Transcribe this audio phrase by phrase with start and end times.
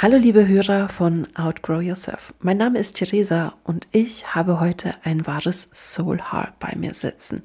[0.00, 2.32] Hallo liebe Hörer von Outgrow Yourself.
[2.38, 7.42] Mein Name ist Theresa und ich habe heute ein wahres Soul Heart bei mir sitzen.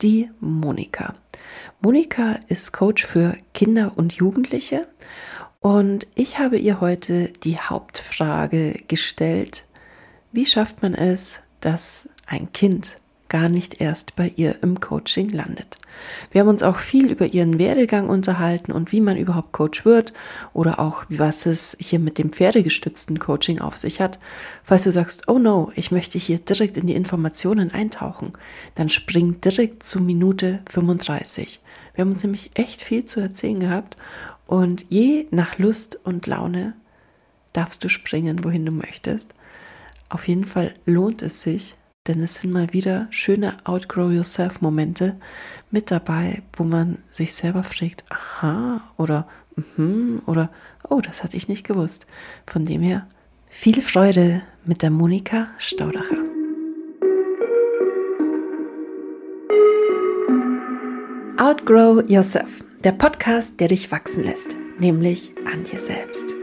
[0.00, 1.16] Die Monika.
[1.80, 4.86] Monika ist Coach für Kinder und Jugendliche
[5.58, 9.64] und ich habe ihr heute die Hauptfrage gestellt,
[10.30, 12.98] wie schafft man es, dass ein Kind
[13.28, 15.76] gar nicht erst bei ihr im Coaching landet.
[16.30, 20.12] Wir haben uns auch viel über ihren Werdegang unterhalten und wie man überhaupt Coach wird
[20.52, 24.18] oder auch was es hier mit dem pferdegestützten Coaching auf sich hat.
[24.62, 28.32] Falls du sagst, oh no, ich möchte hier direkt in die Informationen eintauchen,
[28.74, 31.60] dann spring direkt zu Minute 35.
[31.94, 33.96] Wir haben uns nämlich echt viel zu erzählen gehabt
[34.46, 36.74] und je nach Lust und Laune
[37.52, 39.34] darfst du springen, wohin du möchtest.
[40.08, 41.74] Auf jeden Fall lohnt es sich,
[42.08, 45.16] denn es sind mal wieder schöne Outgrow Yourself Momente
[45.70, 49.28] mit dabei, wo man sich selber fragt, aha, oder
[49.76, 50.50] mhm, oder
[50.88, 52.06] oh, das hatte ich nicht gewusst.
[52.46, 53.06] Von dem her
[53.48, 56.16] viel Freude mit der Monika Staudacher.
[61.36, 66.34] Outgrow Yourself, der Podcast, der dich wachsen lässt, nämlich an dir selbst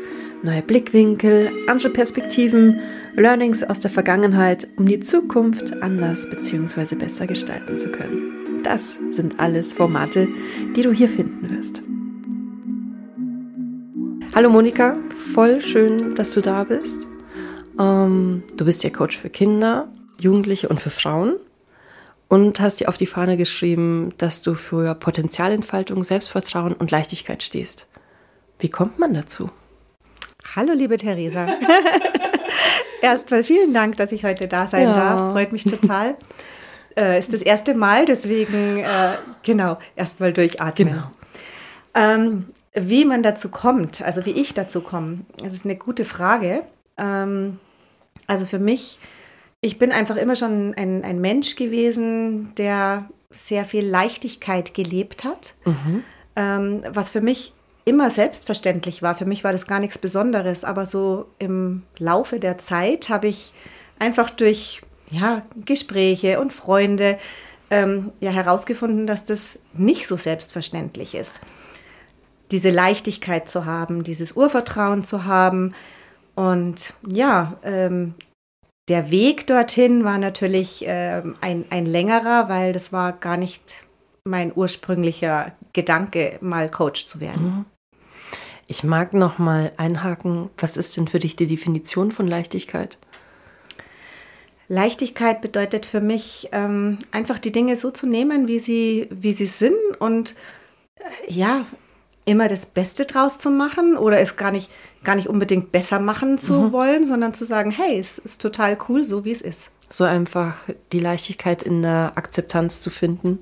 [0.46, 2.80] neue Blickwinkel, andere Perspektiven,
[3.18, 6.96] Learnings aus der Vergangenheit, um die Zukunft anders bzw.
[6.96, 8.62] besser gestalten zu können.
[8.64, 10.28] Das sind alles Formate,
[10.76, 11.82] die du hier finden wirst.
[14.36, 14.98] Hallo Monika,
[15.34, 17.08] voll schön, dass du da bist.
[17.80, 19.88] Ähm, du bist ja Coach für Kinder,
[20.20, 21.38] Jugendliche und für Frauen
[22.28, 27.88] und hast dir auf die Fahne geschrieben, dass du für Potenzialentfaltung, Selbstvertrauen und Leichtigkeit stehst.
[28.60, 29.50] Wie kommt man dazu?
[30.54, 31.48] Hallo, liebe Theresa.
[33.06, 34.94] Erstmal vielen Dank, dass ich heute da sein ja.
[34.94, 35.32] darf.
[35.32, 36.16] Freut mich total.
[36.98, 40.94] Äh, ist das erste Mal, deswegen, äh, genau, erstmal durchatmen.
[40.94, 41.12] Genau.
[41.94, 46.62] Ähm, wie man dazu kommt, also wie ich dazu komme, das ist eine gute Frage.
[46.98, 47.60] Ähm,
[48.28, 48.98] also für mich,
[49.60, 55.56] ich bin einfach immer schon ein, ein Mensch gewesen, der sehr viel Leichtigkeit gelebt hat.
[55.66, 56.04] Mhm.
[56.38, 57.55] Ähm, was für mich
[57.86, 59.16] immer selbstverständlich war.
[59.16, 63.54] Für mich war das gar nichts Besonderes, aber so im Laufe der Zeit habe ich
[64.00, 64.82] einfach durch
[65.12, 67.20] ja, Gespräche und Freunde
[67.70, 71.40] ähm, ja, herausgefunden, dass das nicht so selbstverständlich ist.
[72.52, 75.74] Diese Leichtigkeit zu haben, dieses Urvertrauen zu haben.
[76.34, 78.16] Und ja, ähm,
[78.88, 83.84] der Weg dorthin war natürlich ähm, ein, ein längerer, weil das war gar nicht
[84.24, 87.66] mein ursprünglicher Gedanke, mal Coach zu werden.
[88.68, 92.98] Ich mag noch mal einhaken, was ist denn für dich die Definition von Leichtigkeit?
[94.68, 99.46] Leichtigkeit bedeutet für mich ähm, einfach die Dinge so zu nehmen, wie sie, wie sie
[99.46, 100.36] sind und
[100.96, 101.68] äh, ja,
[102.26, 104.72] immer das Beste draus zu machen oder es gar nicht,
[105.04, 106.72] gar nicht unbedingt besser machen zu mhm.
[106.72, 109.70] wollen, sondern zu sagen, hey, es ist total cool, so wie es ist.
[109.92, 110.58] So einfach
[110.92, 113.42] die Leichtigkeit in der Akzeptanz zu finden,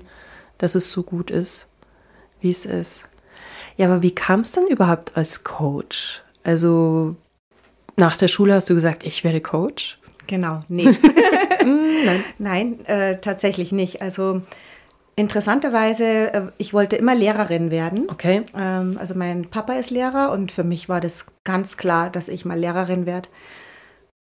[0.58, 1.68] dass es so gut ist,
[2.40, 3.04] wie es ist.
[3.76, 6.22] Ja, aber wie kam es denn überhaupt als Coach?
[6.42, 7.16] Also
[7.96, 9.98] nach der Schule hast du gesagt, ich werde Coach?
[10.26, 10.88] Genau, nee.
[11.64, 14.02] Mm, nein, Nein äh, tatsächlich nicht.
[14.02, 14.42] Also
[15.16, 16.04] interessanterweise,
[16.34, 18.06] äh, ich wollte immer Lehrerin werden.
[18.10, 18.42] Okay.
[18.56, 22.44] Ähm, also mein Papa ist Lehrer und für mich war das ganz klar, dass ich
[22.44, 23.28] mal Lehrerin werde.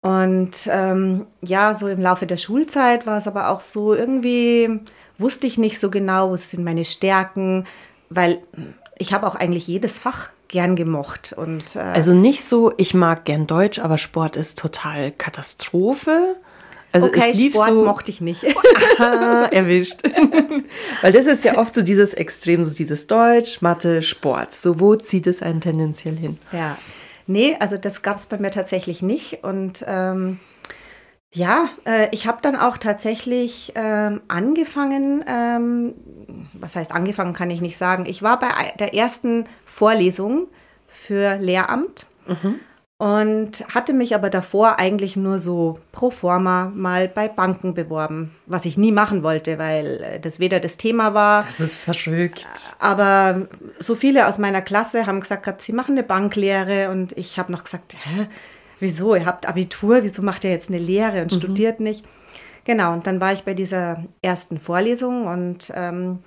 [0.02, 4.80] Und ähm, ja, so im Laufe der Schulzeit war es aber auch so, irgendwie
[5.18, 7.66] wusste ich nicht so genau, was sind meine Stärken,
[8.08, 8.38] weil
[9.00, 11.32] ich habe auch eigentlich jedes Fach gern gemocht.
[11.36, 16.36] Und, äh also nicht so, ich mag gern Deutsch, aber Sport ist total Katastrophe.
[16.92, 18.44] Also okay, Sport so, mochte ich nicht.
[18.98, 20.02] Aha, erwischt.
[21.02, 24.52] Weil das ist ja oft so dieses Extrem, so dieses Deutsch, Mathe, Sport.
[24.52, 26.38] So, wo zieht es einen tendenziell hin?
[26.52, 26.76] Ja.
[27.26, 29.44] Nee, also das gab es bei mir tatsächlich nicht.
[29.44, 30.40] Und ähm,
[31.32, 35.94] ja, äh, ich habe dann auch tatsächlich ähm, angefangen, ähm,
[36.54, 38.04] was heißt angefangen, kann ich nicht sagen.
[38.06, 38.48] Ich war bei
[38.78, 40.48] der ersten Vorlesung
[40.88, 42.58] für Lehramt mhm.
[42.98, 48.64] und hatte mich aber davor eigentlich nur so pro forma mal bei Banken beworben, was
[48.64, 51.44] ich nie machen wollte, weil äh, das weder das Thema war.
[51.44, 52.74] Das ist verschwückt.
[52.80, 53.46] Aber
[53.78, 57.62] so viele aus meiner Klasse haben gesagt, sie machen eine Banklehre und ich habe noch
[57.62, 58.26] gesagt, hä?
[58.80, 61.38] Wieso, ihr habt Abitur, wieso macht ihr jetzt eine Lehre und mhm.
[61.38, 62.04] studiert nicht?
[62.64, 66.18] Genau, und dann war ich bei dieser ersten Vorlesung und ähm,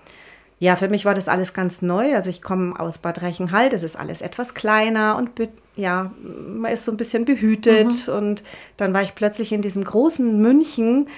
[0.59, 2.15] ja, für mich war das alles ganz neu.
[2.15, 5.31] Also ich komme aus Bad Reichenhall, das ist alles etwas kleiner und
[5.75, 8.07] ja, man ist so ein bisschen behütet.
[8.07, 8.13] Mhm.
[8.13, 8.43] Und
[8.77, 11.09] dann war ich plötzlich in diesem großen München,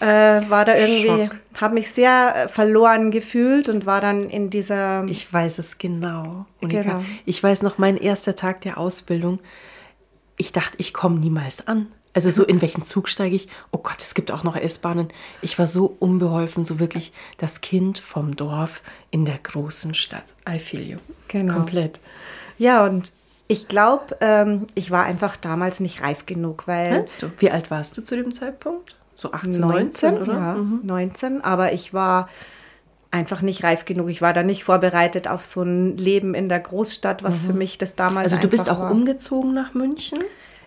[0.00, 5.04] äh, war da irgendwie, habe mich sehr äh, verloren gefühlt und war dann in dieser.
[5.04, 6.82] Ich weiß es genau, Monika.
[6.82, 7.04] Genau.
[7.24, 9.40] Ich weiß noch, mein erster Tag der Ausbildung
[10.40, 11.86] ich dachte, ich komme niemals an.
[12.12, 13.48] Also so in welchen Zug steige ich?
[13.70, 15.08] Oh Gott, es gibt auch noch S-Bahnen.
[15.42, 18.82] Ich war so unbeholfen, so wirklich das Kind vom Dorf
[19.12, 20.34] in der großen Stadt.
[20.48, 20.98] I feel you.
[21.28, 21.54] Genau.
[21.54, 22.00] Komplett.
[22.58, 23.12] Ja, und
[23.46, 26.90] ich glaube, ähm, ich war einfach damals nicht reif genug, weil.
[26.94, 27.30] Meinst du?
[27.38, 28.96] Wie alt warst du zu dem Zeitpunkt?
[29.14, 30.32] So 18, 19, 19, oder?
[30.32, 30.80] Ja, Mhm.
[30.82, 32.28] 19, aber ich war
[33.10, 34.08] einfach nicht reif genug.
[34.08, 37.76] Ich war da nicht vorbereitet auf so ein Leben in der Großstadt, was für mich
[37.78, 38.90] das damals Also du bist auch war.
[38.90, 40.18] umgezogen nach München?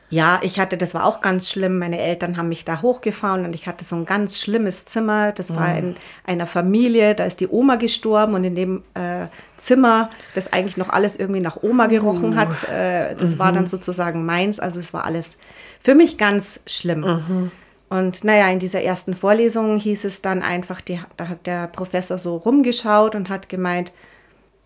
[0.10, 1.80] Ja, ich hatte, das war auch ganz schlimm.
[1.80, 5.32] Meine Eltern haben mich da hochgefahren und ich hatte so ein ganz schlimmes Zimmer.
[5.32, 9.26] Das war in einer Familie, da ist die Oma gestorben und in dem äh,
[9.58, 14.24] Zimmer, das eigentlich noch alles irgendwie nach Oma gerochen hat, äh, das war dann sozusagen
[14.24, 14.60] meins.
[14.60, 15.38] Also es war alles
[15.82, 17.52] für mich ganz schlimm.
[17.94, 22.18] Und naja, in dieser ersten Vorlesung hieß es dann einfach, die, da hat der Professor
[22.18, 23.92] so rumgeschaut und hat gemeint,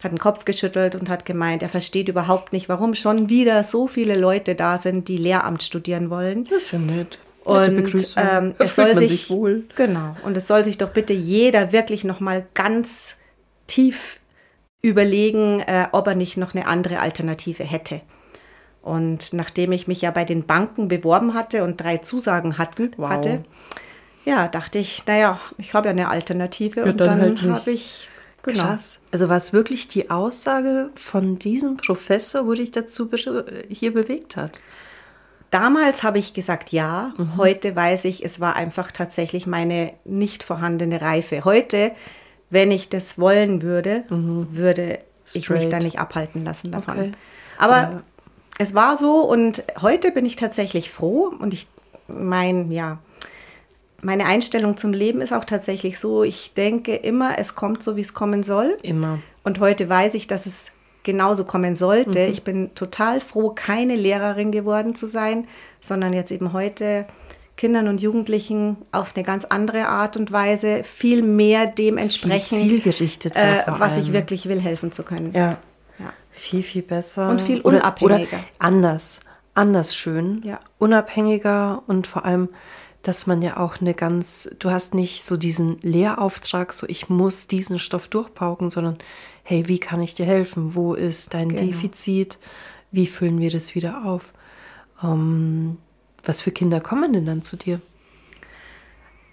[0.01, 3.87] hat den Kopf geschüttelt und hat gemeint, er versteht überhaupt nicht, warum schon wieder so
[3.87, 6.45] viele Leute da sind, die Lehramt studieren wollen.
[6.45, 7.19] Das ist ja nett.
[7.43, 9.65] Und ähm, es soll man sich, wohl.
[9.75, 13.17] genau und es soll sich doch bitte jeder wirklich noch mal ganz
[13.67, 14.21] tief
[14.81, 17.99] überlegen, äh, ob er nicht noch eine andere Alternative hätte.
[18.87, 23.09] Und nachdem ich mich ja bei den Banken beworben hatte und drei Zusagen hatten, Wow.
[23.09, 23.43] hatte,
[24.25, 28.07] ja, dachte ich, naja, ich habe ja eine Alternative und dann dann, halt habe ich
[28.43, 28.63] genau.
[28.63, 29.01] Krass.
[29.11, 34.35] Also war es wirklich die Aussage von diesem Professor, wo dich dazu be hier bewegt
[34.37, 34.59] hat?
[35.51, 37.13] Damals habe ich gesagt ja.
[37.17, 37.37] Mhm.
[37.37, 41.45] Heute weiß ich, es war einfach tatsächlich meine nicht vorhandene Reife.
[41.45, 41.91] Heute,
[42.49, 45.55] wenn ich das wollen würde, würde ich mich Mhm.
[45.55, 45.73] Straight.
[45.73, 46.97] da nicht abhalten lassen davon.
[46.97, 47.11] Okay.
[47.57, 48.03] Aber Ja.
[48.57, 51.67] Es war so und heute bin ich tatsächlich froh und ich
[52.07, 52.99] mein ja
[54.01, 58.01] meine Einstellung zum Leben ist auch tatsächlich so, ich denke immer, es kommt so, wie
[58.01, 58.77] es kommen soll.
[58.83, 59.19] Immer.
[59.43, 60.71] Und heute weiß ich, dass es
[61.03, 62.19] genauso kommen sollte.
[62.19, 65.47] Ich bin total froh, keine Lehrerin geworden zu sein,
[65.81, 67.05] sondern jetzt eben heute
[67.55, 73.67] Kindern und Jugendlichen auf eine ganz andere Art und Weise viel mehr dem entsprechen, zielgerichteter
[73.67, 75.33] äh, was ich wirklich will, helfen zu können.
[75.33, 75.57] Ja.
[76.37, 77.29] Viel, viel besser.
[77.29, 78.37] Und viel oder, unabhängiger.
[78.37, 79.21] Oder anders.
[79.53, 80.41] Anders schön.
[80.43, 80.59] Ja.
[80.77, 82.49] Unabhängiger und vor allem,
[83.01, 87.47] dass man ja auch eine ganz, du hast nicht so diesen Lehrauftrag, so ich muss
[87.47, 88.97] diesen Stoff durchpauken, sondern
[89.43, 90.75] hey, wie kann ich dir helfen?
[90.75, 91.61] Wo ist dein Genau.
[91.61, 92.37] Defizit?
[92.91, 94.33] Wie füllen wir das wieder auf?
[95.01, 95.77] Ähm,
[96.23, 97.79] was für Kinder kommen denn dann zu dir?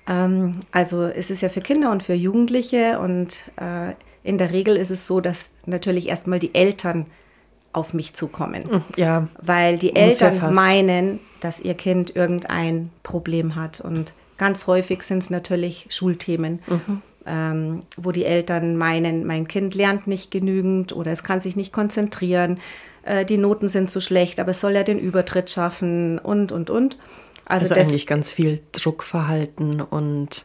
[0.06, 4.76] Ähm, also es ist ja für Kinder und für Jugendliche und äh, in der Regel
[4.76, 7.06] ist es so, dass natürlich erstmal die Eltern
[7.72, 8.82] auf mich zukommen.
[8.96, 10.54] Ja, weil die ja Eltern fast.
[10.54, 13.80] meinen, dass ihr Kind irgendein Problem hat.
[13.80, 17.02] Und ganz häufig sind es natürlich Schulthemen, Mhm.
[17.26, 21.72] ähm, wo die Eltern meinen, mein Kind lernt nicht genügend oder es kann sich nicht
[21.72, 22.60] konzentrieren,
[23.02, 26.70] äh, die Noten sind zu schlecht, aber es soll ja den Übertritt schaffen und, und,
[26.70, 26.96] und.
[27.46, 30.44] Also, also eigentlich ganz viel Druckverhalten und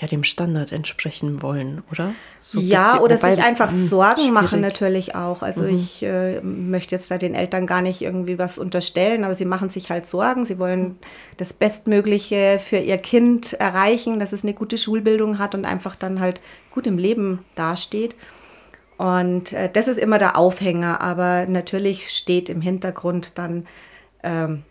[0.00, 2.14] ja, dem Standard entsprechen wollen, oder?
[2.40, 4.52] So ja, bisschen- oder sich einfach hm, Sorgen machen schwierig.
[4.52, 4.60] Mhm.
[4.60, 5.42] natürlich auch.
[5.42, 9.44] Also ich äh, möchte jetzt da den Eltern gar nicht irgendwie was unterstellen, aber sie
[9.44, 10.46] machen sich halt Sorgen.
[10.46, 10.98] Sie wollen
[11.36, 16.18] das Bestmögliche für ihr Kind erreichen, dass es eine gute Schulbildung hat und einfach dann
[16.20, 18.16] halt gut im Leben dasteht.
[18.96, 23.66] Und äh, das ist immer der Aufhänger, aber natürlich steht im Hintergrund dann
[24.22, 24.62] ähm,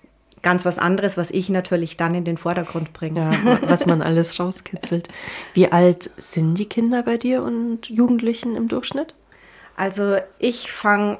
[0.41, 3.31] ganz was anderes, was ich natürlich dann in den Vordergrund bringe.
[3.31, 5.09] Ja, was man alles rauskitzelt.
[5.53, 9.15] Wie alt sind die Kinder bei dir und Jugendlichen im Durchschnitt?
[9.75, 11.19] Also ich fange,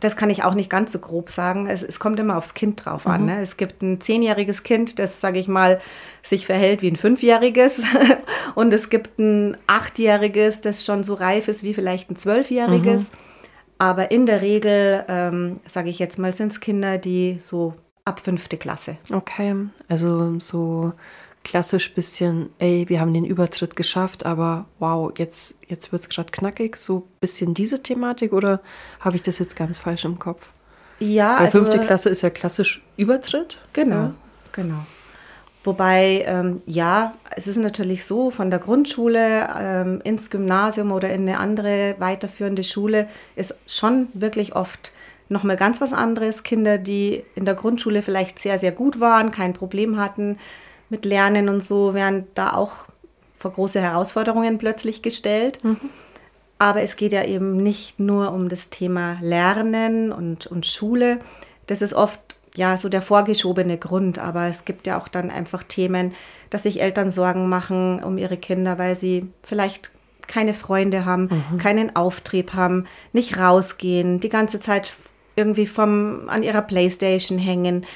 [0.00, 2.84] das kann ich auch nicht ganz so grob sagen, es, es kommt immer aufs Kind
[2.84, 3.26] drauf an.
[3.26, 3.40] Ne?
[3.40, 5.80] Es gibt ein zehnjähriges Kind, das, sage ich mal,
[6.22, 7.82] sich verhält wie ein fünfjähriges
[8.54, 13.10] und es gibt ein achtjähriges, das schon so reif ist wie vielleicht ein zwölfjähriges.
[13.78, 17.74] Aber in der Regel, ähm, sage ich jetzt mal, sind es Kinder, die so
[18.08, 18.96] ab fünfte Klasse.
[19.12, 19.54] Okay,
[19.88, 20.92] also so
[21.44, 26.30] klassisch bisschen, ey, wir haben den Übertritt geschafft, aber wow, jetzt, jetzt wird es gerade
[26.30, 26.76] knackig.
[26.76, 28.60] So bisschen diese Thematik oder
[29.00, 30.52] habe ich das jetzt ganz falsch im Kopf?
[30.98, 33.58] Ja, Weil also fünfte Klasse ist ja klassisch Übertritt.
[33.72, 34.14] Genau, Ja.
[34.52, 34.86] genau.
[35.64, 41.22] Wobei, ähm, ja, es ist natürlich so, von der Grundschule ähm, ins Gymnasium oder in
[41.22, 44.92] eine andere weiterführende Schule ist schon wirklich oft
[45.28, 46.42] nochmal ganz was anderes.
[46.42, 50.38] Kinder, die in der Grundschule vielleicht sehr, sehr gut waren, kein Problem hatten
[50.88, 52.76] mit Lernen und so, werden da auch
[53.34, 55.60] vor große Herausforderungen plötzlich gestellt.
[56.58, 61.20] Aber es geht ja eben nicht nur um das Thema Lernen und, und Schule.
[61.66, 62.20] Das ist oft
[62.56, 66.14] ja so der vorgeschobene Grund, aber es gibt ja auch dann einfach Themen,
[66.50, 69.92] dass sich Eltern Sorgen machen um ihre Kinder, weil sie vielleicht
[70.26, 74.92] keine Freunde haben, keinen Auftrieb haben, nicht rausgehen, die ganze Zeit
[75.38, 77.86] irgendwie vom, an ihrer Playstation hängen.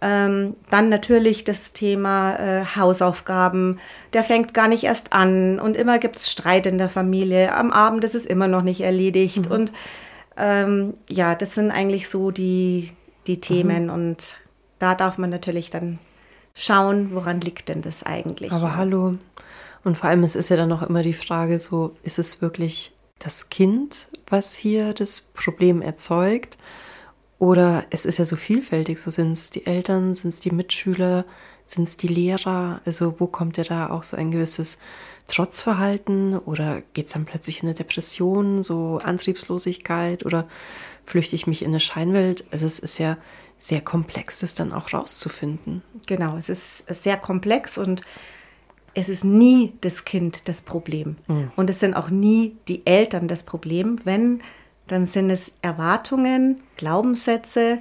[0.00, 3.78] Ähm, dann natürlich das Thema äh, Hausaufgaben.
[4.12, 7.54] Der fängt gar nicht erst an und immer gibt es Streit in der Familie.
[7.54, 9.46] Am Abend ist es immer noch nicht erledigt.
[9.46, 9.52] Mhm.
[9.52, 9.72] Und
[10.36, 12.92] ähm, ja, das sind eigentlich so die,
[13.26, 13.84] die Themen.
[13.84, 13.92] Mhm.
[13.92, 14.36] Und
[14.78, 15.98] da darf man natürlich dann
[16.54, 18.52] schauen, woran liegt denn das eigentlich.
[18.52, 19.16] Aber hallo.
[19.84, 22.92] Und vor allem, es ist ja dann auch immer die Frage so, ist es wirklich
[23.18, 26.58] das Kind, was hier das Problem erzeugt?
[27.38, 31.24] Oder es ist ja so vielfältig, so sind es die Eltern, sind es die Mitschüler,
[31.64, 32.80] sind es die Lehrer?
[32.84, 34.78] Also wo kommt ja da auch so ein gewisses
[35.26, 40.46] Trotzverhalten oder geht es dann plötzlich in eine Depression, so Antriebslosigkeit oder
[41.04, 42.44] flüchte ich mich in eine Scheinwelt?
[42.50, 43.16] Also es ist ja
[43.58, 45.82] sehr komplex, das dann auch rauszufinden.
[46.06, 48.02] Genau, es ist sehr komplex und
[48.94, 51.16] es ist nie das Kind das Problem.
[51.26, 51.50] Mhm.
[51.56, 54.40] Und es sind auch nie die Eltern das Problem, wenn
[54.86, 57.78] dann sind es Erwartungen, Glaubenssätze,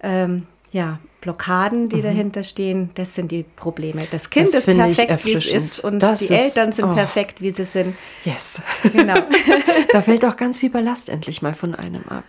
[0.00, 2.02] ähm, ja, Blockaden, die mhm.
[2.02, 2.90] dahinter stehen.
[2.94, 4.02] Das sind die Probleme.
[4.10, 6.94] Das Kind das ist perfekt, wie es ist und das die ist, Eltern sind oh.
[6.94, 7.96] perfekt, wie sie sind.
[8.24, 8.60] Yes.
[8.92, 9.14] Genau.
[9.92, 12.24] da fällt auch ganz viel Ballast endlich mal von einem ab.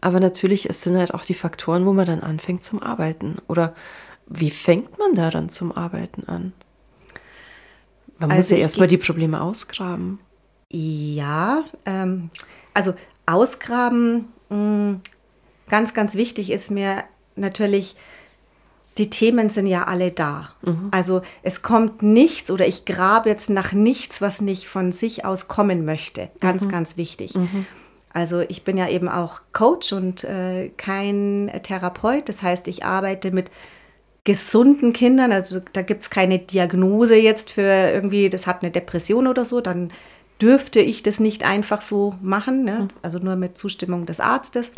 [0.00, 3.36] Aber natürlich, es sind halt auch die Faktoren, wo man dann anfängt zum Arbeiten.
[3.46, 3.74] Oder
[4.26, 6.52] wie fängt man da dann zum Arbeiten an?
[8.18, 10.18] Man also muss ja erstmal die Probleme ausgraben.
[10.70, 12.30] Ja, ähm,
[12.74, 12.94] also
[13.26, 15.00] ausgraben, mh, mm,
[15.68, 17.04] ganz, ganz wichtig ist mir
[17.36, 17.96] natürlich,
[18.98, 20.50] die Themen sind ja alle da.
[20.62, 20.88] Mhm.
[20.90, 25.48] Also es kommt nichts oder ich grabe jetzt nach nichts, was nicht von sich aus
[25.48, 26.30] kommen möchte.
[26.40, 26.68] Ganz, mhm.
[26.68, 27.34] ganz wichtig.
[27.34, 27.66] Mhm.
[28.12, 32.28] Also ich bin ja eben auch Coach und äh, kein Therapeut.
[32.28, 33.50] Das heißt, ich arbeite mit
[34.22, 35.32] gesunden Kindern.
[35.32, 39.60] Also da gibt es keine Diagnose jetzt für irgendwie, das hat eine Depression oder so.
[39.60, 39.92] Dann
[40.40, 42.80] dürfte ich das nicht einfach so machen, ne?
[42.80, 42.88] Mhm.
[43.02, 44.70] also nur mit Zustimmung des Arztes.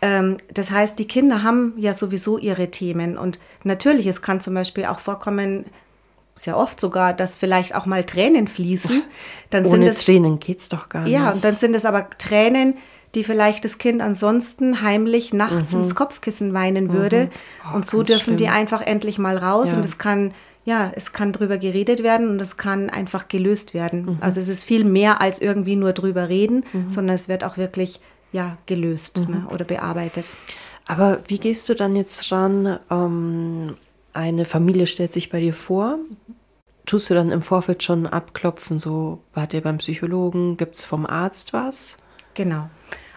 [0.00, 4.54] Ähm, das heißt, die Kinder haben ja sowieso ihre Themen und natürlich, es kann zum
[4.54, 5.66] Beispiel auch vorkommen,
[6.34, 9.02] sehr oft sogar, dass vielleicht auch mal Tränen fließen.
[9.50, 11.12] Dann Ohne sind es, Tränen es doch gar nicht.
[11.12, 12.74] Ja, und dann sind es aber Tränen,
[13.14, 15.80] die vielleicht das Kind ansonsten heimlich nachts mhm.
[15.80, 17.26] ins Kopfkissen weinen würde.
[17.26, 17.30] Mhm.
[17.70, 18.36] Oh, und so dürfen schlimm.
[18.38, 19.76] die einfach endlich mal raus ja.
[19.76, 20.32] und es kann
[20.64, 24.04] ja, es kann drüber geredet werden und es kann einfach gelöst werden.
[24.04, 24.18] Mhm.
[24.20, 26.90] Also es ist viel mehr als irgendwie nur drüber reden, mhm.
[26.90, 28.00] sondern es wird auch wirklich
[28.32, 29.34] ja, gelöst mhm.
[29.34, 30.24] ne, oder bearbeitet.
[30.86, 32.78] Aber wie gehst du dann jetzt ran?
[32.90, 33.76] Ähm,
[34.12, 35.98] eine Familie stellt sich bei dir vor.
[36.86, 41.06] Tust du dann im Vorfeld schon abklopfen, so wart ihr beim Psychologen, gibt es vom
[41.06, 41.96] Arzt was?
[42.34, 42.68] Genau.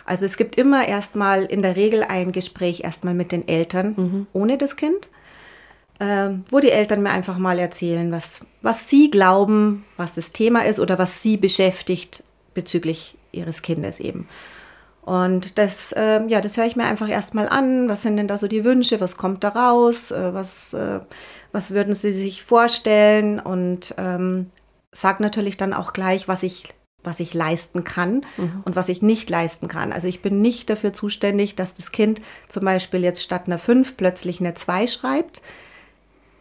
[0.06, 4.28] Also es gibt immer erstmal in der Regel ein Gespräch erstmal mit den Eltern mhm.
[4.34, 5.10] ohne das Kind
[6.00, 10.66] ähm, wo die Eltern mir einfach mal erzählen, was, was sie glauben, was das Thema
[10.66, 12.24] ist oder was sie beschäftigt
[12.54, 14.28] bezüglich ihres Kindes eben.
[15.02, 17.88] Und das, äh, ja, das höre ich mir einfach erstmal an.
[17.88, 19.00] Was sind denn da so die Wünsche?
[19.00, 20.10] Was kommt da raus?
[20.10, 21.00] Äh, was, äh,
[21.52, 23.40] was würden Sie sich vorstellen?
[23.40, 24.50] Und ähm,
[24.92, 26.74] sage natürlich dann auch gleich, was ich,
[27.04, 28.64] was ich leisten kann mhm.
[28.66, 29.94] und was ich nicht leisten kann.
[29.94, 33.98] Also ich bin nicht dafür zuständig, dass das Kind zum Beispiel jetzt statt einer 5
[33.98, 35.44] plötzlich eine 2 schreibt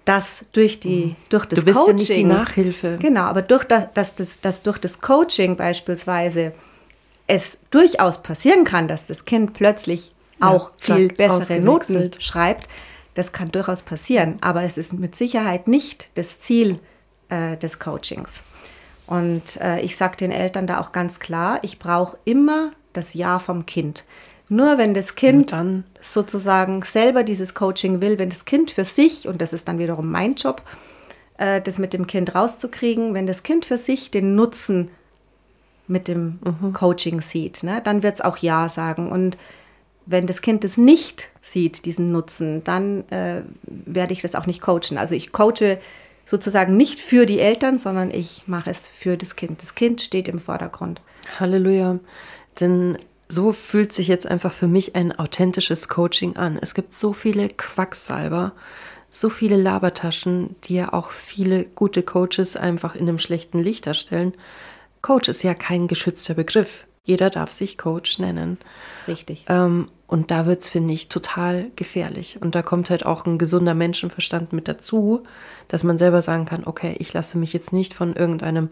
[0.04, 1.16] dass durch die mhm.
[1.30, 2.98] durch das du bist Coaching ja nicht die Nachhilfe.
[3.00, 6.52] Genau aber durch das, dass das dass durch das Coaching beispielsweise
[7.26, 12.68] es durchaus passieren kann dass das Kind plötzlich ja, auch viel bessere Noten schreibt
[13.14, 14.38] das kann durchaus passieren.
[14.40, 16.80] Aber es ist mit Sicherheit nicht das Ziel
[17.28, 18.42] äh, des Coachings.
[19.06, 23.38] Und äh, ich sage den Eltern da auch ganz klar ich brauche immer das Ja
[23.38, 24.04] vom Kind
[24.48, 29.26] nur wenn das Kind dann sozusagen selber dieses Coaching will, wenn das Kind für sich,
[29.26, 30.62] und das ist dann wiederum mein Job,
[31.38, 34.90] äh, das mit dem Kind rauszukriegen, wenn das Kind für sich den Nutzen
[35.86, 36.72] mit dem mhm.
[36.72, 39.10] Coaching sieht, ne, dann wird es auch Ja sagen.
[39.10, 39.36] Und
[40.06, 44.60] wenn das Kind es nicht sieht, diesen Nutzen, dann äh, werde ich das auch nicht
[44.60, 44.98] coachen.
[44.98, 45.78] Also ich coache
[46.26, 49.62] sozusagen nicht für die Eltern, sondern ich mache es für das Kind.
[49.62, 51.00] Das Kind steht im Vordergrund.
[51.38, 51.98] Halleluja.
[52.60, 52.98] Denn
[53.28, 56.58] so fühlt sich jetzt einfach für mich ein authentisches Coaching an.
[56.60, 58.52] Es gibt so viele Quacksalber,
[59.10, 64.34] so viele Labertaschen, die ja auch viele gute Coaches einfach in einem schlechten Licht darstellen.
[65.02, 66.86] Coach ist ja kein geschützter Begriff.
[67.04, 68.58] Jeder darf sich Coach nennen.
[69.06, 69.44] Richtig.
[69.48, 72.38] Ähm, und da wird es, finde ich, total gefährlich.
[72.40, 75.22] Und da kommt halt auch ein gesunder Menschenverstand mit dazu,
[75.68, 78.70] dass man selber sagen kann, okay, ich lasse mich jetzt nicht von irgendeinem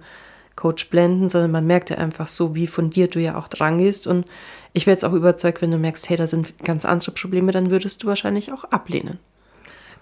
[0.56, 4.06] Coach blenden, sondern man merkt ja einfach so, wie fundiert du ja auch dran gehst.
[4.06, 4.26] Und
[4.72, 7.70] ich wäre jetzt auch überzeugt, wenn du merkst, hey, da sind ganz andere Probleme, dann
[7.70, 9.18] würdest du wahrscheinlich auch ablehnen.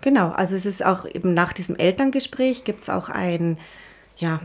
[0.01, 3.59] Genau, also es ist auch eben nach diesem Elterngespräch gibt es auch ein,
[4.17, 4.39] ja,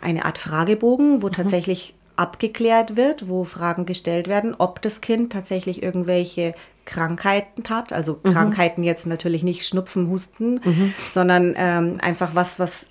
[0.00, 1.32] eine Art Fragebogen, wo mhm.
[1.32, 7.92] tatsächlich abgeklärt wird, wo Fragen gestellt werden, ob das Kind tatsächlich irgendwelche Krankheiten hat.
[7.92, 8.32] Also mhm.
[8.32, 10.94] Krankheiten jetzt natürlich nicht Schnupfen, Husten, mhm.
[11.10, 12.88] sondern ähm, einfach was, was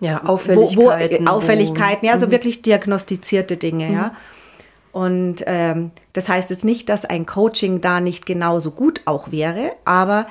[0.00, 1.26] ja, Auffälligkeiten.
[1.26, 2.30] Wo, wo, Auffälligkeiten, ja, so mhm.
[2.32, 4.08] wirklich diagnostizierte Dinge, ja.
[4.08, 4.10] Mhm.
[4.92, 9.72] Und ähm, das heißt jetzt nicht, dass ein Coaching da nicht genauso gut auch wäre,
[9.84, 10.26] aber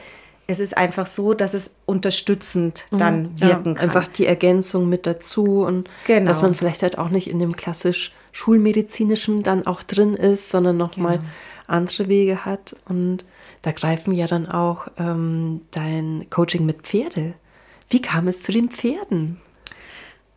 [0.48, 2.98] es ist einfach so, dass es unterstützend mhm.
[2.98, 3.78] dann wirken ja, kann.
[3.78, 6.26] Einfach die Ergänzung mit dazu und genau.
[6.26, 10.78] dass man vielleicht halt auch nicht in dem klassisch schulmedizinischen dann auch drin ist, sondern
[10.78, 11.30] nochmal genau.
[11.68, 12.76] andere Wege hat.
[12.88, 13.26] Und
[13.62, 17.34] da greifen ja dann auch ähm, dein Coaching mit Pferde.
[17.90, 19.38] Wie kam es zu den Pferden?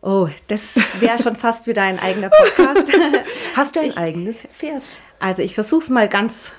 [0.02, 2.84] Oh, das wäre schon fast wieder ein eigener Podcast.
[3.56, 4.82] Hast du ein ich, eigenes Pferd?
[5.18, 6.52] Also ich versuche es mal ganz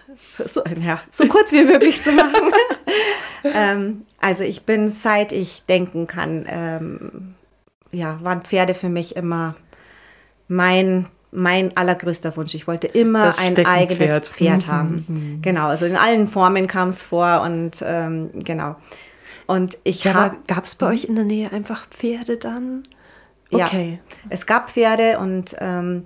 [0.45, 2.53] so, ja, so kurz wie möglich zu machen.
[3.43, 7.35] ähm, also ich bin, seit ich denken kann, ähm,
[7.91, 9.55] ja, waren Pferde für mich immer
[10.47, 12.53] mein mein allergrößter Wunsch.
[12.55, 15.05] Ich wollte immer ein eigenes Pferd haben.
[15.07, 15.41] Mhm.
[15.41, 18.75] Genau, also in allen Formen kam es vor und ähm, genau.
[19.47, 20.37] Und ich ja, habe.
[20.47, 22.83] Gab es bei euch in der Nähe einfach Pferde dann?
[23.51, 23.99] Okay.
[24.01, 26.05] Ja, es gab Pferde und ähm,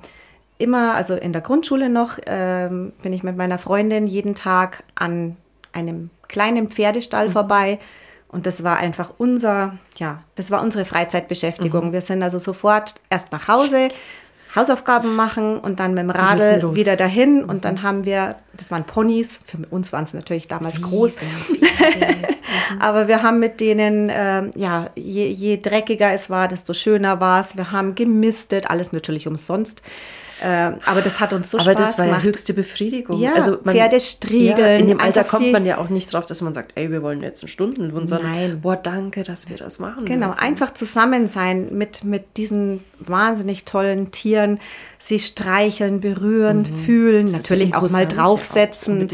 [0.58, 5.38] immer, also in der Grundschule noch, ähm, bin ich mit meiner Freundin jeden Tag an
[5.74, 7.32] einem kleinen Pferdestall mhm.
[7.32, 7.80] vorbei.
[8.28, 11.88] Und das war einfach unser, ja, das war unsere Freizeitbeschäftigung.
[11.88, 11.94] Mhm.
[11.94, 13.90] Wir sind also sofort erst nach Hause,
[14.56, 17.44] Hausaufgaben machen und dann mit dem Radl wieder dahin.
[17.44, 17.62] Und mhm.
[17.62, 20.90] dann haben wir, das waren Ponys, für uns waren es natürlich damals Riesen.
[20.90, 21.18] groß.
[22.80, 27.42] Aber wir haben mit denen, äh, ja, je, je dreckiger es war, desto schöner war
[27.42, 27.58] es.
[27.58, 29.82] Wir haben gemistet, alles natürlich umsonst.
[30.44, 32.00] Äh, aber das hat uns so aber Spaß gemacht.
[32.00, 33.20] Aber das war ja höchste Befriedigung.
[33.20, 34.58] Ja, also man, Pferdestriegeln.
[34.58, 37.02] Ja, in dem Alter kommt man ja auch nicht drauf, dass man sagt, ey, wir
[37.02, 38.62] wollen jetzt einen Stundenlohn, sondern, Nein.
[38.62, 40.06] boah, danke, dass wir das machen.
[40.06, 40.40] Genau, dürfen.
[40.40, 44.60] einfach zusammen sein mit, mit diesen wahnsinnig tollen Tieren
[45.06, 46.66] sie streicheln, berühren, mhm.
[46.66, 49.08] fühlen, das natürlich auch mal draufsetzen.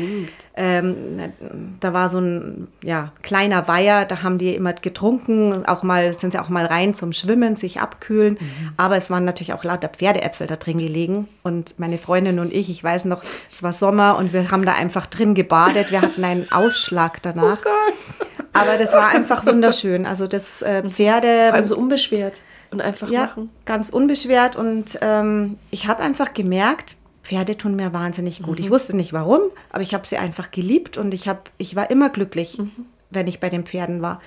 [0.56, 1.34] Ähm,
[1.82, 6.32] da war so ein ja, kleiner Weiher, da haben die immer getrunken, auch mal sind
[6.32, 8.38] sie auch mal rein zum Schwimmen, sich abkühlen.
[8.40, 8.70] Mhm.
[8.78, 11.28] Aber es waren natürlich auch lauter Pferdeäpfel da drin gelegen.
[11.44, 14.74] Und meine Freundin und ich, ich weiß noch, es war Sommer und wir haben da
[14.74, 15.92] einfach drin gebadet.
[15.92, 17.60] Wir hatten einen Ausschlag danach.
[17.66, 20.06] Oh Aber das war einfach wunderschön.
[20.06, 21.48] Also das äh, Pferde.
[21.48, 23.50] Vor allem so unbeschwert und einfach ja, machen.
[23.66, 24.56] Ganz unbeschwert.
[24.56, 28.60] Und ähm, ich habe einfach gemerkt, Pferde tun mir wahnsinnig gut.
[28.60, 28.66] Mhm.
[28.66, 31.92] Ich wusste nicht warum, aber ich habe sie einfach geliebt und ich, hab, ich war
[31.92, 32.72] immer glücklich, mhm.
[33.10, 34.22] wenn ich bei den Pferden war.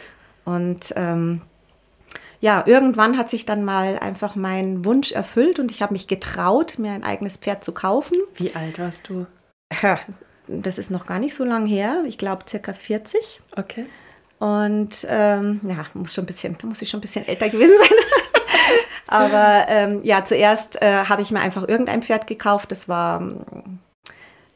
[0.45, 1.41] Und ähm,
[2.41, 6.79] ja, irgendwann hat sich dann mal einfach mein Wunsch erfüllt und ich habe mich getraut,
[6.79, 8.19] mir ein eigenes Pferd zu kaufen.
[8.37, 9.27] Wie alt warst du?
[10.47, 12.05] Das ist noch gar nicht so lange her.
[12.07, 13.41] Ich glaube circa 40.
[13.57, 13.87] Okay.
[14.39, 17.75] Und ähm, ja, muss schon ein bisschen, da muss ich schon ein bisschen älter gewesen
[17.79, 17.97] sein.
[19.07, 22.71] Aber ähm, ja, zuerst äh, habe ich mir einfach irgendein Pferd gekauft.
[22.71, 23.23] Das war,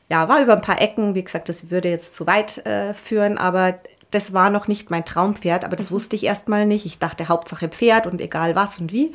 [0.08, 1.14] ja, war über ein paar Ecken.
[1.14, 3.78] Wie gesagt, das würde jetzt zu weit äh, führen, aber
[4.10, 5.64] das war noch nicht mein Traumpferd.
[5.64, 5.96] Aber das mhm.
[5.96, 6.86] wusste ich erstmal nicht.
[6.86, 9.12] Ich dachte, Hauptsache Pferd und egal was und wie.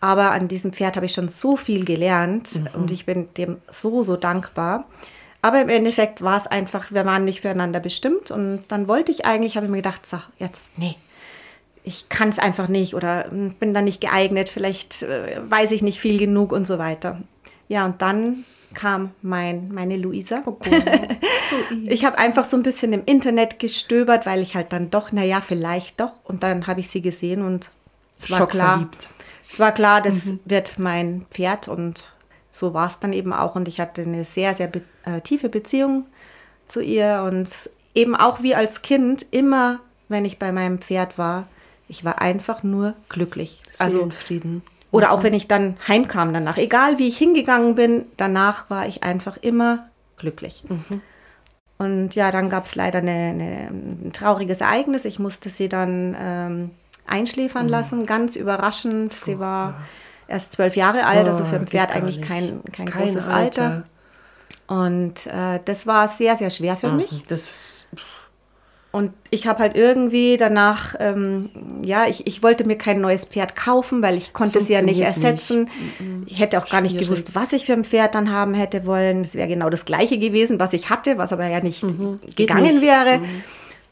[0.00, 2.68] Aber an diesem Pferd habe ich schon so viel gelernt mhm.
[2.74, 4.86] und ich bin dem so, so dankbar.
[5.42, 8.30] Aber im Endeffekt war es einfach, wir waren nicht füreinander bestimmt.
[8.30, 10.96] Und dann wollte ich eigentlich, habe ich mir gedacht, so, jetzt, nee,
[11.84, 15.82] ich kann es einfach nicht oder hm, bin da nicht geeignet, vielleicht äh, weiß ich
[15.82, 17.20] nicht viel genug und so weiter.
[17.68, 20.36] Ja, und dann kam mein, meine Luisa.
[20.46, 20.56] Oh
[21.84, 25.40] ich habe einfach so ein bisschen im Internet gestöbert, weil ich halt dann doch, naja,
[25.40, 26.12] vielleicht doch.
[26.24, 27.70] Und dann habe ich sie gesehen und
[28.18, 28.78] es war klar.
[28.78, 29.10] Verliebt.
[29.48, 30.40] Es war klar, das mhm.
[30.44, 32.12] wird mein Pferd und
[32.50, 33.54] so war es dann eben auch.
[33.54, 36.06] Und ich hatte eine sehr, sehr be äh, tiefe Beziehung
[36.68, 41.48] zu ihr und eben auch wie als Kind immer, wenn ich bei meinem Pferd war,
[41.92, 43.60] ich war einfach nur glücklich.
[43.78, 44.62] Also Frieden.
[44.90, 49.02] Oder auch wenn ich dann heimkam danach, egal wie ich hingegangen bin, danach war ich
[49.02, 50.64] einfach immer glücklich.
[50.66, 51.02] Mhm.
[51.76, 55.04] Und ja, dann gab es leider eine, eine, ein trauriges Ereignis.
[55.04, 56.70] Ich musste sie dann ähm,
[57.06, 57.70] einschläfern mhm.
[57.70, 59.12] lassen, ganz überraschend.
[59.12, 59.76] Sie war ja.
[60.28, 63.62] erst zwölf Jahre alt, also für ein oh, Pferd eigentlich kein, kein, kein großes Alter.
[63.62, 63.84] Alter.
[64.66, 66.96] Und äh, das war sehr, sehr schwer für mhm.
[66.96, 67.22] mich.
[67.28, 67.88] Das ist
[68.92, 71.48] und ich habe halt irgendwie danach, ähm,
[71.82, 75.00] ja, ich, ich wollte mir kein neues Pferd kaufen, weil ich konnte es ja nicht
[75.00, 75.70] ersetzen.
[75.98, 76.32] Nicht.
[76.32, 79.22] Ich hätte auch gar nicht gewusst, was ich für ein Pferd dann haben hätte wollen.
[79.22, 82.20] Es wäre genau das gleiche gewesen, was ich hatte, was aber ja nicht mhm.
[82.36, 82.82] gegangen nicht.
[82.82, 83.20] wäre.
[83.20, 83.42] Mhm.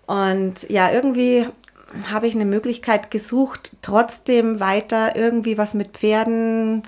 [0.07, 1.47] Und ja, irgendwie
[2.13, 6.83] habe ich eine Möglichkeit gesucht, trotzdem weiter irgendwie was mit Pferden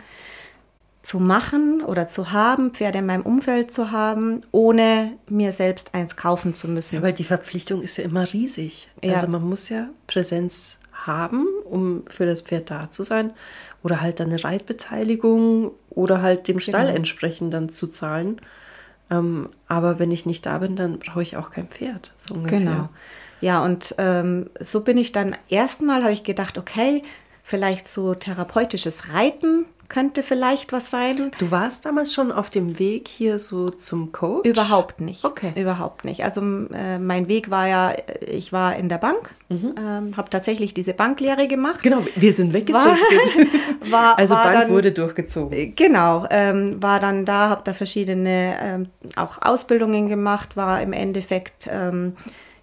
[1.03, 6.17] zu machen oder zu haben, Pferde in meinem Umfeld zu haben, ohne mir selbst eins
[6.17, 6.97] kaufen zu müssen.
[6.97, 8.89] Ja, weil die Verpflichtung ist ja immer riesig.
[9.03, 9.15] Ja.
[9.15, 13.33] Also man muss ja Präsenz haben, um für das Pferd da zu sein.
[13.83, 16.97] Oder halt dann eine Reitbeteiligung, oder halt dem Stall genau.
[16.97, 18.41] entsprechend dann zu zahlen.
[19.11, 22.13] Ähm, aber wenn ich nicht da bin, dann brauche ich auch kein Pferd.
[22.17, 22.61] So ungefähr.
[22.61, 22.89] Genau.
[23.41, 27.03] Ja, und ähm, so bin ich dann erstmal, habe ich gedacht, okay,
[27.43, 31.33] vielleicht so therapeutisches Reiten könnte vielleicht was sein.
[31.39, 34.49] Du warst damals schon auf dem Weg hier so zum Coach?
[34.49, 35.23] Überhaupt nicht.
[35.23, 35.53] Okay.
[35.55, 36.25] Überhaupt nicht.
[36.25, 36.41] Also
[36.73, 37.93] äh, mein Weg war ja,
[38.27, 39.75] ich war in der Bank, mhm.
[39.79, 41.83] ähm, habe tatsächlich diese Banklehre gemacht.
[41.83, 42.53] Genau, wir sind.
[43.91, 45.59] War, also Bank dann, wurde durchgezogen.
[45.59, 50.93] Äh, genau, ähm, war dann da, habe da verschiedene ähm, auch Ausbildungen gemacht, war im
[50.93, 52.15] Endeffekt ähm,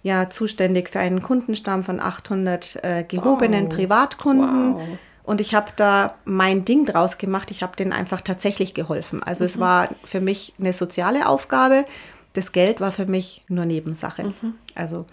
[0.02, 3.74] ja zuständig für einen Kundenstamm von 800 äh, gehobenen wow.
[3.74, 4.74] Privatkunden.
[4.74, 4.98] Wow
[5.30, 7.52] und ich habe da mein Ding draus gemacht.
[7.52, 9.22] Ich habe denen einfach tatsächlich geholfen.
[9.22, 9.46] Also mhm.
[9.46, 11.84] es war für mich eine soziale Aufgabe.
[12.32, 14.24] Das Geld war für mich nur Nebensache.
[14.24, 14.54] Mhm.
[14.74, 15.06] Also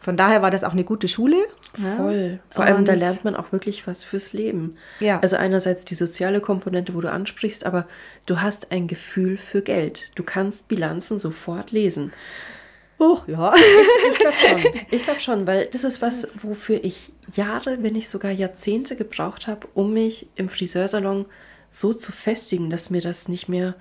[0.00, 1.36] von daher war das auch eine gute Schule.
[1.96, 2.40] Voll.
[2.50, 4.76] Vor allem, da lernt man auch wirklich was fürs Leben.
[4.98, 5.20] Ja.
[5.20, 7.86] Also einerseits die soziale Komponente, wo du ansprichst, aber
[8.26, 10.10] du hast ein Gefühl für Geld.
[10.16, 12.12] Du kannst Bilanzen sofort lesen.
[13.02, 13.52] Oh, ja.
[13.56, 14.80] Ich, ich glaube schon.
[14.92, 19.48] Ich glaube schon, weil das ist was, wofür ich Jahre, wenn nicht sogar Jahrzehnte gebraucht
[19.48, 21.26] habe, um mich im Friseursalon
[21.70, 23.74] so zu festigen, dass mir das nicht mehr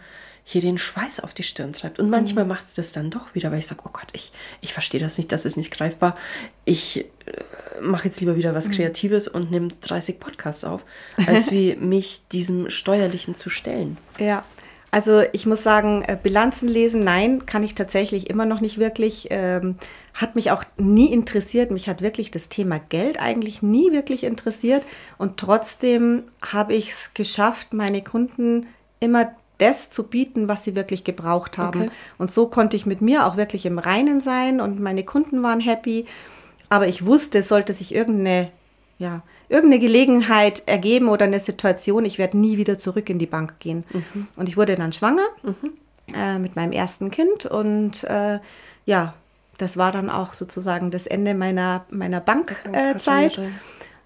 [0.43, 1.99] hier den Schweiß auf die Stirn treibt.
[1.99, 2.49] Und manchmal mhm.
[2.49, 5.19] macht es das dann doch wieder, weil ich sage, oh Gott, ich, ich verstehe das
[5.19, 6.17] nicht, das ist nicht greifbar.
[6.65, 8.71] Ich äh, mache jetzt lieber wieder was mhm.
[8.71, 10.83] Kreatives und nehme 30 Podcasts auf,
[11.27, 13.97] als wie mich diesem Steuerlichen zu stellen.
[14.17, 14.43] Ja,
[14.91, 19.27] also ich muss sagen, äh, Bilanzen lesen, nein, kann ich tatsächlich immer noch nicht wirklich.
[19.31, 19.75] Ähm,
[20.13, 21.71] hat mich auch nie interessiert.
[21.71, 24.83] Mich hat wirklich das Thema Geld eigentlich nie wirklich interessiert.
[25.17, 28.67] Und trotzdem habe ich es geschafft, meine Kunden
[28.99, 31.83] immer das zu bieten, was sie wirklich gebraucht haben.
[31.83, 31.91] Okay.
[32.17, 35.61] Und so konnte ich mit mir auch wirklich im Reinen sein und meine Kunden waren
[35.61, 36.05] happy.
[36.67, 38.51] Aber ich wusste, sollte sich irgendeine
[39.01, 43.59] ja, irgendeine Gelegenheit ergeben oder eine Situation, ich werde nie wieder zurück in die Bank
[43.59, 43.83] gehen.
[43.91, 44.27] Mhm.
[44.35, 46.15] Und ich wurde dann schwanger mhm.
[46.15, 48.39] äh, mit meinem ersten Kind und äh,
[48.85, 49.13] ja,
[49.57, 53.37] das war dann auch sozusagen das Ende meiner, meiner Bankzeit.
[53.37, 53.49] Äh,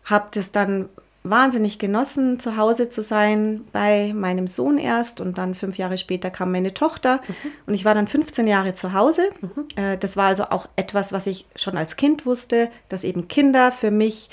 [0.04, 0.90] Habe das dann
[1.24, 6.30] wahnsinnig genossen, zu Hause zu sein bei meinem Sohn erst und dann fünf Jahre später
[6.30, 7.52] kam meine Tochter mhm.
[7.68, 9.30] und ich war dann 15 Jahre zu Hause.
[9.42, 9.68] Mhm.
[9.76, 13.72] Äh, das war also auch etwas, was ich schon als Kind wusste, dass eben Kinder
[13.72, 14.30] für mich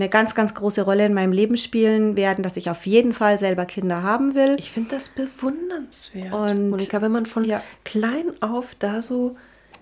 [0.00, 3.38] eine ganz, ganz große Rolle in meinem Leben spielen werden, dass ich auf jeden Fall
[3.38, 4.56] selber Kinder haben will.
[4.58, 6.32] Ich finde das bewundernswert.
[6.32, 7.62] Und Monika, wenn man von ja.
[7.84, 9.36] klein auf da so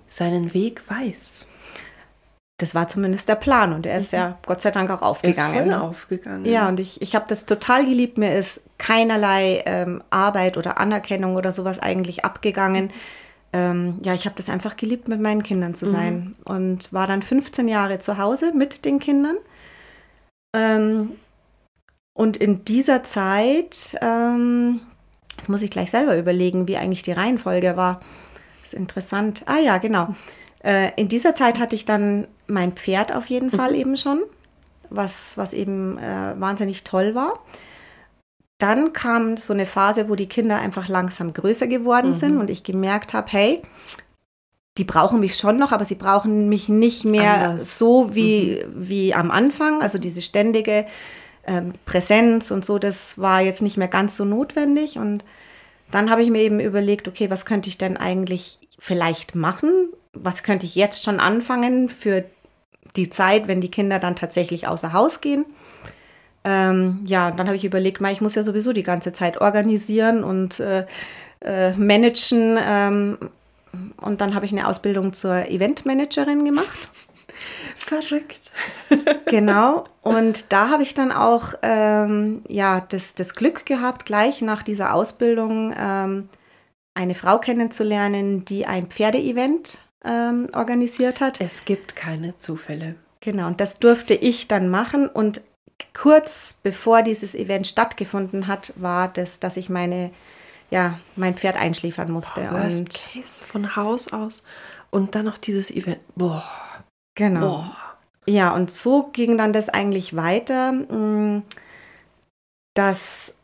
[0.06, 1.46] seinen Weg weiß.
[2.56, 4.18] Das war zumindest der Plan und er ist mhm.
[4.18, 5.54] ja Gott sei Dank auch aufgegangen.
[5.54, 6.44] Ist voll aufgegangen.
[6.44, 8.18] Ja, und ich, ich habe das total geliebt.
[8.18, 12.90] Mir ist keinerlei ähm, Arbeit oder Anerkennung oder sowas eigentlich abgegangen.
[13.52, 16.52] Ähm, ja, ich habe das einfach geliebt, mit meinen Kindern zu sein mhm.
[16.52, 19.36] und war dann 15 Jahre zu Hause mit den Kindern
[20.58, 21.12] ähm,
[22.14, 24.80] und in dieser Zeit, ähm,
[25.36, 28.00] jetzt muss ich gleich selber überlegen, wie eigentlich die Reihenfolge war.
[28.62, 29.44] Das ist interessant.
[29.46, 30.14] Ah ja, genau.
[30.64, 33.78] Äh, in dieser Zeit hatte ich dann mein Pferd auf jeden Fall mhm.
[33.78, 34.20] eben schon,
[34.90, 37.34] was, was eben äh, wahnsinnig toll war.
[38.58, 42.14] Dann kam so eine Phase, wo die Kinder einfach langsam größer geworden mhm.
[42.14, 43.62] sind und ich gemerkt habe, hey,
[44.78, 47.78] die brauchen mich schon noch, aber sie brauchen mich nicht mehr Anders.
[47.78, 48.88] so wie, mhm.
[48.88, 49.82] wie am Anfang.
[49.82, 50.86] Also diese ständige
[51.46, 54.98] ähm, Präsenz und so, das war jetzt nicht mehr ganz so notwendig.
[54.98, 55.24] Und
[55.90, 59.70] dann habe ich mir eben überlegt, okay, was könnte ich denn eigentlich vielleicht machen?
[60.12, 62.24] Was könnte ich jetzt schon anfangen für
[62.96, 65.44] die Zeit, wenn die Kinder dann tatsächlich außer Haus gehen?
[66.44, 70.60] Ähm, ja, dann habe ich überlegt, ich muss ja sowieso die ganze Zeit organisieren und
[70.60, 70.86] äh,
[71.40, 72.58] äh, managen.
[72.60, 73.18] Ähm,
[74.00, 76.88] und dann habe ich eine Ausbildung zur Eventmanagerin gemacht.
[77.76, 78.50] Verrückt.
[79.26, 79.84] genau.
[80.02, 84.94] Und da habe ich dann auch ähm, ja, das, das Glück gehabt, gleich nach dieser
[84.94, 86.28] Ausbildung ähm,
[86.94, 91.40] eine Frau kennenzulernen, die ein Pferdeevent ähm, organisiert hat.
[91.40, 92.96] Es gibt keine Zufälle.
[93.20, 95.08] Genau, und das durfte ich dann machen.
[95.08, 95.42] Und
[95.94, 100.10] kurz bevor dieses Event stattgefunden hat, war das, dass ich meine
[100.70, 102.42] ja, mein Pferd einschläfern musste.
[102.42, 104.42] Boah, worst und Case von Haus aus
[104.90, 106.00] und dann noch dieses Event.
[106.14, 106.44] Boah.
[107.14, 107.40] Genau.
[107.40, 107.76] Boah.
[108.26, 111.42] Ja, und so ging dann das eigentlich weiter, mm,
[112.74, 113.34] dass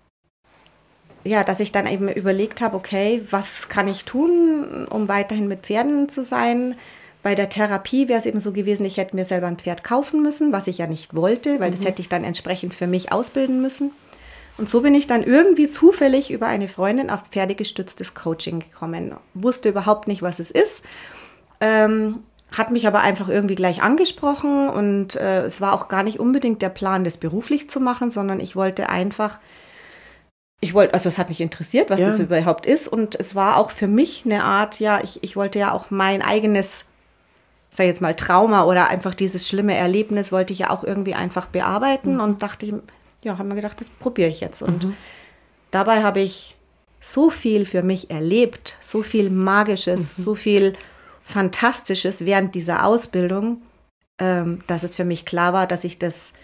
[1.24, 5.60] ja, dass ich dann eben überlegt habe, okay, was kann ich tun, um weiterhin mit
[5.60, 6.76] Pferden zu sein?
[7.22, 10.22] Bei der Therapie wäre es eben so gewesen, ich hätte mir selber ein Pferd kaufen
[10.22, 11.76] müssen, was ich ja nicht wollte, weil mhm.
[11.76, 13.92] das hätte ich dann entsprechend für mich ausbilden müssen.
[14.56, 19.14] Und so bin ich dann irgendwie zufällig über eine Freundin auf pferdegestütztes Coaching gekommen.
[19.34, 20.84] Wusste überhaupt nicht, was es ist.
[21.60, 22.20] Ähm,
[22.52, 26.62] hat mich aber einfach irgendwie gleich angesprochen und äh, es war auch gar nicht unbedingt
[26.62, 29.40] der Plan, das beruflich zu machen, sondern ich wollte einfach
[30.64, 32.06] ich wollte, also es hat mich interessiert, was ja.
[32.06, 32.88] das überhaupt ist.
[32.88, 36.22] Und es war auch für mich eine Art, ja, ich, ich wollte ja auch mein
[36.22, 36.86] eigenes,
[37.68, 41.46] sag jetzt mal, Trauma oder einfach dieses schlimme Erlebnis wollte ich ja auch irgendwie einfach
[41.46, 42.20] bearbeiten mhm.
[42.20, 42.82] und dachte,
[43.24, 44.62] ja, haben wir gedacht, das probiere ich jetzt.
[44.62, 44.96] Und mhm.
[45.70, 46.56] dabei habe ich
[47.00, 50.22] so viel für mich erlebt, so viel Magisches, mhm.
[50.22, 50.72] so viel
[51.26, 53.62] Fantastisches während dieser Ausbildung,
[54.18, 56.34] ähm, dass es für mich klar war, dass ich das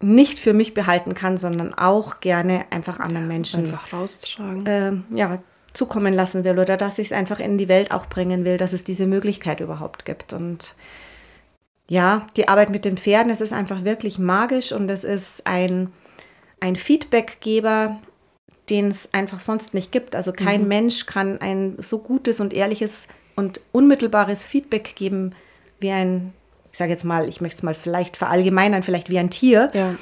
[0.00, 4.66] nicht für mich behalten kann, sondern auch gerne einfach anderen Menschen einfach raustragen.
[4.66, 5.38] Äh, ja,
[5.72, 8.72] zukommen lassen will oder dass ich es einfach in die Welt auch bringen will, dass
[8.72, 10.32] es diese Möglichkeit überhaupt gibt.
[10.32, 10.74] Und
[11.92, 15.92] ja, die Arbeit mit den Pferden, es ist einfach wirklich magisch und es ist ein,
[16.58, 18.00] ein Feedbackgeber,
[18.70, 20.16] den es einfach sonst nicht gibt.
[20.16, 20.68] Also kein mhm.
[20.68, 25.34] Mensch kann ein so gutes und ehrliches und unmittelbares Feedback geben
[25.80, 26.32] wie ein
[26.70, 29.68] ich sage jetzt mal, ich möchte es mal vielleicht verallgemeinern, vielleicht wie ein Tier.
[29.74, 29.94] Ja.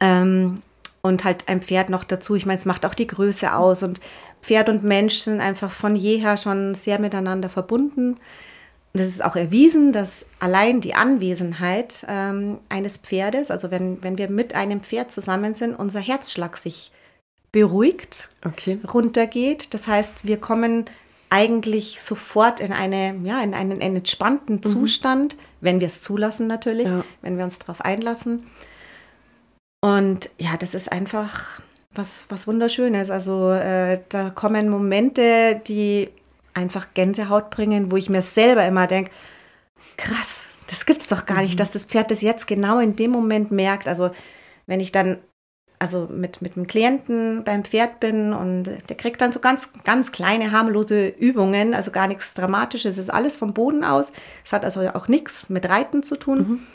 [0.00, 0.60] Ähm,
[1.00, 2.34] und halt ein Pferd noch dazu.
[2.34, 3.84] Ich meine, es macht auch die Größe aus.
[3.84, 4.00] Und
[4.42, 8.16] Pferd und Mensch sind einfach von jeher schon sehr miteinander verbunden.
[8.96, 14.16] Und es ist auch erwiesen, dass allein die Anwesenheit ähm, eines Pferdes, also wenn, wenn
[14.16, 16.92] wir mit einem Pferd zusammen sind, unser Herzschlag sich
[17.52, 18.78] beruhigt, okay.
[18.90, 19.74] runtergeht.
[19.74, 20.86] Das heißt, wir kommen
[21.28, 24.62] eigentlich sofort in, eine, ja, in einen, einen entspannten mhm.
[24.62, 27.04] Zustand, wenn wir es zulassen natürlich, ja.
[27.20, 28.46] wenn wir uns darauf einlassen.
[29.82, 31.60] Und ja, das ist einfach
[31.94, 33.10] was, was Wunderschönes.
[33.10, 36.08] Also äh, da kommen Momente, die
[36.56, 39.10] einfach Gänsehaut bringen, wo ich mir selber immer denke,
[39.96, 41.44] krass, das gibt's doch gar mhm.
[41.44, 43.86] nicht, dass das Pferd das jetzt genau in dem Moment merkt.
[43.86, 44.10] Also
[44.66, 45.18] wenn ich dann
[45.78, 50.10] also mit, mit einem Klienten beim Pferd bin und der kriegt dann so ganz, ganz
[50.10, 52.94] kleine, harmlose Übungen, also gar nichts Dramatisches.
[52.94, 54.12] Es ist alles vom Boden aus.
[54.44, 56.38] Es hat also auch nichts mit Reiten zu tun.
[56.38, 56.66] Mhm.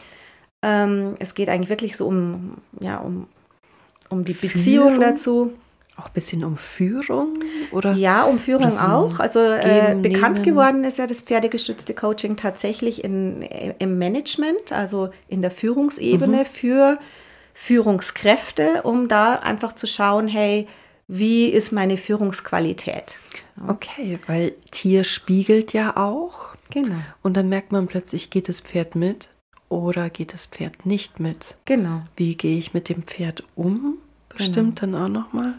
[0.61, 3.27] Ähm, es geht eigentlich wirklich so um, ja, um,
[4.09, 4.99] um die Beziehung Führung?
[4.99, 5.53] dazu.
[6.01, 7.35] Auch ein bisschen um Führung?
[7.71, 7.93] Oder?
[7.93, 9.19] Ja, um Führung auch.
[9.19, 10.45] Also äh, bekannt nehmen.
[10.45, 16.45] geworden ist ja das pferdegestützte Coaching tatsächlich in, im Management, also in der Führungsebene mhm.
[16.45, 16.99] für
[17.53, 20.67] Führungskräfte, um da einfach zu schauen, hey,
[21.07, 23.17] wie ist meine Führungsqualität?
[23.67, 26.55] Okay, weil Tier spiegelt ja auch.
[26.71, 26.95] Genau.
[27.21, 29.29] Und dann merkt man plötzlich, geht das Pferd mit
[29.69, 31.57] oder geht das Pferd nicht mit?
[31.65, 31.99] Genau.
[32.15, 33.99] Wie gehe ich mit dem Pferd um?
[34.29, 34.97] Bestimmt genau.
[34.97, 35.53] dann auch nochmal.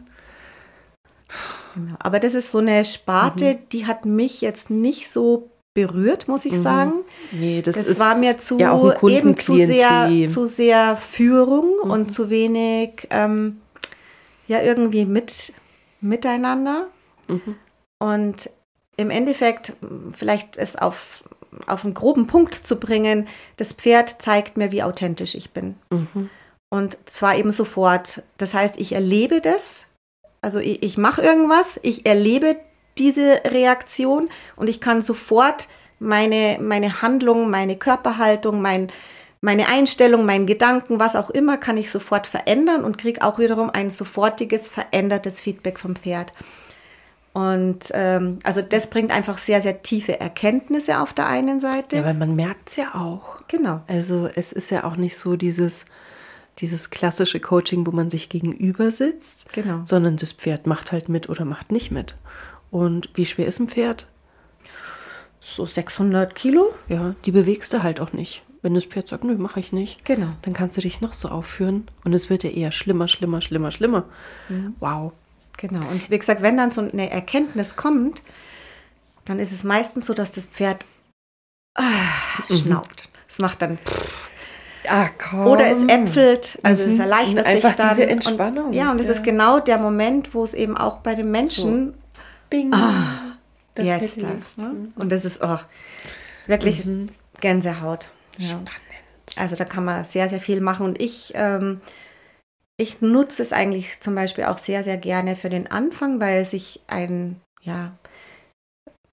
[1.75, 1.95] Genau.
[1.99, 3.59] Aber das ist so eine Sparte, mhm.
[3.73, 6.63] die hat mich jetzt nicht so berührt, muss ich mhm.
[6.63, 6.93] sagen.
[7.31, 11.91] Nee, das, das ist war mir zu ja eben zu sehr, zu sehr Führung mhm.
[11.91, 13.61] und zu wenig ähm,
[14.49, 15.55] ja irgendwie mit
[16.01, 16.89] miteinander.
[17.29, 17.57] Mhm.
[17.99, 18.51] Und
[18.97, 19.75] im Endeffekt,
[20.13, 21.23] vielleicht es auf,
[21.67, 25.77] auf einen groben Punkt zu bringen, das Pferd zeigt mir, wie authentisch ich bin.
[25.91, 26.29] Mhm.
[26.69, 28.23] Und zwar eben sofort.
[28.39, 29.87] Das heißt, ich erlebe das.
[30.43, 32.57] Also ich, ich mache irgendwas, ich erlebe
[32.99, 38.91] diese Reaktion und ich kann sofort meine, meine Handlung, meine Körperhaltung, mein,
[39.41, 43.71] meine Einstellung, meinen Gedanken, was auch immer, kann ich sofort verändern und kriege auch wiederum
[43.71, 46.33] ein sofortiges, verändertes Feedback vom Pferd.
[47.33, 51.97] Und ähm, also das bringt einfach sehr, sehr tiefe Erkenntnisse auf der einen Seite.
[51.97, 53.41] Ja, weil man merkt es ja auch.
[53.49, 53.81] Genau.
[53.87, 55.87] Also es ist ja auch nicht so dieses,
[56.59, 59.81] dieses klassische Coaching, wo man sich gegenüber sitzt, genau.
[59.85, 62.17] sondern das Pferd macht halt mit oder macht nicht mit.
[62.71, 64.07] Und wie schwer ist ein Pferd?
[65.41, 66.73] So 600 Kilo.
[66.89, 68.43] Ja, die bewegst du halt auch nicht.
[68.63, 70.05] Wenn das Pferd sagt, nö, mache ich nicht.
[70.05, 70.29] Genau.
[70.43, 73.73] Dann kannst du dich noch so aufführen und es wird ja eher schlimmer, schlimmer, schlimmer,
[73.73, 74.05] schlimmer.
[74.49, 74.77] Mhm.
[74.79, 75.13] Wow.
[75.57, 75.85] Genau.
[75.91, 78.23] Und wie gesagt, wenn dann so eine Erkenntnis kommt,
[79.25, 80.87] dann ist es meistens so, dass das Pferd
[81.75, 81.83] ah,
[82.49, 82.57] mhm.
[82.57, 83.11] schnaubt.
[83.29, 83.79] Es macht dann.
[84.89, 85.47] Ah, komm.
[85.47, 86.91] Oder es äpfelt, also mhm.
[86.91, 87.89] es erleichtert Einfach sich dann.
[87.91, 88.67] Diese Entspannung.
[88.67, 89.13] Und, ja, und es ja.
[89.13, 91.95] ist genau der Moment, wo es eben auch bei den Menschen
[92.51, 92.73] Bing.
[92.75, 93.39] Ah,
[93.75, 94.39] das jetzt ne?
[94.97, 95.59] Und das ist oh,
[96.47, 97.11] wirklich mhm.
[97.41, 98.09] Gänsehaut.
[98.39, 98.49] Ja.
[98.49, 98.71] Spannend.
[99.37, 100.85] Also da kann man sehr, sehr viel machen.
[100.85, 101.81] Und ich, ähm,
[102.77, 106.51] ich nutze es eigentlich zum Beispiel auch sehr, sehr gerne für den Anfang, weil es
[106.51, 107.93] sich ein, ja,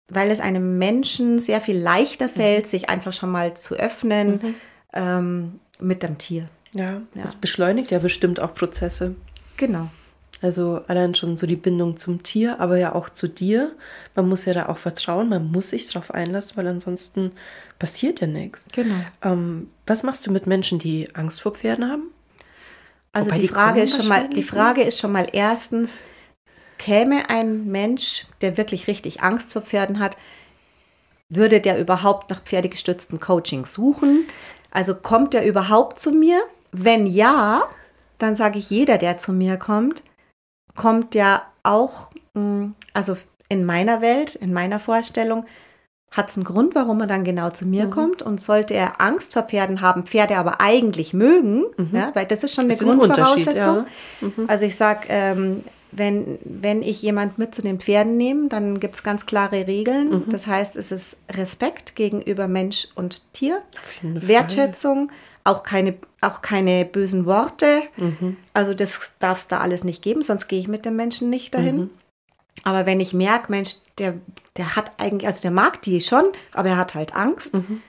[0.10, 2.32] weil es einem Menschen sehr viel leichter mhm.
[2.32, 2.70] fällt, mhm.
[2.70, 4.56] sich einfach schon mal zu öffnen mhm.
[4.94, 6.50] Ähm, mit dem Tier.
[6.74, 9.16] Ja, ja, es beschleunigt ja bestimmt auch Prozesse.
[9.58, 9.90] Genau.
[10.42, 13.76] Also allein schon so die Bindung zum Tier, aber ja auch zu dir.
[14.16, 17.34] Man muss ja da auch vertrauen, man muss sich darauf einlassen, weil ansonsten
[17.78, 18.68] passiert ja nichts.
[18.74, 18.96] Genau.
[19.22, 22.12] Ähm, was machst du mit Menschen, die Angst vor Pferden haben?
[23.12, 26.02] Also die, die Frage ist schon mal, die Frage ist schon mal erstens,
[26.78, 30.16] käme ein Mensch, der wirklich richtig Angst vor Pferden hat,
[31.28, 34.26] würde der überhaupt nach pferdegestützten Coaching suchen?
[34.72, 36.40] Also kommt der überhaupt zu mir?
[36.72, 37.64] Wenn ja,
[38.18, 40.04] dann sage ich jeder, der zu mir kommt,
[40.76, 43.18] kommt ja auch, mm, also
[43.50, 45.46] in meiner Welt, in meiner Vorstellung,
[46.12, 47.92] hat es einen Grund, warum er dann genau zu mir mhm.
[47.92, 48.22] kommt.
[48.22, 51.90] Und sollte er Angst vor Pferden haben, Pferde aber eigentlich mögen, mhm.
[51.92, 53.86] ja, weil das ist schon das eine Grundvoraussetzung.
[53.86, 53.86] Ja.
[54.22, 54.46] Mhm.
[54.48, 58.96] Also ich sage, ähm, wenn, wenn ich jemand mit zu den Pferden nehme, dann gibt
[58.96, 60.10] es ganz klare Regeln.
[60.10, 60.30] Mhm.
[60.30, 63.62] Das heißt, es ist Respekt gegenüber Mensch und Tier,
[64.02, 65.12] Wertschätzung,
[65.44, 67.82] auch keine, auch keine bösen Worte.
[67.98, 68.38] Mhm.
[68.54, 71.56] Also das darf es da alles nicht geben, sonst gehe ich mit dem Menschen nicht
[71.56, 71.78] dahin.
[71.78, 71.90] Mhm.
[72.64, 74.16] Aber wenn ich merke, Mensch, der,
[74.58, 77.82] der hat eigentlich, also der mag die schon, aber er hat halt Angst, mhm.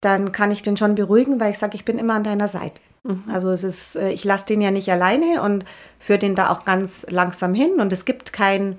[0.00, 2.80] dann kann ich den schon beruhigen, weil ich sage, ich bin immer an deiner Seite.
[3.06, 3.24] Mhm.
[3.32, 5.64] Also es ist, äh, ich lasse den ja nicht alleine und
[5.98, 7.80] führe den da auch ganz langsam hin.
[7.80, 8.78] Und es gibt kein,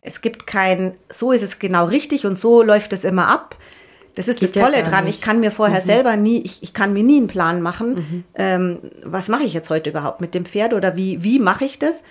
[0.00, 3.56] es gibt kein, so ist es genau richtig und so läuft es immer ab.
[4.14, 5.04] Das ist Geht das Tolle dran.
[5.04, 5.18] Nicht.
[5.18, 5.86] Ich kann mir vorher mhm.
[5.86, 8.24] selber nie, ich, ich kann mir nie einen Plan machen, mhm.
[8.34, 11.78] ähm, was mache ich jetzt heute überhaupt mit dem Pferd oder wie, wie mache ich
[11.78, 12.04] das?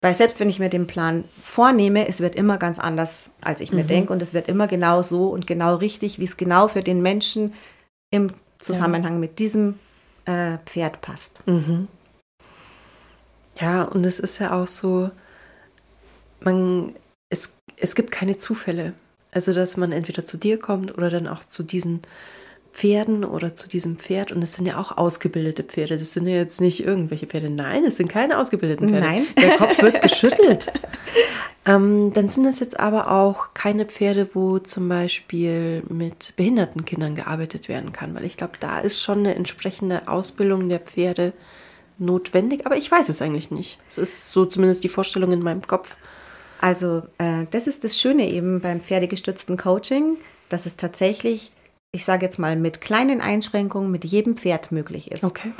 [0.00, 3.72] Weil selbst wenn ich mir den Plan vornehme, es wird immer ganz anders, als ich
[3.72, 3.88] mir mhm.
[3.88, 4.12] denke.
[4.12, 7.52] Und es wird immer genau so und genau richtig, wie es genau für den Menschen
[8.10, 9.18] im Zusammenhang ja.
[9.18, 9.78] mit diesem
[10.28, 11.40] äh, Pferd passt.
[11.46, 11.88] Mhm.
[13.60, 15.10] Ja, und es ist ja auch so,
[16.40, 16.94] man,
[17.30, 18.92] es, es gibt keine Zufälle.
[19.32, 22.00] Also, dass man entweder zu dir kommt oder dann auch zu diesen
[22.72, 24.32] Pferden oder zu diesem Pferd.
[24.32, 25.98] Und es sind ja auch ausgebildete Pferde.
[25.98, 27.50] Das sind ja jetzt nicht irgendwelche Pferde.
[27.50, 29.06] Nein, es sind keine ausgebildeten Pferde.
[29.06, 29.26] Nein.
[29.36, 30.72] Der Kopf wird geschüttelt.
[31.66, 37.14] Ähm, dann sind das jetzt aber auch keine Pferde, wo zum Beispiel mit behinderten Kindern
[37.14, 38.14] gearbeitet werden kann.
[38.14, 41.32] Weil ich glaube, da ist schon eine entsprechende Ausbildung der Pferde
[41.98, 42.64] notwendig.
[42.66, 43.78] Aber ich weiß es eigentlich nicht.
[43.88, 45.96] Es ist so zumindest die Vorstellung in meinem Kopf.
[46.60, 50.16] Also äh, das ist das Schöne eben beim pferdegestützten Coaching,
[50.48, 51.52] dass es tatsächlich
[51.90, 55.24] ich sage jetzt mal, mit kleinen Einschränkungen mit jedem Pferd möglich ist.
[55.24, 55.52] Okay.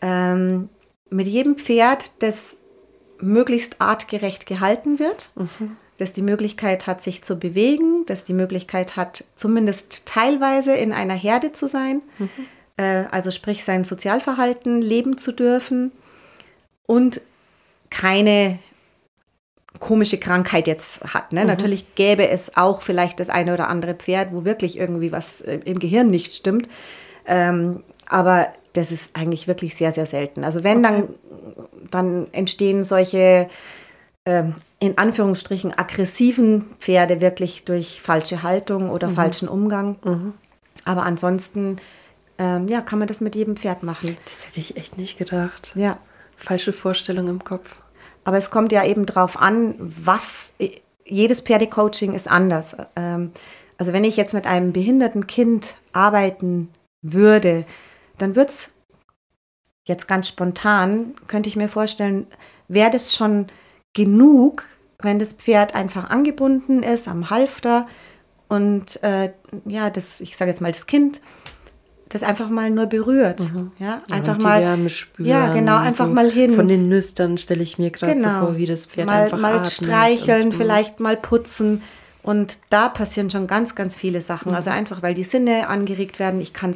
[0.00, 0.68] Ähm,
[1.10, 2.56] mit jedem Pferd, das
[3.20, 5.76] möglichst artgerecht gehalten wird, mhm.
[5.96, 11.14] das die Möglichkeit hat, sich zu bewegen, das die Möglichkeit hat, zumindest teilweise in einer
[11.14, 12.30] Herde zu sein, mhm.
[12.76, 15.92] äh, also sprich sein Sozialverhalten leben zu dürfen
[16.86, 17.20] und
[17.90, 18.58] keine
[19.80, 21.32] komische Krankheit jetzt hat.
[21.32, 21.42] Ne?
[21.42, 21.46] Mhm.
[21.46, 25.60] Natürlich gäbe es auch vielleicht das eine oder andere Pferd, wo wirklich irgendwie was äh,
[25.64, 26.68] im Gehirn nicht stimmt.
[27.26, 30.44] Ähm, aber das ist eigentlich wirklich sehr, sehr selten.
[30.44, 31.04] Also wenn, okay.
[31.04, 33.48] dann, dann entstehen solche
[34.24, 39.14] ähm, in Anführungsstrichen aggressiven Pferde wirklich durch falsche Haltung oder mhm.
[39.14, 39.96] falschen Umgang.
[40.04, 40.34] Mhm.
[40.84, 41.78] Aber ansonsten
[42.38, 44.16] ähm, ja, kann man das mit jedem Pferd machen.
[44.26, 45.72] Das hätte ich echt nicht gedacht.
[45.74, 45.98] Ja.
[46.36, 47.82] Falsche Vorstellung im Kopf.
[48.24, 50.52] Aber es kommt ja eben darauf an, was
[51.04, 52.76] jedes Pferdecoaching ist anders.
[52.94, 53.32] Ähm,
[53.76, 56.68] also wenn ich jetzt mit einem behinderten Kind arbeiten
[57.02, 57.64] würde,
[58.18, 58.74] dann wird es
[59.84, 62.26] jetzt ganz spontan, könnte ich mir vorstellen,
[62.68, 63.46] wäre das schon
[63.94, 64.64] genug,
[65.00, 67.86] wenn das Pferd einfach angebunden ist am Halfter
[68.48, 69.32] und äh,
[69.66, 71.20] ja, das, ich sage jetzt mal, das Kind
[72.08, 73.40] das einfach mal nur berührt.
[73.40, 73.72] Mhm.
[73.78, 74.62] Ja, einfach ja, mal.
[74.62, 75.28] Wärme spüren.
[75.28, 76.54] Ja, genau, einfach so mal hin.
[76.54, 78.40] Von den Nüstern stelle ich mir gerade genau.
[78.40, 81.82] so vor, wie das Pferd mal, einfach Mal streicheln, und, vielleicht mal putzen.
[82.22, 84.54] Und da passieren schon ganz, ganz viele Sachen.
[84.54, 84.76] Also mhm.
[84.76, 86.40] Also einfach, weil die Sinne angeregt werden.
[86.40, 86.74] Ich kann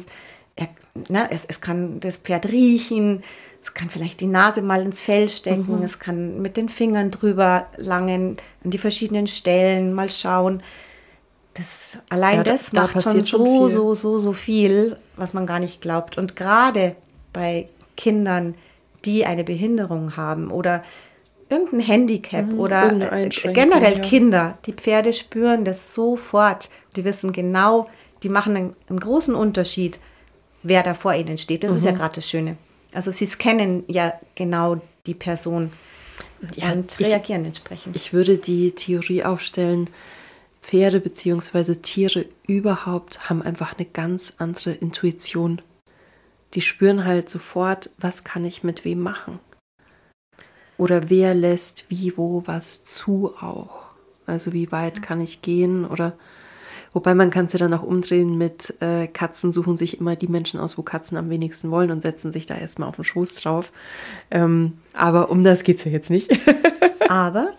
[1.09, 3.23] ne, es, es kann das Pferd riechen,
[3.61, 5.83] es kann vielleicht die Nase mal ins Fell stecken, mhm.
[5.83, 10.61] es kann mit den Fingern drüber langen, an die verschiedenen Stellen mal schauen.
[11.53, 15.45] Das, allein ja, das da, macht da schon so, so, so, so viel, was man
[15.45, 16.17] gar nicht glaubt.
[16.17, 16.95] Und gerade
[17.31, 18.55] bei Kindern,
[19.05, 20.81] die eine Behinderung haben oder
[21.49, 24.03] irgendein Handicap mhm, oder generell ja.
[24.03, 26.69] Kinder, die Pferde spüren das sofort.
[26.95, 27.87] Die wissen genau,
[28.23, 29.99] die machen einen, einen großen Unterschied,
[30.63, 31.63] wer da vor ihnen steht.
[31.63, 31.77] Das mhm.
[31.77, 31.97] ist ja mhm.
[31.97, 32.57] gerade das Schöne.
[32.93, 35.71] Also sie kennen ja genau die Person
[36.55, 37.95] ja, und reagieren ich, entsprechend.
[37.95, 39.89] Ich würde die Theorie aufstellen,
[40.61, 41.75] Pferde bzw.
[41.75, 45.61] Tiere überhaupt haben einfach eine ganz andere Intuition.
[46.53, 49.39] Die spüren halt sofort, was kann ich mit wem machen.
[50.77, 53.87] Oder wer lässt wie, wo, was zu auch.
[54.25, 56.13] Also wie weit kann ich gehen oder
[56.93, 60.27] wobei man kann es ja dann auch umdrehen mit äh, Katzen suchen sich immer die
[60.27, 63.35] Menschen aus, wo Katzen am wenigsten wollen und setzen sich da erstmal auf den Schoß
[63.35, 63.71] drauf.
[64.31, 66.31] Ähm, aber um das geht es ja jetzt nicht.
[67.09, 67.53] aber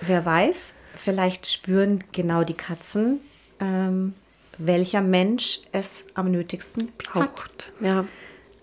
[0.00, 3.20] wer weiß, vielleicht spüren genau die Katzen,
[3.60, 4.14] ähm,
[4.58, 7.44] welcher Mensch es am nötigsten braucht.
[7.44, 7.72] Hat.
[7.80, 8.04] Ja.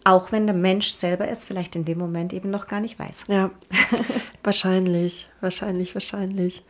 [0.05, 3.25] Auch wenn der Mensch selber es vielleicht in dem Moment eben noch gar nicht weiß.
[3.27, 3.51] Ja,
[4.43, 6.63] wahrscheinlich, wahrscheinlich, wahrscheinlich.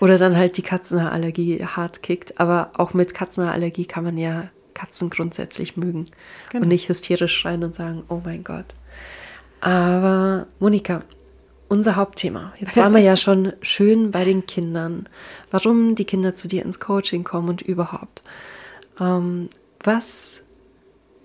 [0.00, 2.40] Oder dann halt die Katzenhaarallergie hart kickt.
[2.40, 6.06] Aber auch mit Katzenhaarallergie kann man ja Katzen grundsätzlich mögen
[6.50, 6.62] genau.
[6.62, 8.74] und nicht hysterisch schreien und sagen, oh mein Gott.
[9.60, 11.02] Aber Monika,
[11.68, 12.52] unser Hauptthema.
[12.58, 15.08] Jetzt waren wir ja schon schön bei den Kindern.
[15.50, 18.22] Warum die Kinder zu dir ins Coaching kommen und überhaupt.
[19.00, 19.48] Ähm,
[19.82, 20.44] was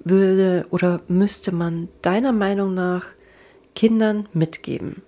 [0.04, 3.08] würde oder müsste man deiner Meinung nach
[3.76, 5.02] Kindern mitgeben,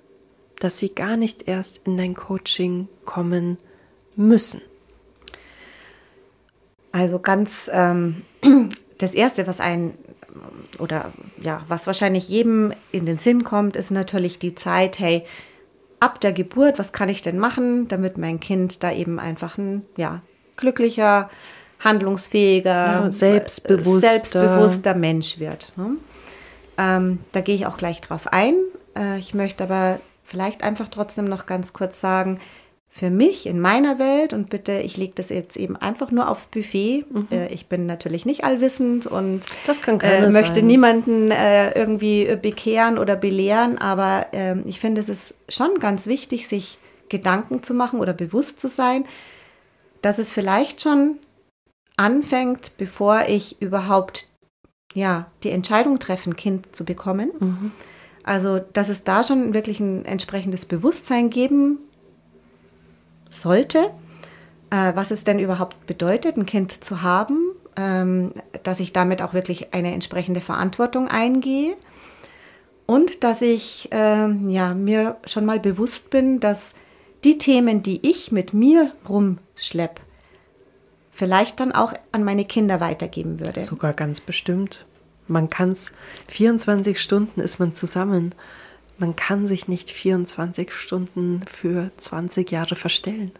[0.63, 3.57] dass sie gar nicht erst in dein Coaching kommen
[4.15, 4.61] müssen?
[6.91, 8.21] Also ganz ähm,
[8.97, 9.95] das Erste, was ein
[10.79, 15.25] oder ja, was wahrscheinlich jedem in den Sinn kommt, ist natürlich die Zeit, hey,
[15.99, 19.83] ab der Geburt, was kann ich denn machen, damit mein Kind da eben einfach ein
[19.97, 20.21] ja,
[20.57, 21.29] glücklicher,
[21.79, 22.71] handlungsfähiger,
[23.03, 24.07] ja, selbstbewusster.
[24.07, 25.73] selbstbewusster Mensch wird.
[25.77, 25.97] Ne?
[26.77, 28.55] Ähm, da gehe ich auch gleich drauf ein.
[28.97, 29.99] Äh, ich möchte aber
[30.31, 32.39] vielleicht einfach trotzdem noch ganz kurz sagen,
[32.93, 36.47] für mich in meiner Welt und bitte, ich lege das jetzt eben einfach nur aufs
[36.47, 37.05] Buffet.
[37.09, 37.27] Mhm.
[37.31, 39.45] Äh, ich bin natürlich nicht allwissend und
[40.01, 40.67] äh, möchte sein.
[40.67, 46.49] niemanden äh, irgendwie bekehren oder belehren, aber ähm, ich finde, es ist schon ganz wichtig,
[46.49, 49.05] sich Gedanken zu machen oder bewusst zu sein,
[50.01, 51.17] dass es vielleicht schon
[51.95, 54.27] anfängt, bevor ich überhaupt
[54.93, 57.31] ja, die Entscheidung treffen, Kind zu bekommen.
[57.39, 57.71] Mhm.
[58.23, 61.79] Also, dass es da schon wirklich ein entsprechendes Bewusstsein geben
[63.29, 63.91] sollte,
[64.69, 67.37] äh, was es denn überhaupt bedeutet, ein Kind zu haben,
[67.77, 71.75] ähm, dass ich damit auch wirklich eine entsprechende Verantwortung eingehe
[72.85, 76.73] und dass ich äh, ja, mir schon mal bewusst bin, dass
[77.23, 80.01] die Themen, die ich mit mir rumschleppe,
[81.11, 83.61] vielleicht dann auch an meine Kinder weitergeben würde.
[83.61, 84.85] Sogar ganz bestimmt.
[85.31, 85.91] Man kann es,
[86.29, 88.35] 24 Stunden ist man zusammen
[89.01, 93.31] man kann sich nicht 24 Stunden für 20 Jahre verstellen.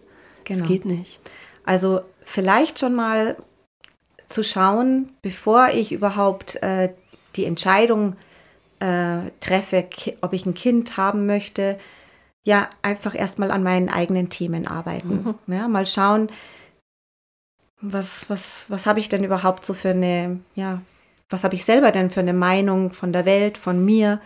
[0.44, 0.60] Genau.
[0.60, 1.22] Das geht nicht.
[1.64, 3.38] Also vielleicht schon mal
[4.28, 6.94] zu schauen, bevor ich überhaupt äh,
[7.36, 8.16] die Entscheidung
[8.80, 9.88] äh, treffe,
[10.22, 11.78] ob ich ein Kind haben möchte,
[12.44, 15.36] ja, einfach erstmal an meinen eigenen Themen arbeiten.
[15.48, 15.54] Mhm.
[15.54, 16.32] Ja, mal schauen,
[17.82, 20.82] was, was, was habe ich denn überhaupt so für eine, ja,
[21.32, 24.22] was habe ich selber denn für eine Meinung von der Welt, von mir?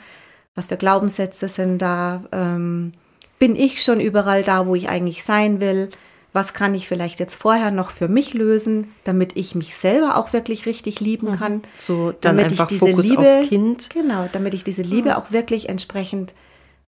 [0.56, 2.24] Was für Glaubenssätze sind da?
[2.32, 2.94] Ähm,
[3.40, 5.90] bin ich schon überall da, wo ich eigentlich sein will?
[6.34, 10.34] Was kann ich vielleicht jetzt vorher noch für mich lösen, damit ich mich selber auch
[10.34, 11.38] wirklich richtig lieben mhm.
[11.38, 11.64] kann?
[11.78, 13.90] So, dann damit einfach ich diese Fokus Liebe, aufs Kind.
[13.92, 15.18] Genau, damit ich diese Liebe ja.
[15.18, 16.34] auch wirklich entsprechend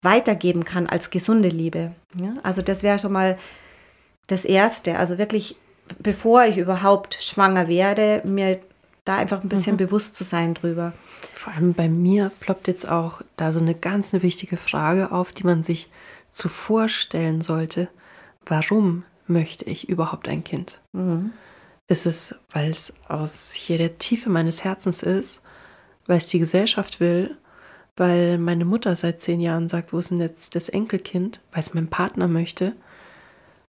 [0.01, 1.91] weitergeben kann als gesunde Liebe.
[2.19, 2.33] Ja?
[2.43, 3.37] Also das wäre schon mal
[4.27, 4.97] das Erste.
[4.97, 5.55] Also wirklich,
[5.99, 8.59] bevor ich überhaupt schwanger werde, mir
[9.05, 9.79] da einfach ein bisschen mhm.
[9.79, 10.93] bewusst zu sein drüber.
[11.33, 15.31] Vor allem bei mir ploppt jetzt auch da so eine ganz eine wichtige Frage auf,
[15.31, 15.89] die man sich
[16.29, 17.89] zuvor stellen sollte.
[18.45, 20.81] Warum möchte ich überhaupt ein Kind?
[20.93, 21.31] Mhm.
[21.87, 25.43] Ist es, weil es aus hier der Tiefe meines Herzens ist,
[26.05, 27.37] weil es die Gesellschaft will,
[27.97, 31.73] weil meine Mutter seit zehn Jahren sagt, wo ist denn jetzt das Enkelkind, weil es
[31.73, 32.73] mein Partner möchte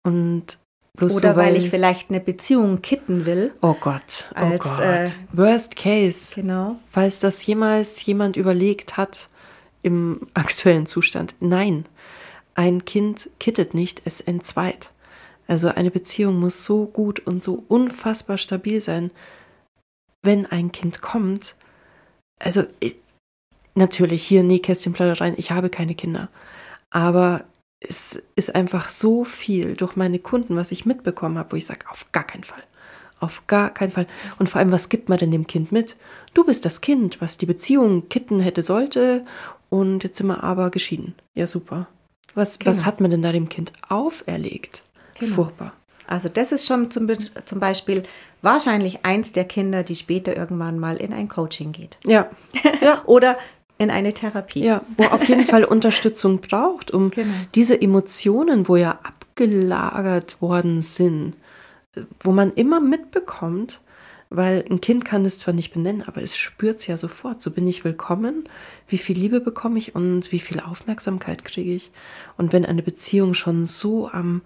[0.02, 0.58] und
[0.98, 3.54] Bloß Oder so, weil, weil, ich vielleicht eine Beziehung kitten will.
[3.62, 4.80] Oh Gott, oh als, Gott.
[4.80, 6.34] Äh, Worst case.
[6.34, 6.76] Genau.
[6.86, 9.28] Falls das jemals jemand überlegt hat
[9.82, 11.34] im aktuellen Zustand.
[11.40, 11.86] Nein,
[12.54, 14.92] ein Kind kittet nicht, es entzweit.
[15.48, 19.10] Also eine Beziehung muss so gut und so unfassbar stabil sein,
[20.22, 21.56] wenn ein Kind kommt.
[22.38, 22.64] Also
[23.74, 26.28] natürlich hier Nähkästchen rein, ich habe keine Kinder.
[26.90, 27.44] Aber
[27.88, 31.86] es ist einfach so viel durch meine Kunden, was ich mitbekommen habe, wo ich sage,
[31.90, 32.62] auf gar keinen Fall.
[33.20, 34.06] Auf gar keinen Fall.
[34.38, 35.96] Und vor allem, was gibt man denn dem Kind mit?
[36.34, 39.24] Du bist das Kind, was die Beziehung kitten hätte sollte
[39.68, 41.14] und jetzt sind wir aber geschieden.
[41.34, 41.86] Ja, super.
[42.34, 42.70] Was, genau.
[42.70, 44.82] was hat man denn da dem Kind auferlegt?
[45.18, 45.34] Genau.
[45.34, 45.72] Furchtbar.
[46.06, 47.08] Also das ist schon zum,
[47.44, 48.02] zum Beispiel
[48.42, 51.98] wahrscheinlich eins der Kinder, die später irgendwann mal in ein Coaching geht.
[52.04, 52.28] Ja.
[52.80, 53.02] ja.
[53.06, 53.38] Oder
[53.78, 54.64] in eine Therapie.
[54.64, 57.32] Ja, wo auf jeden Fall Unterstützung braucht, um genau.
[57.54, 61.34] diese Emotionen, wo ja abgelagert worden sind,
[62.20, 63.80] wo man immer mitbekommt,
[64.30, 67.42] weil ein Kind kann es zwar nicht benennen, aber es spürt es ja sofort.
[67.42, 68.48] So bin ich willkommen,
[68.88, 71.90] wie viel Liebe bekomme ich und wie viel Aufmerksamkeit kriege ich.
[72.38, 74.40] Und wenn eine Beziehung schon so am,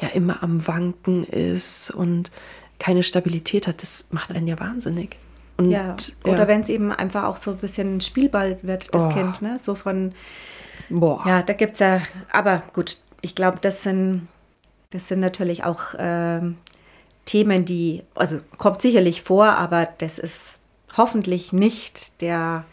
[0.00, 2.30] ja, immer am Wanken ist und
[2.78, 5.16] keine Stabilität hat, das macht einen ja wahnsinnig.
[5.56, 6.48] Und, ja, oder ja.
[6.48, 9.08] wenn es eben einfach auch so ein bisschen ein Spielball wird, das oh.
[9.10, 9.58] Kind, ne?
[9.62, 10.12] So von,
[10.90, 11.22] Boah.
[11.26, 12.00] ja, da gibt es ja,
[12.32, 14.28] aber gut, ich glaube, das sind,
[14.90, 16.40] das sind natürlich auch äh,
[17.24, 20.60] Themen, die, also kommt sicherlich vor, aber das ist
[20.96, 22.64] hoffentlich nicht der,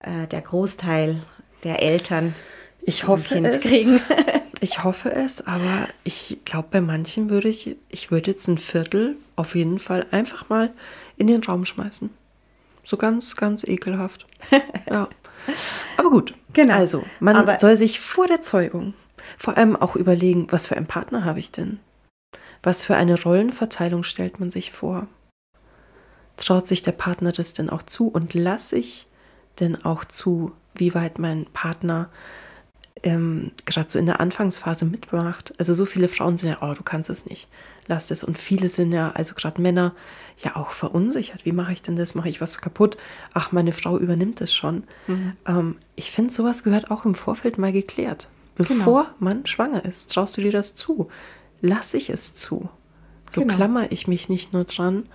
[0.00, 1.22] äh, der Großteil
[1.64, 2.34] der Eltern.
[2.80, 3.62] Ich hoffe kind es.
[3.64, 4.00] Kriegen.
[4.60, 9.16] ich hoffe es, aber ich glaube, bei manchen würde ich, ich würde jetzt ein Viertel
[9.36, 10.70] auf jeden Fall einfach mal
[11.22, 12.10] in den Raum schmeißen.
[12.84, 14.26] So ganz, ganz ekelhaft.
[14.90, 15.08] ja.
[15.96, 16.74] Aber gut, Genau.
[16.74, 18.94] Also, man Aber soll sich vor der Zeugung
[19.38, 21.78] vor allem auch überlegen, was für einen Partner habe ich denn?
[22.62, 25.06] Was für eine Rollenverteilung stellt man sich vor?
[26.36, 29.06] Traut sich der Partner das denn auch zu und lasse ich
[29.60, 32.08] denn auch zu, wie weit mein Partner
[33.02, 35.54] ähm, gerade so in der Anfangsphase mitmacht.
[35.58, 37.48] Also so viele Frauen sind ja, oh, du kannst es nicht,
[37.86, 38.24] lass es.
[38.24, 39.94] Und viele sind ja, also gerade Männer,
[40.38, 41.44] ja auch verunsichert.
[41.44, 42.14] Wie mache ich denn das?
[42.14, 42.96] Mache ich was kaputt?
[43.34, 44.84] Ach, meine Frau übernimmt es schon.
[45.06, 45.32] Mhm.
[45.46, 48.28] Ähm, ich finde, sowas gehört auch im Vorfeld mal geklärt.
[48.54, 49.14] Bevor genau.
[49.18, 51.08] man schwanger ist, traust du dir das zu?
[51.60, 52.68] Lass ich es zu?
[53.30, 53.54] So genau.
[53.54, 55.08] klammer ich mich nicht nur dran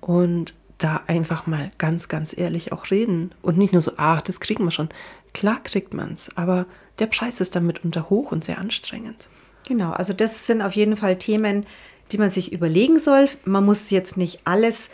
[0.00, 4.40] und da einfach mal ganz, ganz ehrlich auch reden und nicht nur so, ach, das
[4.40, 4.90] kriegen wir schon.
[5.32, 6.66] Klar kriegt man es, aber
[6.98, 9.28] der Preis ist damit unter hoch und sehr anstrengend.
[9.66, 11.66] Genau, also das sind auf jeden Fall Themen,
[12.12, 13.28] die man sich überlegen soll.
[13.44, 14.90] Man muss jetzt nicht alles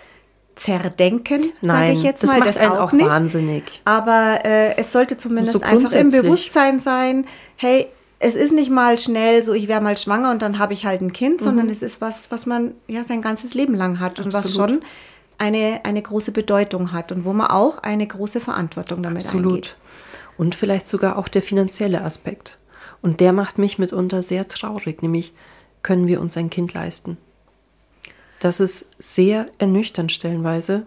[0.54, 2.38] zerdenken, sage ich jetzt das mal.
[2.40, 3.08] Macht das einen auch, auch nicht.
[3.08, 3.80] wahnsinnig.
[3.84, 7.88] Aber äh, es sollte zumindest so einfach im Bewusstsein sein, hey,
[8.18, 11.00] es ist nicht mal schnell so, ich wäre mal schwanger und dann habe ich halt
[11.00, 11.44] ein Kind, mhm.
[11.44, 14.26] sondern es ist was, was man ja sein ganzes Leben lang hat Absolut.
[14.26, 14.82] und was schon
[15.38, 19.52] eine, eine große Bedeutung hat und wo man auch eine große Verantwortung damit Absolut.
[19.52, 19.76] eingeht.
[20.38, 22.58] Und vielleicht sogar auch der finanzielle Aspekt.
[23.00, 25.32] Und der macht mich mitunter sehr traurig, nämlich
[25.82, 27.16] können wir uns ein Kind leisten?
[28.40, 30.86] Das ist sehr ernüchternd stellenweise.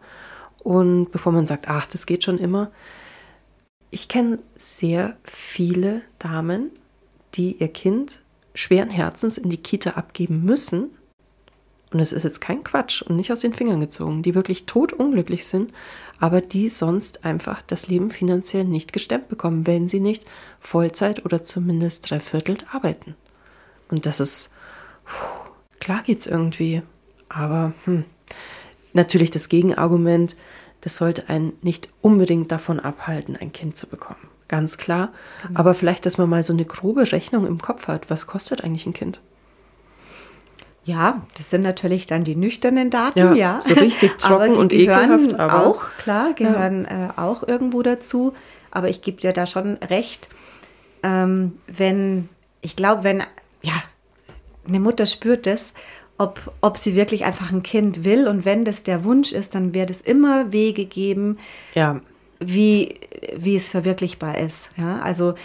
[0.63, 2.71] Und bevor man sagt, ach, das geht schon immer,
[3.91, 6.71] ich kenne sehr viele Damen,
[7.35, 8.21] die ihr Kind
[8.53, 10.89] schweren Herzens in die Kita abgeben müssen.
[11.93, 15.45] Und es ist jetzt kein Quatsch und nicht aus den Fingern gezogen, die wirklich totunglücklich
[15.45, 15.71] sind,
[16.19, 20.25] aber die sonst einfach das Leben finanziell nicht gestemmt bekommen, wenn sie nicht
[20.59, 23.15] Vollzeit oder zumindest dreiviertelt arbeiten.
[23.89, 24.51] Und das ist,
[25.05, 25.49] puh,
[25.79, 26.81] klar geht's irgendwie,
[27.29, 28.05] aber hm,
[28.93, 30.35] natürlich das Gegenargument,
[30.81, 34.27] das sollte einen nicht unbedingt davon abhalten, ein Kind zu bekommen.
[34.47, 35.09] Ganz klar.
[35.47, 35.59] Genau.
[35.59, 38.09] Aber vielleicht, dass man mal so eine grobe Rechnung im Kopf hat.
[38.09, 39.19] Was kostet eigentlich ein Kind?
[40.83, 43.33] Ja, das sind natürlich dann die nüchternen Daten, ja.
[43.33, 43.59] ja.
[43.63, 45.33] So richtig trocken und ekelhaft.
[45.33, 47.07] Aber auch, klar, gehören ja.
[47.07, 48.33] äh, auch irgendwo dazu.
[48.69, 50.29] Aber ich gebe dir da schon recht,
[51.01, 52.29] ähm, wenn,
[52.61, 53.23] ich glaube, wenn,
[54.67, 55.73] eine Mutter spürt das
[56.17, 58.27] ob, ob sie wirklich einfach ein Kind will.
[58.27, 61.37] Und wenn das der Wunsch ist, dann wird es immer Wege geben,
[61.73, 61.99] ja.
[62.39, 62.95] wie,
[63.35, 64.69] wie es verwirklichbar ist.
[64.77, 65.35] Ja, also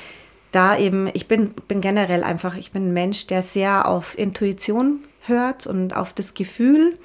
[0.53, 5.01] da eben, ich bin, bin generell einfach, ich bin ein Mensch, der sehr auf Intuition
[5.23, 6.99] hört und auf das Gefühl.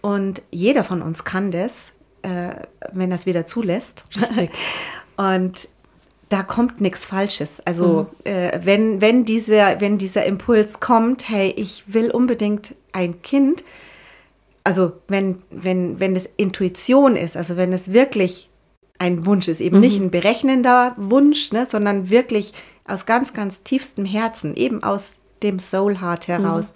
[0.00, 1.92] Und jeder von uns kann das,
[2.22, 2.50] äh,
[2.92, 4.04] wenn er es wieder zulässt.
[5.16, 5.68] Und
[6.30, 7.60] da kommt nichts Falsches.
[7.66, 8.30] Also mhm.
[8.30, 13.64] äh, wenn, wenn, dieser, wenn dieser Impuls kommt, hey, ich will unbedingt ein Kind,
[14.64, 18.48] also wenn, wenn, wenn es Intuition ist, also wenn es wirklich
[18.98, 19.82] ein Wunsch ist, eben mhm.
[19.82, 22.54] nicht ein berechnender Wunsch, ne, sondern wirklich
[22.84, 26.74] aus ganz, ganz tiefstem Herzen, eben aus dem Soul Heart heraus, mhm.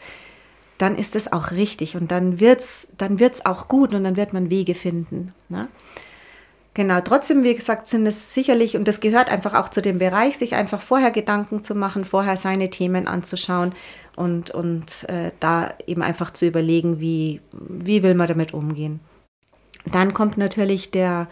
[0.78, 4.16] dann ist es auch richtig und dann wird es dann wird's auch gut und dann
[4.16, 5.32] wird man Wege finden.
[5.48, 5.68] Ne?
[6.74, 10.38] Genau, trotzdem, wie gesagt, sind es sicherlich, und das gehört einfach auch zu dem Bereich,
[10.38, 13.72] sich einfach vorher Gedanken zu machen, vorher seine Themen anzuschauen
[14.16, 18.98] und, und äh, da eben einfach zu überlegen, wie, wie will man damit umgehen.
[19.84, 21.28] Dann kommt natürlich der,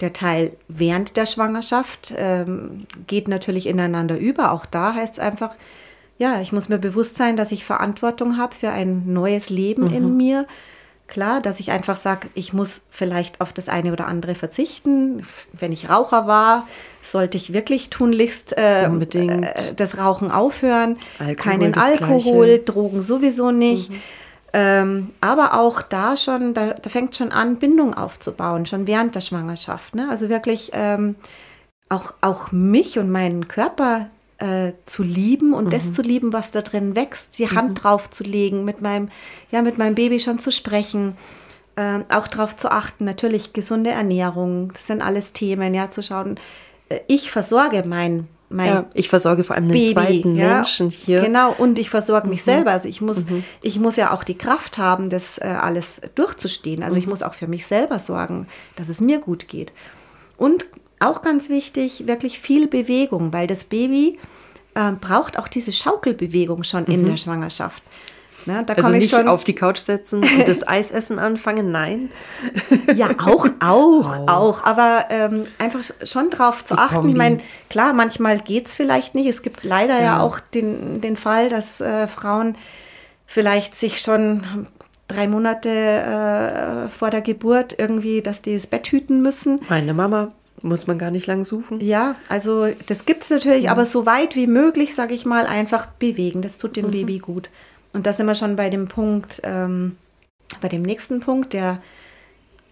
[0.00, 4.52] der Teil während der Schwangerschaft, ähm, geht natürlich ineinander über.
[4.52, 5.50] Auch da heißt es einfach,
[6.16, 9.94] ja, ich muss mir bewusst sein, dass ich Verantwortung habe für ein neues Leben mhm.
[9.94, 10.46] in mir
[11.08, 15.26] Klar, dass ich einfach sage, ich muss vielleicht auf das eine oder andere verzichten.
[15.54, 16.68] Wenn ich Raucher war,
[17.02, 20.98] sollte ich wirklich tunlichst äh, äh, das Rauchen aufhören.
[21.18, 22.58] Alkohol, Keinen Alkohol, Gleiche.
[22.58, 23.90] Drogen sowieso nicht.
[23.90, 24.02] Mhm.
[24.52, 29.22] Ähm, aber auch da schon, da, da fängt schon an, Bindung aufzubauen, schon während der
[29.22, 29.94] Schwangerschaft.
[29.94, 30.08] Ne?
[30.10, 31.16] Also wirklich ähm,
[31.88, 34.08] auch, auch mich und meinen Körper
[34.38, 35.70] äh, zu lieben und mhm.
[35.70, 37.56] das zu lieben, was da drin wächst, die mhm.
[37.56, 39.08] Hand drauf zu legen, mit meinem,
[39.50, 41.16] ja, mit meinem Baby schon zu sprechen,
[41.76, 46.38] äh, auch darauf zu achten, natürlich gesunde Ernährung, das sind alles Themen, ja, zu schauen,
[46.88, 51.20] äh, ich versorge mein mein ja, ich versorge vor allem den zweiten ja, Menschen hier.
[51.20, 52.50] Genau, und ich versorge mich mhm.
[52.50, 52.70] selber.
[52.70, 53.44] Also ich muss, mhm.
[53.60, 56.82] ich muss ja auch die Kraft haben, das äh, alles durchzustehen.
[56.82, 57.10] Also ich mhm.
[57.10, 59.72] muss auch für mich selber sorgen, dass es mir gut geht.
[60.38, 60.66] Und
[61.00, 64.18] auch ganz wichtig, wirklich viel Bewegung, weil das Baby
[64.74, 66.92] äh, braucht auch diese Schaukelbewegung schon mhm.
[66.92, 67.82] in der Schwangerschaft.
[68.46, 72.08] Da also nicht auf die Couch setzen und das Eisessen anfangen, nein.
[72.94, 74.28] Ja, auch, auch, auch.
[74.28, 74.64] auch.
[74.64, 76.94] Aber ähm, einfach schon drauf zu die achten.
[76.96, 77.10] Kombi.
[77.10, 77.38] Ich meine,
[77.68, 79.26] klar, manchmal geht es vielleicht nicht.
[79.26, 82.56] Es gibt leider ja, ja auch den, den Fall, dass äh, Frauen
[83.26, 84.66] vielleicht sich schon
[85.08, 89.60] drei Monate äh, vor der Geburt irgendwie, dass die das Bett hüten müssen.
[89.68, 90.32] Meine Mama
[90.62, 91.80] muss man gar nicht lang suchen.
[91.80, 93.70] Ja, also das gibt es natürlich, mhm.
[93.70, 96.42] aber so weit wie möglich, sage ich mal, einfach bewegen.
[96.42, 96.90] Das tut dem mhm.
[96.92, 97.50] Baby gut.
[97.92, 99.96] Und da sind wir schon bei dem Punkt, ähm,
[100.60, 101.80] bei dem nächsten Punkt, der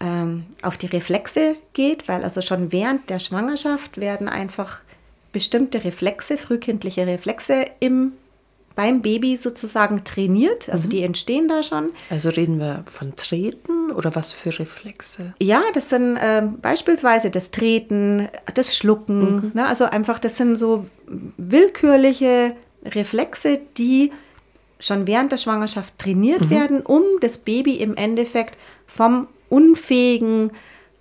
[0.01, 4.81] ähm, auf die Reflexe geht, weil also schon während der Schwangerschaft werden einfach
[5.33, 8.13] bestimmte Reflexe, frühkindliche Reflexe im
[8.77, 10.69] beim Baby sozusagen trainiert.
[10.69, 10.91] Also mhm.
[10.91, 11.91] die entstehen da schon.
[12.11, 15.35] Also reden wir von Treten oder was für Reflexe?
[15.41, 19.37] Ja, das sind äh, beispielsweise das Treten, das Schlucken.
[19.37, 19.51] Mhm.
[19.55, 19.67] Ne?
[19.67, 20.87] Also einfach, das sind so
[21.39, 22.55] willkürliche
[22.85, 24.13] Reflexe, die
[24.79, 26.51] schon während der Schwangerschaft trainiert mhm.
[26.51, 30.51] werden, um das Baby im Endeffekt vom unfähigen,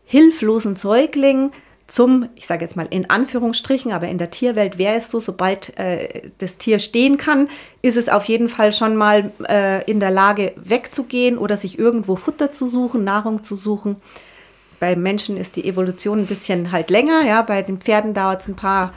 [0.06, 1.52] hilflosen Säugling
[1.88, 5.78] zum, ich sage jetzt mal in Anführungsstrichen, aber in der Tierwelt wäre es so, sobald
[5.78, 7.48] äh, das Tier stehen kann,
[7.84, 12.16] ist es auf jeden Fall schon mal äh, in der Lage wegzugehen oder sich irgendwo
[12.16, 13.98] Futter zu suchen, Nahrung zu suchen.
[14.80, 18.48] Bei Menschen ist die Evolution ein bisschen halt länger, ja, bei den Pferden dauert es
[18.48, 18.94] ein paar,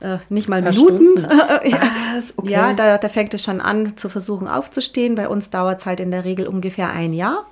[0.00, 1.24] äh, nicht mal Minuten.
[1.64, 2.50] ja, okay.
[2.50, 5.14] ja da, da fängt es schon an zu versuchen aufzustehen.
[5.14, 7.46] Bei uns dauert es halt in der Regel ungefähr ein Jahr.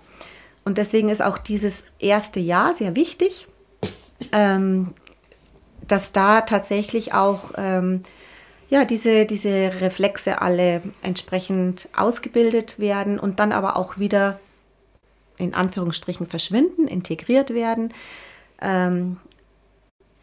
[0.64, 3.46] Und deswegen ist auch dieses erste Jahr sehr wichtig
[4.32, 4.94] ähm,
[5.86, 8.02] dass da tatsächlich auch ähm,
[8.68, 14.40] ja, diese, diese Reflexe alle entsprechend ausgebildet werden und dann aber auch wieder
[15.36, 17.92] in Anführungsstrichen verschwinden, integriert werden.
[18.60, 19.18] Ähm,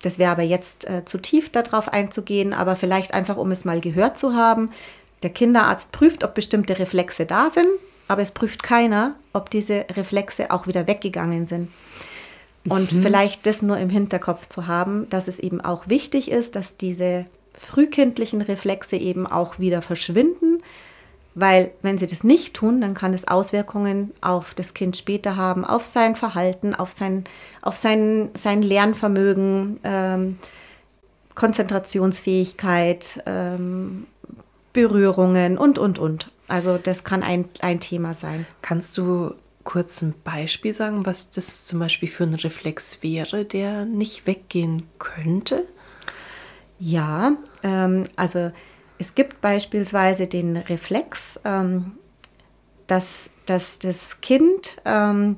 [0.02, 3.82] das wäre aber jetzt äh, zu tief darauf einzugehen, aber vielleicht einfach, um es mal
[3.82, 4.72] gehört zu haben.
[5.24, 7.68] Der Kinderarzt prüft, ob bestimmte Reflexe da sind,
[8.08, 11.70] aber es prüft keiner, ob diese Reflexe auch wieder weggegangen sind.
[12.68, 13.02] Und mhm.
[13.02, 17.26] vielleicht das nur im Hinterkopf zu haben, dass es eben auch wichtig ist, dass diese
[17.54, 20.62] frühkindlichen Reflexe eben auch wieder verschwinden,
[21.36, 25.64] weil wenn sie das nicht tun, dann kann es Auswirkungen auf das Kind später haben,
[25.64, 27.24] auf sein Verhalten, auf sein,
[27.62, 30.38] auf sein, sein Lernvermögen, ähm,
[31.36, 34.08] Konzentrationsfähigkeit, ähm,
[34.74, 36.32] Berührungen und, und, und.
[36.48, 38.46] Also das kann ein, ein Thema sein.
[38.62, 39.34] Kannst du
[39.70, 44.88] kurz ein Beispiel sagen, was das zum Beispiel für ein Reflex wäre, der nicht weggehen
[44.98, 45.64] könnte?
[46.80, 48.52] Ja, ähm, also
[48.98, 51.92] es gibt beispielsweise den Reflex, ähm,
[52.88, 55.38] dass, dass das Kind ähm,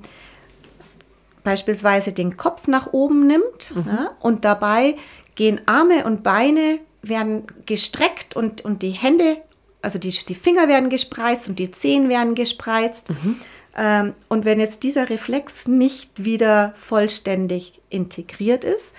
[1.43, 3.83] beispielsweise den Kopf nach oben nimmt mhm.
[3.85, 4.95] ja, und dabei
[5.35, 9.39] gehen Arme und Beine werden gestreckt und, und die Hände,
[9.81, 13.09] also die, die Finger werden gespreizt und die Zehen werden gespreizt.
[13.09, 13.41] Mhm.
[13.77, 18.93] Ähm, und wenn jetzt dieser Reflex nicht wieder vollständig integriert ist,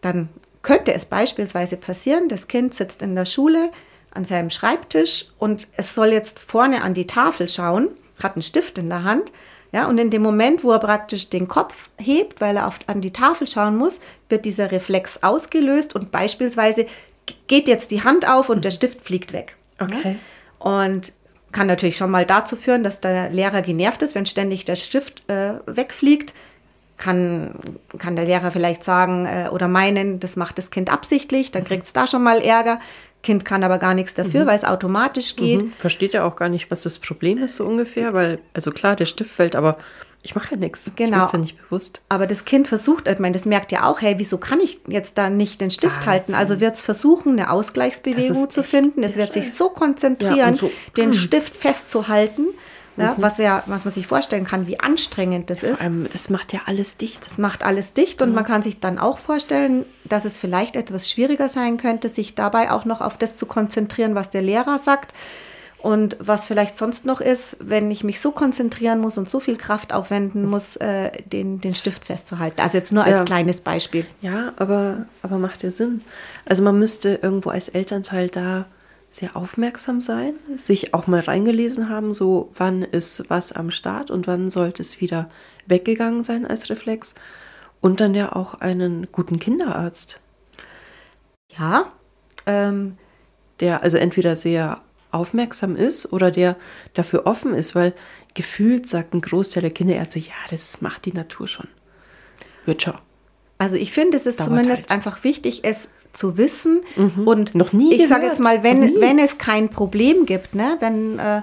[0.00, 0.28] dann
[0.62, 3.70] könnte es beispielsweise passieren, das Kind sitzt in der Schule
[4.10, 7.88] an seinem Schreibtisch und es soll jetzt vorne an die Tafel schauen,
[8.22, 9.30] hat einen Stift in der Hand,
[9.72, 13.02] ja, und in dem Moment, wo er praktisch den Kopf hebt, weil er auf, an
[13.02, 16.86] die Tafel schauen muss, wird dieser Reflex ausgelöst und beispielsweise
[17.46, 19.56] geht jetzt die Hand auf und der Stift fliegt weg.
[19.78, 20.16] Okay.
[20.64, 20.84] Ja?
[20.84, 21.12] Und
[21.52, 25.28] kann natürlich schon mal dazu führen, dass der Lehrer genervt ist, wenn ständig der Stift
[25.28, 26.34] äh, wegfliegt.
[26.96, 27.54] Kann,
[27.98, 31.84] kann der Lehrer vielleicht sagen äh, oder meinen, das macht das Kind absichtlich, dann kriegt
[31.84, 32.80] es da schon mal Ärger.
[33.22, 34.48] Kind kann aber gar nichts dafür, mhm.
[34.48, 35.62] weil es automatisch geht.
[35.62, 35.72] Mhm.
[35.78, 39.06] Versteht ja auch gar nicht, was das Problem ist, so ungefähr, weil, also klar, der
[39.06, 39.78] Stift fällt, aber
[40.22, 40.92] ich mache ja nichts.
[40.96, 41.26] Genau.
[41.26, 42.02] Ich ja nicht bewusst.
[42.08, 45.16] Aber das Kind versucht, ich meine, das merkt ja auch, hey, wieso kann ich jetzt
[45.16, 46.10] da nicht den Stift Wahnsinn.
[46.10, 46.34] halten?
[46.34, 49.02] Also wird es versuchen, eine Ausgleichsbewegung zu finden.
[49.02, 51.14] Es wird sich so konzentrieren, ja, so, den mm.
[51.14, 52.46] Stift festzuhalten.
[52.96, 53.22] Ja, mhm.
[53.22, 55.80] was ja, was man sich vorstellen kann, wie anstrengend das ist.
[55.80, 57.24] Allem, das macht ja alles dicht.
[57.28, 58.34] Das macht alles dicht und mhm.
[58.34, 62.72] man kann sich dann auch vorstellen, dass es vielleicht etwas schwieriger sein könnte, sich dabei
[62.72, 65.14] auch noch auf das zu konzentrieren, was der Lehrer sagt.
[65.80, 69.56] Und was vielleicht sonst noch ist, wenn ich mich so konzentrieren muss und so viel
[69.56, 72.60] Kraft aufwenden muss, äh, den, den Stift festzuhalten.
[72.60, 73.24] Also jetzt nur als ja.
[73.24, 74.04] kleines Beispiel.
[74.20, 76.02] Ja, aber, aber macht ja Sinn.
[76.44, 78.66] Also man müsste irgendwo als Elternteil da
[79.10, 84.26] sehr aufmerksam sein, sich auch mal reingelesen haben, so wann ist was am Start und
[84.26, 85.30] wann sollte es wieder
[85.66, 87.14] weggegangen sein als Reflex.
[87.80, 90.20] Und dann ja auch einen guten Kinderarzt.
[91.56, 91.92] Ja.
[92.46, 92.98] Ähm,
[93.60, 96.56] der also entweder sehr aufmerksam ist oder der
[96.94, 97.94] dafür offen ist, weil
[98.34, 101.68] gefühlt sagt ein Großteil der Kinderärzte, ja, das macht die Natur schon.
[102.66, 102.94] Wird schon.
[103.58, 104.90] Also ich finde, es ist Dauert zumindest halt.
[104.90, 107.26] einfach wichtig, es zu wissen mhm.
[107.26, 107.94] und noch nie.
[107.94, 111.42] Ich sage jetzt mal, wenn, wenn es kein Problem gibt, ne, wenn äh,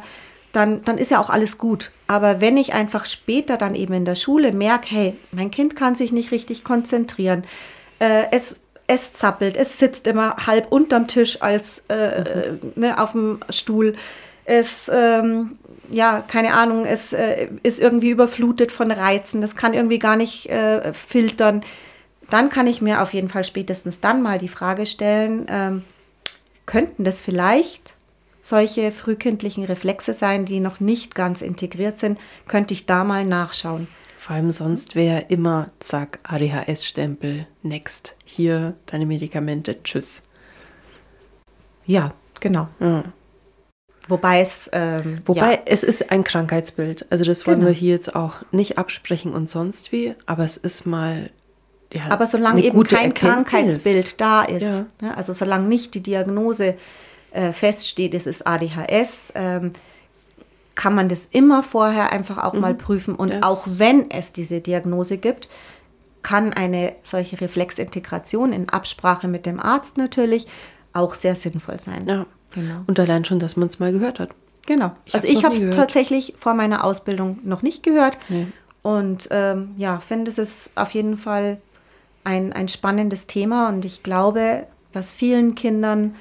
[0.52, 1.92] dann, dann ist ja auch alles gut.
[2.08, 5.96] Aber wenn ich einfach später dann eben in der Schule merke, hey, mein Kind kann
[5.96, 7.44] sich nicht richtig konzentrieren,
[8.00, 8.56] äh, es
[8.88, 12.72] es zappelt, es sitzt immer halb unterm Tisch als äh, mhm.
[12.76, 13.96] ne, auf dem Stuhl.
[14.46, 15.58] Es, ähm,
[15.90, 19.42] ja, keine Ahnung, es äh, ist irgendwie überflutet von Reizen.
[19.42, 21.62] Das kann irgendwie gar nicht äh, filtern.
[22.30, 25.84] dann kann ich mir auf jeden Fall spätestens dann mal die Frage stellen, ähm,
[26.66, 27.96] könnten das vielleicht
[28.42, 33.88] solche frühkindlichen Reflexe sein, die noch nicht ganz integriert sind, könnte ich da mal nachschauen.
[34.26, 40.24] Vor allem sonst wäre immer, zack, ADHS-Stempel, next, hier deine Medikamente, tschüss.
[41.86, 42.68] Ja, genau.
[42.80, 43.04] Ja.
[44.08, 44.68] Wobei es.
[44.74, 45.60] Ähm, Wobei ja.
[45.68, 47.06] es ist ein Krankheitsbild.
[47.12, 47.70] Also das wollen genau.
[47.70, 51.30] wir hier jetzt auch nicht absprechen und sonst wie, aber es ist mal.
[51.94, 53.20] Ja, aber solange eben kein Erkenntnis.
[53.20, 54.86] Krankheitsbild da ist, ja.
[55.02, 56.74] ne, also solange nicht die Diagnose
[57.30, 59.72] äh, feststeht, es ist ADHS, ähm,
[60.76, 62.60] kann man das immer vorher einfach auch mhm.
[62.60, 63.16] mal prüfen.
[63.16, 65.48] Und das auch wenn es diese Diagnose gibt,
[66.22, 70.48] kann eine solche Reflexintegration in Absprache mit dem Arzt natürlich
[70.94, 72.08] auch sehr sinnvoll sein.
[72.08, 72.26] Ja.
[72.56, 72.84] Genau.
[72.88, 74.30] Und allein schon, dass man es mal gehört hat.
[74.66, 74.94] Genau.
[75.06, 78.18] Ich also ich habe es tatsächlich vor meiner Ausbildung noch nicht gehört.
[78.30, 78.48] Nee.
[78.82, 81.58] Und ähm, ja, finde es ist auf jeden Fall
[82.24, 86.16] ein, ein spannendes Thema und ich glaube, dass vielen Kindern,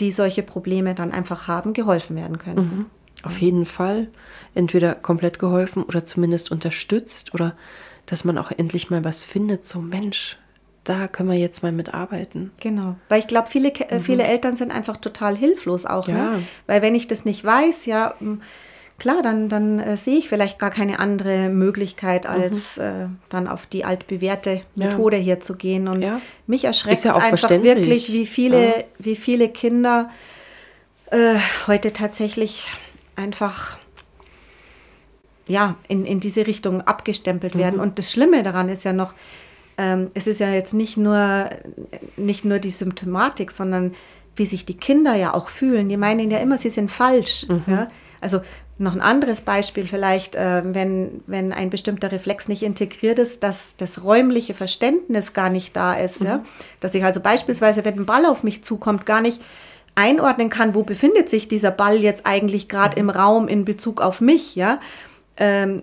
[0.00, 2.58] die solche Probleme dann einfach haben, geholfen werden können.
[2.58, 2.86] Mhm.
[3.24, 4.08] Auf jeden Fall.
[4.54, 7.54] Entweder komplett geholfen oder zumindest unterstützt oder
[8.06, 10.36] dass man auch endlich mal was findet, so Mensch,
[10.84, 12.50] da können wir jetzt mal mitarbeiten.
[12.60, 14.02] Genau, weil ich glaube, viele, äh, mhm.
[14.02, 16.08] viele Eltern sind einfach total hilflos auch.
[16.08, 16.14] Ne?
[16.14, 16.30] Ja.
[16.32, 16.42] Ne?
[16.66, 18.14] Weil wenn ich das nicht weiß, ja,
[18.98, 22.30] klar, dann, dann äh, sehe ich vielleicht gar keine andere Möglichkeit, mhm.
[22.30, 22.82] als mhm.
[22.82, 25.22] äh, dann auf die altbewährte Methode ja.
[25.22, 25.86] hier zu gehen.
[25.86, 26.20] Und ja.
[26.46, 30.10] mich erschreckt ja einfach wirklich, wie viele, wie viele Kinder
[31.10, 31.34] äh,
[31.66, 32.68] heute tatsächlich
[33.20, 33.78] einfach
[35.46, 37.76] ja, in, in diese Richtung abgestempelt werden.
[37.76, 37.82] Mhm.
[37.82, 39.14] Und das Schlimme daran ist ja noch,
[39.76, 41.50] ähm, es ist ja jetzt nicht nur,
[42.16, 43.94] nicht nur die Symptomatik, sondern
[44.36, 45.88] wie sich die Kinder ja auch fühlen.
[45.88, 47.46] Die meinen ja immer, sie sind falsch.
[47.48, 47.64] Mhm.
[47.66, 47.88] Ja?
[48.20, 48.40] Also
[48.78, 53.76] noch ein anderes Beispiel vielleicht, äh, wenn, wenn ein bestimmter Reflex nicht integriert ist, dass
[53.76, 56.20] das räumliche Verständnis gar nicht da ist.
[56.20, 56.26] Mhm.
[56.26, 56.42] Ja?
[56.78, 59.42] Dass ich also beispielsweise, wenn ein Ball auf mich zukommt, gar nicht
[59.94, 63.08] einordnen kann, wo befindet sich dieser Ball jetzt eigentlich gerade mhm.
[63.08, 64.80] im Raum in Bezug auf mich, ja.
[65.36, 65.82] Ähm,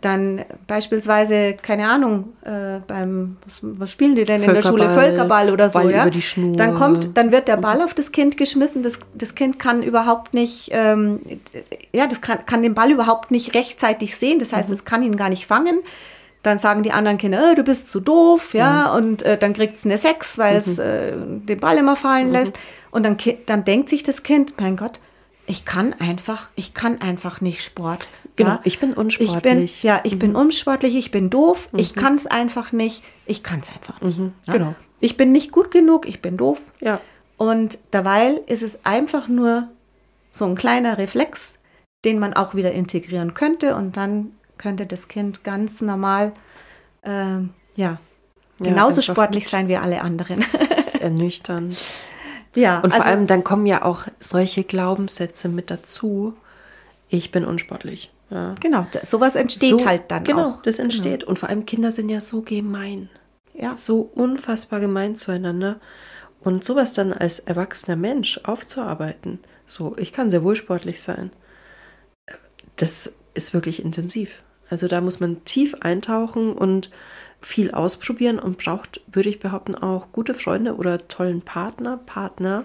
[0.00, 4.90] dann beispielsweise, keine Ahnung, äh, beim, was, was, spielen die denn in der Schule?
[4.90, 6.10] Völkerball oder so, Ball ja?
[6.10, 6.56] Die Schnur.
[6.56, 10.34] Dann kommt, dann wird der Ball auf das Kind geschmissen, das, das Kind kann überhaupt
[10.34, 11.20] nicht, ähm,
[11.92, 14.74] ja, das kann, kann den Ball überhaupt nicht rechtzeitig sehen, das heißt, mhm.
[14.74, 15.78] es kann ihn gar nicht fangen.
[16.42, 18.96] Dann sagen die anderen Kinder, äh, du bist zu doof, ja, mhm.
[18.96, 20.82] und äh, dann kriegt es eine Sechs, weil es mhm.
[20.82, 21.12] äh,
[21.46, 22.32] den Ball immer fallen mhm.
[22.32, 22.58] lässt.
[22.96, 25.00] Und dann, dann denkt sich das Kind, mein Gott,
[25.46, 28.08] ich kann einfach, ich kann einfach nicht Sport.
[28.36, 28.60] Genau, ja?
[28.64, 29.36] ich bin unsportlich.
[29.36, 30.18] Ich bin, ja, ich mhm.
[30.18, 31.78] bin unsportlich, ich bin doof, mhm.
[31.78, 34.18] ich kann es einfach nicht, ich kann es einfach nicht.
[34.18, 34.32] Mhm.
[34.46, 34.52] Ja?
[34.54, 34.74] Genau.
[35.00, 36.62] Ich bin nicht gut genug, ich bin doof.
[36.80, 36.98] Ja.
[37.36, 39.68] Und derweil ist es einfach nur
[40.30, 41.58] so ein kleiner Reflex,
[42.06, 46.32] den man auch wieder integrieren könnte und dann könnte das Kind ganz normal,
[47.02, 47.40] äh,
[47.74, 47.98] ja,
[48.58, 50.42] genauso sportlich sein wie alle anderen.
[50.70, 51.76] Das ist ernüchternd.
[52.56, 52.80] Ja.
[52.80, 56.34] Und vor also, allem dann kommen ja auch solche Glaubenssätze mit dazu.
[57.08, 58.10] Ich bin unsportlich.
[58.30, 58.54] Ja.
[58.60, 60.62] Genau, sowas entsteht so, halt dann genau, auch.
[60.62, 61.20] das entsteht.
[61.20, 61.30] Genau.
[61.30, 63.08] Und vor allem Kinder sind ja so gemein.
[63.54, 63.76] Ja.
[63.76, 65.78] So unfassbar gemein zueinander.
[66.40, 71.30] Und sowas dann als erwachsener Mensch aufzuarbeiten, so, ich kann sehr wohl sportlich sein,
[72.76, 74.42] das ist wirklich intensiv.
[74.68, 76.90] Also da muss man tief eintauchen und
[77.46, 82.64] viel ausprobieren und braucht, würde ich behaupten, auch gute Freunde oder tollen Partner, Partner,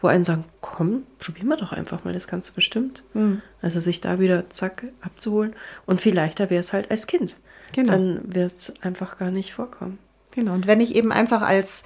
[0.00, 3.04] wo einen sagen, komm, probieren wir doch einfach mal, das Ganze bestimmt.
[3.14, 3.40] Mhm.
[3.62, 5.54] Also sich da wieder zack abzuholen.
[5.86, 7.36] Und viel leichter wäre es halt als Kind.
[7.72, 7.92] Genau.
[7.92, 9.96] Dann wird es einfach gar nicht vorkommen.
[10.34, 10.54] Genau.
[10.54, 11.84] Und wenn ich eben einfach als,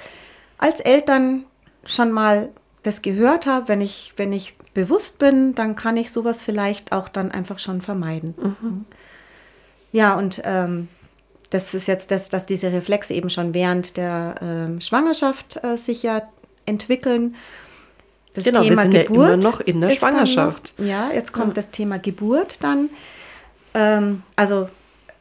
[0.57, 1.45] als Eltern
[1.85, 2.49] schon mal
[2.83, 7.11] das gehört habe, wenn ich, wenn ich bewusst bin, dann kann ich sowas vielleicht auch
[7.11, 8.35] dann einfach schon vermeiden.
[8.39, 8.85] Mhm.
[9.93, 10.89] Ja, und ähm,
[11.51, 16.03] das ist jetzt das, dass diese Reflexe eben schon während der äh, Schwangerschaft äh, sich
[16.03, 16.23] ja
[16.65, 17.35] entwickeln.
[18.35, 20.75] Das genau, Thema wir sind Geburt ja immer noch in der Schwangerschaft.
[20.79, 21.55] Noch, ja, jetzt kommt ja.
[21.55, 22.89] das Thema Geburt dann.
[23.75, 24.69] Ähm, also,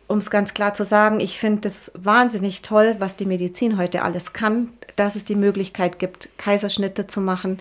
[0.08, 4.04] um es ganz klar zu sagen, ich finde es wahnsinnig toll, was die Medizin heute
[4.04, 7.60] alles kann, dass es die Möglichkeit gibt, Kaiserschnitte zu machen.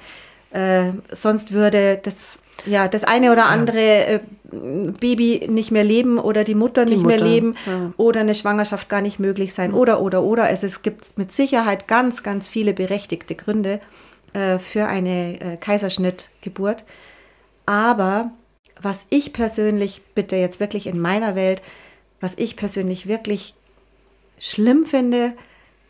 [0.51, 6.45] Äh, sonst würde das ja, das eine oder andere äh, Baby nicht mehr leben oder
[6.45, 7.93] die Mutter die nicht Mutter, mehr leben ja.
[7.97, 10.45] oder eine Schwangerschaft gar nicht möglich sein oder, oder, oder.
[10.45, 13.81] Also es gibt mit Sicherheit ganz, ganz viele berechtigte Gründe
[14.33, 16.85] äh, für eine äh, Kaiserschnittgeburt.
[17.67, 18.33] Aber
[18.81, 21.63] was ich persönlich, bitte jetzt wirklich in meiner Welt,
[22.21, 23.55] was ich persönlich wirklich
[24.39, 25.33] schlimm finde,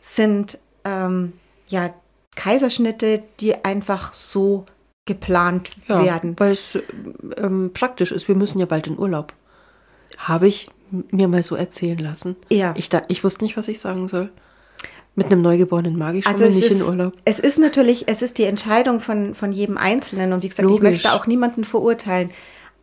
[0.00, 1.32] sind ähm,
[1.68, 1.90] ja
[2.34, 4.66] Kaiserschnitte, die einfach so
[5.08, 6.34] geplant ja, werden.
[6.38, 6.78] Weil es
[7.36, 8.28] ähm, praktisch ist.
[8.28, 9.32] Wir müssen ja bald in Urlaub.
[10.18, 10.70] Habe ich
[11.10, 12.36] mir mal so erzählen lassen.
[12.50, 12.74] Ja.
[12.76, 14.30] Ich, da, ich wusste nicht, was ich sagen soll.
[15.16, 17.12] Mit einem Neugeborenen mag ich schon Also nicht ist, in Urlaub.
[17.24, 20.72] es ist natürlich, es ist die Entscheidung von, von jedem Einzelnen und wie gesagt, ich
[20.72, 20.90] Logisch.
[20.90, 22.30] möchte auch niemanden verurteilen.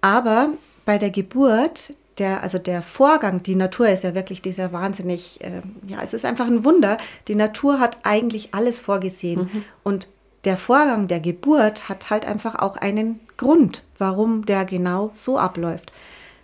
[0.02, 0.50] Aber
[0.86, 5.62] bei der Geburt, der, also der Vorgang, die Natur ist ja wirklich dieser wahnsinnig, äh,
[5.88, 6.98] ja, es ist einfach ein Wunder.
[7.30, 9.64] Die Natur hat eigentlich alles vorgesehen Mhm.
[9.84, 10.08] und
[10.46, 15.92] der Vorgang der Geburt hat halt einfach auch einen Grund, warum der genau so abläuft.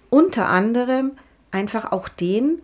[0.10, 1.12] Unter anderem
[1.52, 2.60] einfach auch den,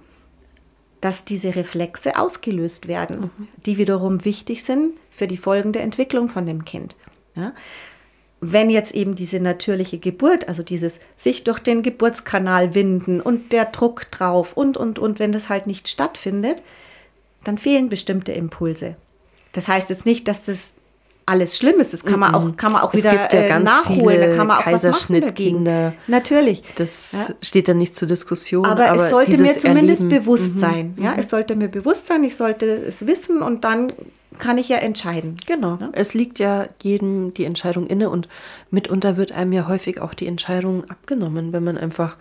[1.01, 3.29] dass diese Reflexe ausgelöst werden,
[3.65, 6.95] die wiederum wichtig sind für die folgende Entwicklung von dem Kind.
[7.35, 7.53] Ja?
[8.39, 13.65] Wenn jetzt eben diese natürliche Geburt, also dieses sich durch den Geburtskanal winden und der
[13.65, 16.63] Druck drauf und, und, und, wenn das halt nicht stattfindet,
[17.43, 18.95] dann fehlen bestimmte Impulse.
[19.53, 20.73] Das heißt jetzt nicht, dass das
[21.27, 21.93] alles schlimm ist.
[21.93, 23.99] Das kann man auch, kann man auch Es wieder gibt ja äh, ganz nachholen.
[23.99, 25.65] viele Da kann man auch was machen dagegen.
[25.65, 25.93] Kaiserschnittkinder.
[26.07, 26.63] Natürlich.
[26.75, 27.35] Das Ja.
[27.41, 28.65] steht dann nicht zur Diskussion.
[28.65, 30.59] Aber, es sollte mir zumindest Erleben- bewusst Mhm.
[30.59, 30.97] sein.
[30.99, 33.93] Ja, es sollte mir bewusst sein, ich sollte es wissen und dann
[34.39, 35.35] kann ich ja entscheiden.
[35.47, 35.77] Genau.
[35.93, 38.27] Es liegt ja jedem die Entscheidung inne und
[38.71, 42.15] mitunter wird einem ja häufig auch die Entscheidung abgenommen, wenn man einfach.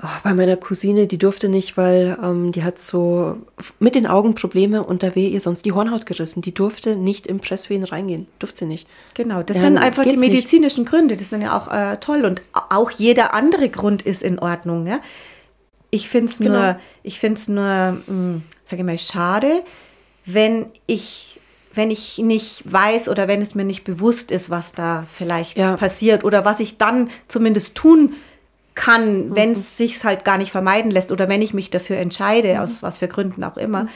[0.00, 3.36] Ach, bei meiner Cousine, die durfte nicht, weil ähm, die hat so
[3.80, 6.40] mit den Augen Probleme und da wäre ihr sonst die Hornhaut gerissen.
[6.40, 8.28] Die durfte nicht im Presswehen reingehen.
[8.38, 8.86] Durfte sie nicht.
[9.14, 10.32] Genau, das Ja, sind einfach die geht's nicht.
[10.32, 11.16] medizinischen Gründe.
[11.16, 14.86] Das sind ja auch äh, toll und auch jeder andere Grund ist in Ordnung.
[14.86, 15.00] Ja?
[15.90, 16.50] Ich finde es Genau.
[16.58, 19.62] nur, ich find's nur, mh, sage ich mal, schade,
[20.24, 21.40] wenn ich,
[21.74, 25.76] wenn ich nicht weiß oder wenn es mir nicht bewusst ist, was da vielleicht Ja.
[25.76, 28.18] passiert oder was ich dann zumindest tun kann,
[28.86, 29.36] Mhm.
[29.36, 32.60] wenn es sich halt gar nicht vermeiden lässt oder wenn ich mich dafür entscheide, Mhm.
[32.60, 33.88] aus was für Gründen auch immer,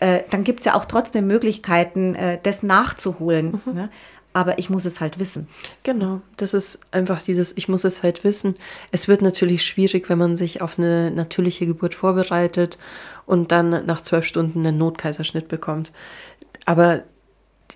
[0.00, 3.60] äh, dann gibt es ja auch trotzdem Möglichkeiten, äh, das nachzuholen.
[3.64, 3.74] Mhm.
[3.74, 3.88] Ne?
[4.32, 5.48] Aber ich muss es halt wissen.
[5.82, 8.54] Genau, das ist einfach dieses, ich muss es halt wissen.
[8.92, 12.76] Es wird natürlich schwierig, wenn man sich auf eine natürliche Geburt vorbereitet
[13.24, 15.90] und dann nach zwölf Stunden einen Notkaiserschnitt bekommt.
[16.66, 17.04] Aber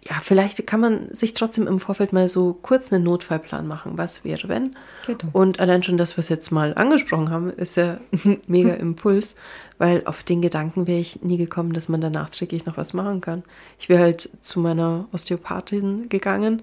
[0.08, 3.98] ja, vielleicht kann man sich trotzdem im Vorfeld mal so kurz einen Notfallplan machen.
[3.98, 4.74] Was wäre, wenn?
[5.06, 5.28] Genau.
[5.32, 9.36] Und allein schon das, was wir jetzt mal angesprochen haben, ist ja ein mega Impuls,
[9.76, 13.20] weil auf den Gedanken wäre ich nie gekommen, dass man da nachträglich noch was machen
[13.20, 13.42] kann.
[13.78, 16.62] Ich wäre halt zu meiner Osteopathin gegangen,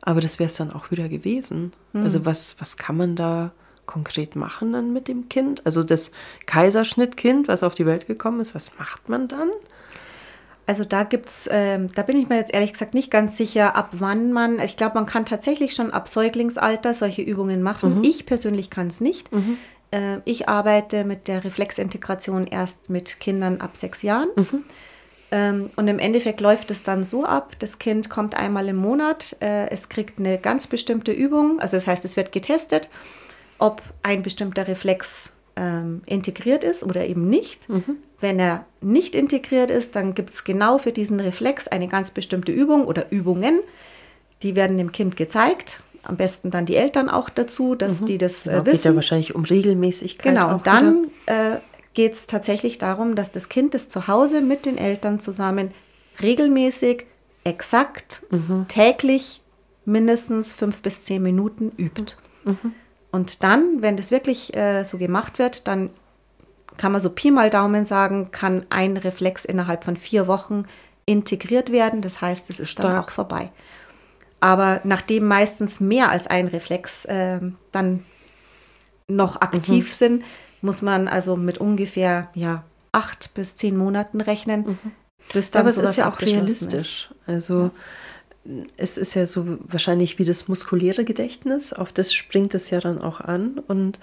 [0.00, 1.72] aber das wäre es dann auch wieder gewesen.
[1.94, 3.52] Also was, was kann man da
[3.86, 5.64] konkret machen dann mit dem Kind?
[5.64, 6.10] Also das
[6.46, 9.50] Kaiserschnittkind, was auf die Welt gekommen ist, was macht man dann?
[10.72, 13.90] Also da gibt's, ähm, da bin ich mir jetzt ehrlich gesagt nicht ganz sicher, ab
[13.92, 17.96] wann man, ich glaube, man kann tatsächlich schon ab Säuglingsalter solche Übungen machen.
[18.06, 19.28] Ich persönlich kann es nicht.
[19.90, 24.30] Äh, ich arbeite mit der Reflexintegration erst mit Kindern ab sechs Jahren.
[25.30, 29.36] Ähm, und im Endeffekt läuft es dann so ab, das Kind kommt einmal im Monat,
[29.40, 32.88] äh, es kriegt eine ganz bestimmte Übung, also das heißt, es wird getestet,
[33.58, 37.68] ob ein bestimmter Reflex ähm, integriert ist oder eben nicht.
[38.20, 42.52] Wenn er nicht integriert ist, dann gibt es genau für diesen Reflex eine ganz bestimmte
[42.52, 43.60] Übung oder Übungen,
[44.42, 45.82] die werden dem Kind gezeigt.
[46.04, 48.96] Am besten dann die Eltern auch dazu, dass die das Genau, äh, geht ja wissen.
[48.96, 50.34] wahrscheinlich um Regelmäßigkeit.
[50.34, 51.58] Genau, und dann äh,
[51.94, 55.70] geht es tatsächlich darum, dass das Kind das zu Hause mit den Eltern zusammen
[56.20, 57.06] regelmäßig,
[57.44, 58.66] exakt, Mhm.
[58.68, 59.40] täglich
[59.84, 62.14] mindestens fünf bis zehn Minuten übt.
[62.44, 62.72] Mhm.
[63.12, 65.90] Und dann, wenn das wirklich äh, so gemacht wird, dann
[66.78, 70.64] kann man so Pi mal Daumen sagen, kann ein Reflex innerhalb von vier Wochen
[71.04, 72.00] integriert werden.
[72.02, 73.04] Das heißt, es ist dann Stark.
[73.06, 73.50] auch vorbei.
[74.40, 78.04] Aber nachdem meistens mehr als ein Reflex ähm, dann
[79.08, 79.94] noch aktiv Mhm.
[79.94, 80.24] sind,
[80.62, 84.78] muss man also mit ungefähr ja, acht bis zehn Monaten rechnen,
[85.32, 87.10] bis Ja, dann aber es sowas ist ja auch realistisch.
[87.26, 87.70] Also
[88.76, 93.00] es ist ja so wahrscheinlich wie das muskuläre Gedächtnis, auf das springt es ja dann
[93.00, 93.60] auch an.
[93.66, 93.98] Und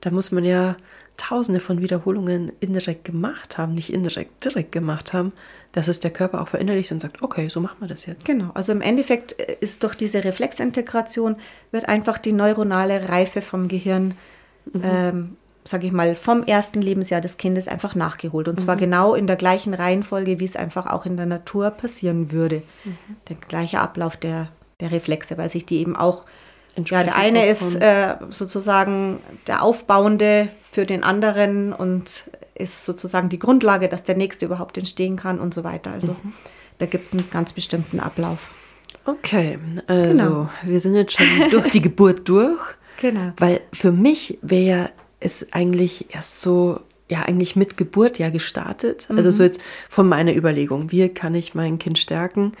[0.00, 0.76] da muss man ja
[1.16, 5.32] tausende von Wiederholungen indirekt gemacht haben, nicht indirekt, direkt gemacht haben,
[5.72, 8.24] dass es der Körper auch verinnerlicht und sagt, okay, so machen wir das jetzt.
[8.24, 11.36] Genau, also im Endeffekt äh, ist durch diese Reflexintegration
[11.72, 14.14] wird einfach die neuronale Reife vom Gehirn,
[14.82, 15.37] ähm,
[15.68, 18.48] sage ich mal, vom ersten Lebensjahr des Kindes einfach nachgeholt.
[18.48, 22.32] Und zwar genau in der gleichen Reihenfolge, wie es einfach auch in der Natur passieren
[22.32, 22.62] würde.
[23.28, 24.48] Der gleiche Ablauf der,
[24.80, 26.24] der Reflexe, weil sich die eben auch,
[26.76, 33.38] ja, der eine ist äh, sozusagen der Aufbauende für den anderen und ist sozusagen die
[33.38, 35.92] Grundlage, dass der nächste überhaupt entstehen kann und so weiter.
[35.92, 36.16] Also
[36.78, 38.50] da gibt es einen ganz bestimmten Ablauf.
[39.04, 40.48] Okay, also Genau.
[40.62, 42.58] wir sind jetzt schon durch die Geburt durch.
[43.00, 43.32] Genau.
[43.36, 44.90] Weil für mich wäre
[45.20, 49.08] es eigentlich erst so, ja, eigentlich mit Geburt ja gestartet.
[49.10, 52.52] Also so jetzt von meiner Überlegung, wie kann ich mein Kind stärken?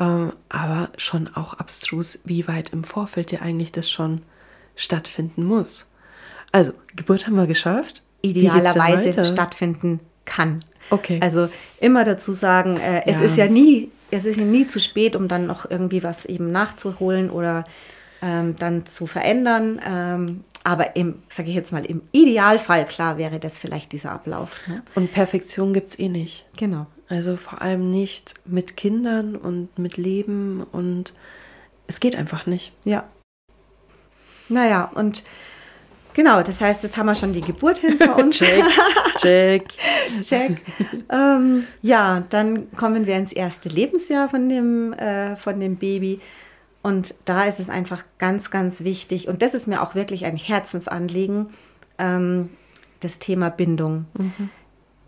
[0.00, 4.22] Ähm, aber schon auch abstrus, wie weit im Vorfeld ja eigentlich das schon
[4.76, 5.88] stattfinden muss.
[6.52, 8.02] Also, Geburt haben wir geschafft.
[8.22, 10.60] Idealerweise stattfinden kann.
[10.90, 11.18] Okay.
[11.20, 11.48] Also
[11.80, 13.24] immer dazu sagen, äh, es ja.
[13.24, 16.50] ist ja nie, es ist ja nie zu spät, um dann noch irgendwie was eben
[16.50, 17.64] nachzuholen oder
[18.22, 19.80] ähm, dann zu verändern.
[19.86, 24.60] Ähm, aber im, sage ich jetzt mal, im Idealfall, klar wäre das vielleicht dieser Ablauf.
[24.68, 24.82] Ne?
[24.94, 26.44] Und Perfektion gibt es eh nicht.
[26.58, 26.86] Genau.
[27.08, 31.14] Also vor allem nicht mit Kindern und mit Leben und
[31.86, 32.72] es geht einfach nicht.
[32.84, 33.04] Ja.
[34.50, 35.22] Naja, und
[36.12, 38.36] genau, das heißt, jetzt haben wir schon die Geburt hinter uns.
[38.36, 38.62] check,
[39.16, 39.68] check.
[40.20, 40.58] check.
[41.10, 46.20] Ähm, ja, dann kommen wir ins erste Lebensjahr von dem, äh, von dem Baby.
[46.88, 50.36] Und da ist es einfach ganz, ganz wichtig, und das ist mir auch wirklich ein
[50.36, 51.50] Herzensanliegen,
[51.98, 52.48] ähm,
[53.00, 54.06] das Thema Bindung.
[54.16, 54.48] Mhm.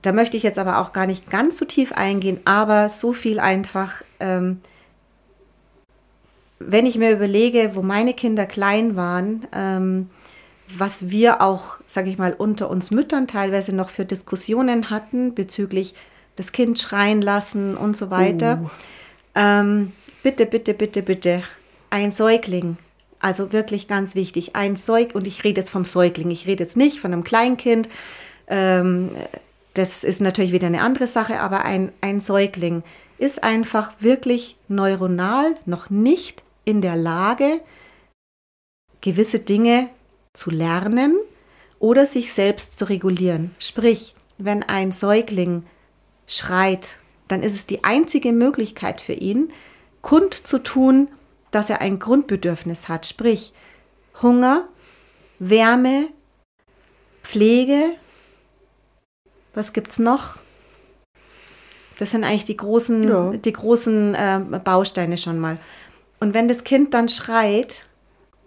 [0.02, 3.40] Da möchte ich jetzt aber auch gar nicht ganz so tief eingehen, aber so viel
[3.40, 4.60] einfach, ähm,
[6.58, 10.10] wenn ich mir überlege, wo meine Kinder klein waren, ähm,
[10.76, 15.94] was wir auch, sage ich mal, unter uns Müttern teilweise noch für Diskussionen hatten bezüglich
[16.36, 18.60] das Kind schreien lassen und so weiter.
[18.62, 18.68] Uh.
[19.34, 21.42] Ähm, bitte, bitte, bitte, bitte,
[21.90, 22.78] ein Säugling,
[23.18, 26.76] also wirklich ganz wichtig, ein Säug, und ich rede jetzt vom Säugling, ich rede jetzt
[26.76, 27.88] nicht von einem Kleinkind,
[28.46, 29.10] ähm,
[29.74, 32.82] das ist natürlich wieder eine andere Sache, aber ein, ein Säugling
[33.18, 37.60] ist einfach wirklich neuronal noch nicht in der Lage,
[39.00, 39.88] gewisse Dinge
[40.32, 41.16] zu lernen
[41.78, 43.54] oder sich selbst zu regulieren.
[43.58, 45.64] Sprich, wenn ein Säugling
[46.26, 46.96] schreit,
[47.28, 49.52] dann ist es die einzige Möglichkeit für ihn,
[50.02, 51.08] kund zu tun,
[51.50, 53.52] dass er ein Grundbedürfnis hat, sprich
[54.22, 54.68] Hunger,
[55.38, 56.08] Wärme,
[57.22, 57.96] Pflege.
[59.54, 60.36] Was gibt es noch?
[61.98, 63.30] Das sind eigentlich die großen, ja.
[63.32, 65.58] die großen äh, Bausteine schon mal.
[66.18, 67.84] Und wenn das Kind dann schreit,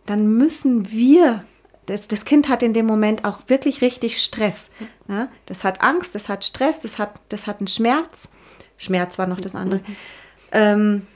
[0.05, 1.43] dann müssen wir,
[1.85, 4.69] das, das Kind hat in dem Moment auch wirklich richtig Stress.
[5.07, 5.27] Ja?
[5.45, 8.29] Das hat Angst, das hat Stress, das hat, das hat einen Schmerz.
[8.77, 9.79] Schmerz war noch das andere.
[9.79, 9.95] Mhm.
[10.51, 11.07] Ähm,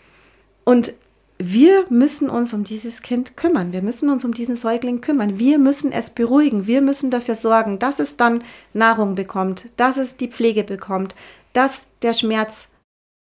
[0.64, 0.94] und
[1.40, 3.72] wir müssen uns um dieses Kind kümmern.
[3.72, 5.38] Wir müssen uns um diesen Säugling kümmern.
[5.38, 6.66] Wir müssen es beruhigen.
[6.66, 11.16] Wir müssen dafür sorgen, dass es dann Nahrung bekommt, dass es die Pflege bekommt,
[11.54, 12.70] dass der Schmerz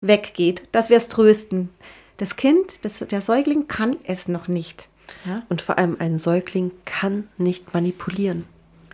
[0.01, 1.71] weggeht, dass wir es trösten.
[2.17, 4.89] Das Kind, das, der Säugling kann es noch nicht.
[5.27, 5.43] Ja?
[5.49, 8.45] Und vor allem ein Säugling kann nicht manipulieren.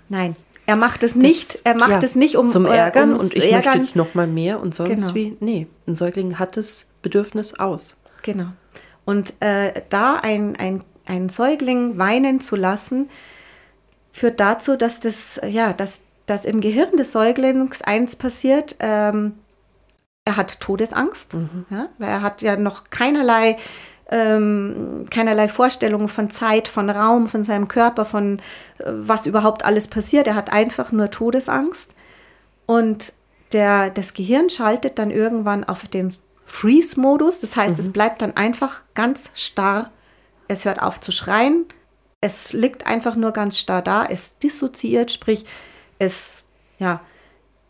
[0.09, 0.35] Nein,
[0.67, 1.55] er macht es nicht.
[1.55, 3.65] Das, er macht ja, es nicht um zum Ärgern um und ich ärgern.
[3.65, 5.15] möchte jetzt noch mal mehr und sonst genau.
[5.15, 5.37] wie.
[5.41, 7.99] Nee, ein Säugling hat das Bedürfnis aus.
[8.23, 8.47] Genau.
[9.11, 13.11] Und äh, da ein, ein, ein Säugling weinen zu lassen,
[14.13, 19.35] führt dazu, dass das, ja, dass, dass im Gehirn des Säuglings eins passiert, ähm,
[20.25, 21.67] er hat Todesangst, mhm.
[21.71, 23.57] ja, weil er hat ja noch keinerlei,
[24.13, 28.39] ähm, keinerlei Vorstellungen von Zeit, von Raum, von seinem Körper, von
[28.79, 30.29] äh, was überhaupt alles passiert.
[30.29, 31.97] Er hat einfach nur Todesangst.
[32.65, 33.13] Und
[33.53, 36.13] der, das Gehirn schaltet dann irgendwann auf den
[36.51, 37.41] Freeze-Modus.
[37.41, 37.81] Das heißt, mhm.
[37.81, 39.91] es bleibt dann einfach ganz starr.
[40.49, 41.65] Es hört auf zu schreien.
[42.21, 44.05] Es liegt einfach nur ganz starr da.
[44.05, 45.47] Es dissoziiert, sprich,
[45.99, 46.43] es,
[46.79, 47.01] ja,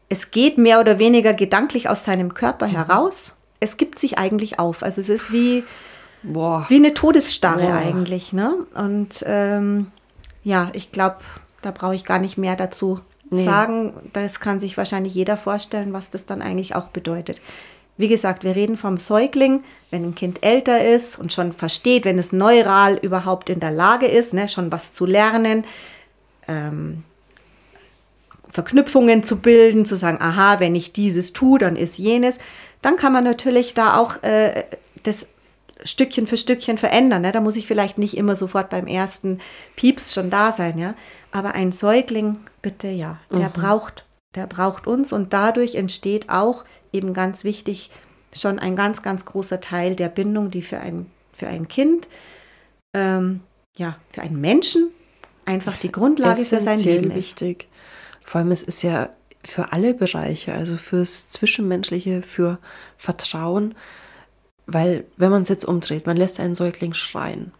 [0.08, 2.72] es geht mehr oder weniger gedanklich aus seinem Körper mhm.
[2.72, 3.32] heraus.
[3.60, 4.82] Es gibt sich eigentlich auf.
[4.82, 5.62] Also es ist wie,
[6.22, 6.66] Boah.
[6.68, 7.74] wie eine Todesstarre Boah.
[7.74, 8.32] eigentlich.
[8.32, 8.66] Ne?
[8.74, 9.92] Und ähm,
[10.42, 11.18] ja, ich glaube,
[11.62, 13.00] da brauche ich gar nicht mehr dazu
[13.30, 13.44] nee.
[13.44, 13.92] sagen.
[14.12, 17.40] Das kann sich wahrscheinlich jeder vorstellen, was das dann eigentlich auch bedeutet.
[18.00, 22.18] Wie gesagt, wir reden vom Säugling, wenn ein Kind älter ist und schon versteht, wenn
[22.18, 25.64] es neural überhaupt in der Lage ist, ne, schon was zu lernen,
[26.48, 27.02] ähm,
[28.48, 32.38] Verknüpfungen zu bilden, zu sagen, aha, wenn ich dieses tue, dann ist jenes,
[32.80, 34.64] dann kann man natürlich da auch äh,
[35.02, 35.28] das
[35.84, 37.20] Stückchen für Stückchen verändern.
[37.20, 37.32] Ne?
[37.32, 39.40] Da muss ich vielleicht nicht immer sofort beim ersten
[39.76, 40.94] Pieps schon da sein, ja.
[41.32, 43.52] Aber ein Säugling, bitte ja, der mhm.
[43.52, 47.90] braucht der braucht uns und dadurch entsteht auch eben ganz wichtig
[48.32, 52.08] schon ein ganz, ganz großer Teil der Bindung, die für ein, für ein Kind,
[52.94, 53.40] ähm,
[53.76, 54.90] ja, für einen Menschen
[55.44, 57.16] einfach die Grundlage für sein Leben ist.
[57.16, 57.68] wichtig.
[58.24, 59.10] Vor allem es ist ja
[59.42, 62.58] für alle Bereiche, also fürs Zwischenmenschliche, für
[62.96, 63.74] Vertrauen,
[64.66, 67.52] weil wenn man es jetzt umdreht, man lässt einen Säugling schreien,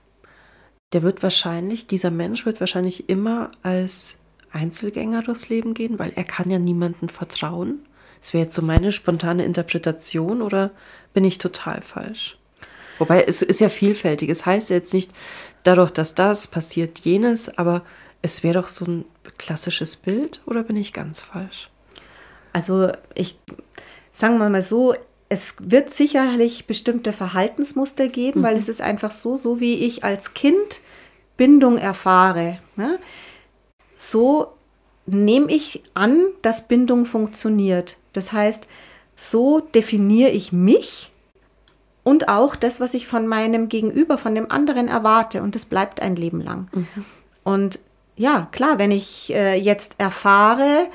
[0.93, 4.20] der wird wahrscheinlich, dieser Mensch wird wahrscheinlich immer als
[4.53, 7.81] Einzelgänger durchs Leben gehen, weil er kann ja niemandem vertrauen.
[8.21, 10.71] Das wäre jetzt so meine spontane Interpretation oder
[11.15, 12.39] bin ich total falsch?
[12.99, 14.29] Wobei es ist ja vielfältig.
[14.29, 15.13] Es heißt ja jetzt nicht
[15.63, 17.83] dadurch, dass das passiert jenes, aber
[18.21, 19.05] es wäre doch so ein
[19.39, 21.71] klassisches Bild oder bin ich ganz falsch?
[22.53, 23.39] Also ich
[24.13, 24.95] sagen wir mal so,
[25.29, 28.45] es wird sicherlich bestimmte Verhaltensmuster geben, mhm.
[28.45, 30.81] weil es ist einfach so, so wie ich als Kind
[31.37, 32.59] Bindung erfahre.
[32.77, 32.99] Ne?
[34.01, 34.55] So
[35.05, 37.99] nehme ich an, dass Bindung funktioniert.
[38.15, 38.67] Das heißt,
[39.15, 41.13] so definiere ich mich
[42.03, 45.43] und auch das, was ich von meinem Gegenüber, von dem anderen erwarte.
[45.43, 46.69] Und das bleibt ein Leben lang.
[46.73, 47.05] Mhm.
[47.45, 47.81] Und
[48.17, 50.89] ja, klar, wenn ich äh, jetzt erfahre,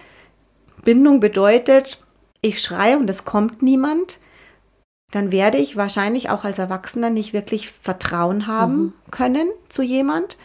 [0.84, 2.04] Bindung bedeutet,
[2.42, 4.20] ich schreie und es kommt niemand,
[5.12, 8.94] dann werde ich wahrscheinlich auch als Erwachsener nicht wirklich Vertrauen haben mhm.
[9.12, 10.38] können zu jemand.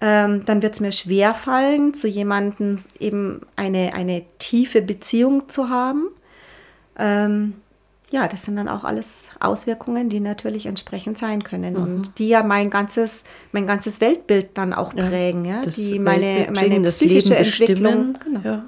[0.00, 5.68] Ähm, dann wird es mir schwer fallen, zu jemandem eben eine, eine tiefe Beziehung zu
[5.68, 6.08] haben.
[6.98, 7.54] Ähm,
[8.10, 11.82] ja, das sind dann auch alles Auswirkungen, die natürlich entsprechend sein können mhm.
[11.82, 16.80] und die ja mein ganzes, mein ganzes Weltbild dann auch prägen, ja, die meine, meine
[16.88, 18.18] psychische Entwicklung.
[18.24, 18.40] Genau.
[18.42, 18.64] Ja.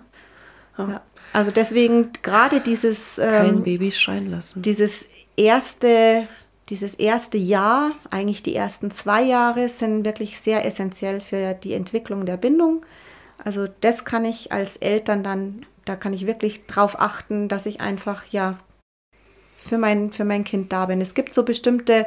[0.79, 1.03] Ja.
[1.33, 4.63] Also deswegen gerade dieses kein ähm, Babys schreien lassen.
[4.63, 5.07] Dieses
[5.37, 6.29] erste,
[6.73, 12.25] dieses erste Jahr, eigentlich die ersten zwei Jahre sind wirklich sehr essentiell für die Entwicklung
[12.25, 12.87] der Bindung.
[13.37, 17.83] Also das kann ich als Eltern dann, da kann ich wirklich drauf achten, dass ich
[17.83, 18.59] einfach ja
[19.59, 21.03] für mein, für mein Kind da bin.
[21.03, 22.07] Es gibt so bestimmte,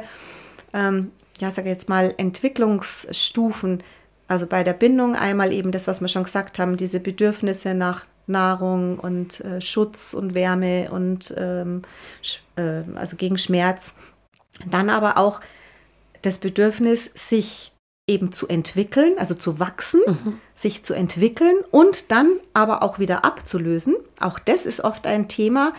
[0.74, 3.84] ähm, ja, sage jetzt mal, Entwicklungsstufen.
[4.26, 8.04] Also bei der Bindung einmal eben das, was wir schon gesagt haben, diese Bedürfnisse nach
[8.26, 11.82] Nahrung und äh, Schutz und Wärme und ähm,
[12.56, 13.94] äh, also gegen Schmerz.
[14.64, 15.40] Dann aber auch
[16.22, 17.72] das Bedürfnis, sich
[18.08, 20.38] eben zu entwickeln, also zu wachsen, mhm.
[20.54, 23.96] sich zu entwickeln und dann aber auch wieder abzulösen.
[24.20, 25.72] Auch das ist oft ein Thema,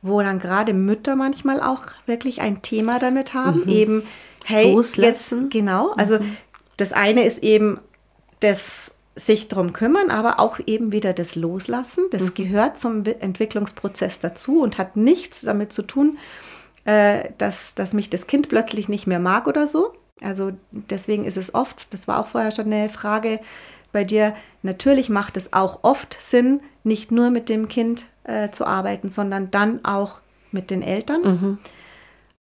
[0.00, 3.68] wo dann gerade Mütter manchmal auch wirklich ein Thema damit haben, mhm.
[3.68, 4.02] eben
[4.44, 5.42] hey, loslassen.
[5.42, 6.36] Jetzt, genau, also mhm.
[6.78, 7.78] das eine ist eben
[8.40, 12.04] das sich darum kümmern, aber auch eben wieder das Loslassen.
[12.10, 12.34] Das mhm.
[12.34, 16.18] gehört zum Entwicklungsprozess dazu und hat nichts damit zu tun,
[16.86, 19.92] äh, dass, dass mich das Kind plötzlich nicht mehr mag oder so.
[20.22, 23.40] Also deswegen ist es oft, das war auch vorher schon eine Frage
[23.92, 28.66] bei dir, natürlich macht es auch oft Sinn, nicht nur mit dem Kind äh, zu
[28.66, 30.20] arbeiten, sondern dann auch
[30.52, 31.22] mit den Eltern.
[31.22, 31.58] Mhm.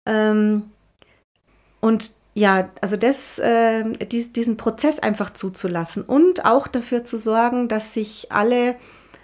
[0.05, 0.63] Ähm,
[1.79, 7.67] und ja, also das, äh, dies, diesen Prozess einfach zuzulassen und auch dafür zu sorgen,
[7.67, 8.75] dass sich alle,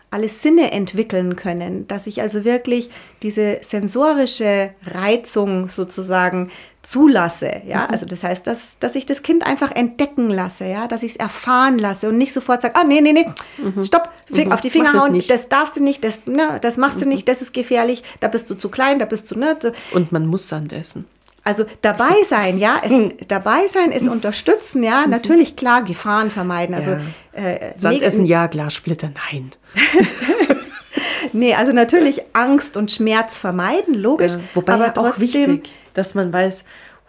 [0.10, 2.90] alle Sinne entwickeln können, dass ich also wirklich
[3.24, 6.50] diese sensorische Reizung sozusagen
[6.82, 7.92] zulasse, ja, mhm.
[7.92, 11.18] also das heißt, dass, dass ich das Kind einfach entdecken lasse, ja, dass ich es
[11.18, 13.26] erfahren lasse und nicht sofort sage, ah, nee, nee, nee,
[13.58, 13.84] mhm.
[13.84, 14.54] stopp, mhm.
[14.54, 17.12] auf die Finger hauen, das, das, darfst du nicht, das, ne, das machst du mhm.
[17.12, 19.58] nicht, das ist gefährlich, da bist du zu klein, da bist du, ne.
[19.92, 21.06] Und man muss Sand essen.
[21.48, 23.14] Also dabei sein, ja, es, hm.
[23.30, 25.12] dabei sein ist unterstützen, ja, mhm.
[25.12, 26.76] natürlich klar, Gefahren vermeiden.
[26.76, 27.42] Also ja.
[27.42, 29.52] äh, Sand essen, ja, Glassplitter, nein.
[31.32, 34.34] nee, also natürlich Angst und Schmerz vermeiden, logisch.
[34.34, 36.66] Ja, wobei aber ja auch trotzdem, wichtig, dass man weiß,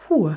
[0.08, 0.34] huh,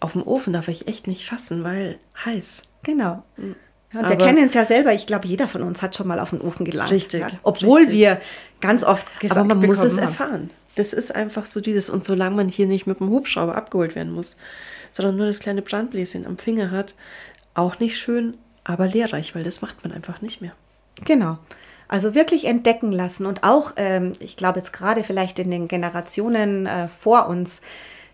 [0.00, 2.62] auf dem Ofen darf ich echt nicht fassen, weil heiß.
[2.84, 3.22] Genau.
[3.36, 3.54] Hm.
[3.92, 4.94] Ja, wir kennen es ja selber.
[4.94, 6.90] Ich glaube, jeder von uns hat schon mal auf den Ofen gelangt.
[6.90, 7.20] Richtig.
[7.20, 7.98] Ja, obwohl richtig.
[7.98, 8.20] wir
[8.62, 9.50] ganz oft gesagt haben.
[9.50, 10.48] Aber man muss es erfahren.
[10.74, 14.12] Das ist einfach so dieses, und solange man hier nicht mit dem Hubschrauber abgeholt werden
[14.12, 14.36] muss,
[14.92, 16.94] sondern nur das kleine Brandbläschen am Finger hat,
[17.54, 20.52] auch nicht schön, aber lehrreich, weil das macht man einfach nicht mehr.
[21.04, 21.38] Genau.
[21.88, 26.64] Also wirklich entdecken lassen und auch, ähm, ich glaube jetzt gerade vielleicht in den Generationen
[26.64, 27.60] äh, vor uns,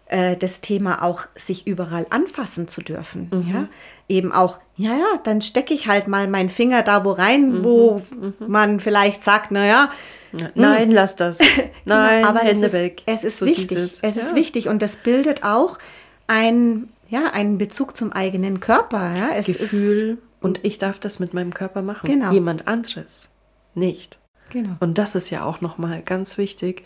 [0.07, 3.31] äh, das Thema auch sich überall anfassen zu dürfen.
[3.31, 3.55] Mhm.
[3.55, 3.69] Ja?
[4.09, 7.65] Eben auch, ja, ja, dann stecke ich halt mal meinen Finger da wo rein, mhm.
[7.65, 8.35] wo mhm.
[8.47, 9.91] man vielleicht sagt, naja,
[10.33, 11.39] ja, nein, lass das.
[11.85, 13.03] Genau, nein, genau, aber Hände es ist, weg.
[13.07, 13.69] Es ist so wichtig.
[13.69, 15.79] Dieses, es ist wichtig und das bildet auch
[16.27, 19.17] ein, ja, einen Bezug zum eigenen Körper.
[19.17, 19.31] Ja?
[19.35, 22.07] Es Gefühl ist, und ich darf das mit meinem Körper machen.
[22.07, 22.31] Genau.
[22.31, 23.31] Jemand anderes
[23.75, 24.19] nicht.
[24.51, 24.77] Genau.
[24.81, 26.85] Und das ist ja auch nochmal ganz wichtig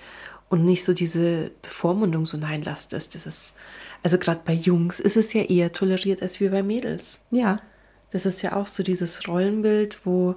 [0.49, 3.09] und nicht so diese Bevormundung, so nein, lass das.
[3.09, 3.57] Das ist,
[4.03, 7.21] also gerade bei Jungs ist es ja eher toleriert als wie bei Mädels.
[7.31, 7.61] Ja.
[8.11, 10.35] Das ist ja auch so dieses Rollenbild, wo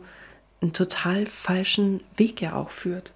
[0.61, 3.11] einen total falschen Weg ja auch führt.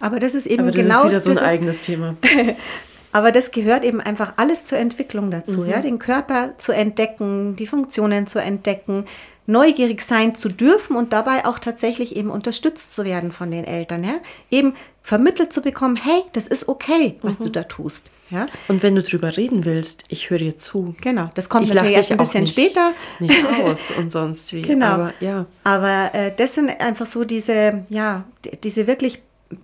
[0.00, 2.16] Aber das ist eben aber das genau ist wieder so ein eigenes Thema.
[3.12, 5.70] aber das gehört eben einfach alles zur Entwicklung dazu, mhm.
[5.70, 9.06] ja, den Körper zu entdecken, die Funktionen zu entdecken,
[9.46, 14.04] neugierig sein zu dürfen und dabei auch tatsächlich eben unterstützt zu werden von den Eltern,
[14.04, 14.14] ja,
[14.50, 17.44] eben vermittelt zu bekommen, hey, das ist okay, was mhm.
[17.44, 18.10] du da tust.
[18.30, 18.46] Ja?
[18.68, 20.94] Und wenn du drüber reden willst, ich höre dir zu.
[21.02, 22.92] Genau, das kommt ich natürlich erst ein bisschen nicht, später.
[23.20, 24.62] Nicht aus und sonst wie.
[24.62, 24.86] Genau.
[24.86, 25.46] Aber, ja.
[25.62, 28.24] Aber äh, das sind einfach so diese, ja,
[28.62, 29.22] diese wirklich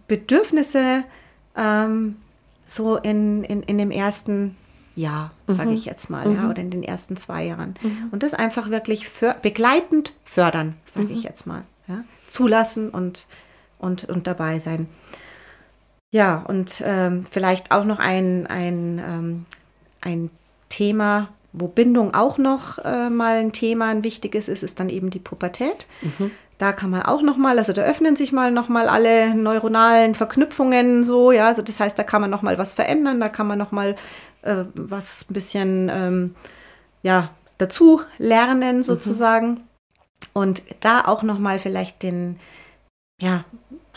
[0.08, 1.04] Bedürfnisse
[1.56, 2.16] ähm,
[2.66, 4.56] so in, in, in dem ersten
[5.00, 5.76] Jahr, sage mhm.
[5.76, 6.36] ich jetzt mal, mhm.
[6.36, 7.74] ja, oder in den ersten zwei Jahren.
[7.82, 8.08] Mhm.
[8.10, 11.28] Und das einfach wirklich für, begleitend fördern, sage ich mhm.
[11.28, 11.62] jetzt mal.
[11.88, 12.04] Ja?
[12.28, 13.26] Zulassen und,
[13.78, 14.88] und, und dabei sein.
[16.12, 19.46] Ja, und ähm, vielleicht auch noch ein, ein, ähm,
[20.00, 20.30] ein
[20.68, 25.10] Thema, wo Bindung auch noch äh, mal ein Thema, ein wichtiges ist, ist dann eben
[25.10, 25.86] die Pubertät.
[26.02, 26.30] Mhm.
[26.58, 31.32] Da kann man auch nochmal, also da öffnen sich mal nochmal alle neuronalen Verknüpfungen so,
[31.32, 33.96] ja, also das heißt, da kann man nochmal was verändern, da kann man nochmal
[34.42, 36.34] äh, was ein bisschen, ähm,
[37.02, 38.82] ja, dazu lernen mhm.
[38.82, 39.48] sozusagen.
[39.48, 39.60] Mhm.
[40.32, 42.38] Und da auch nochmal vielleicht den,
[43.20, 43.44] ja,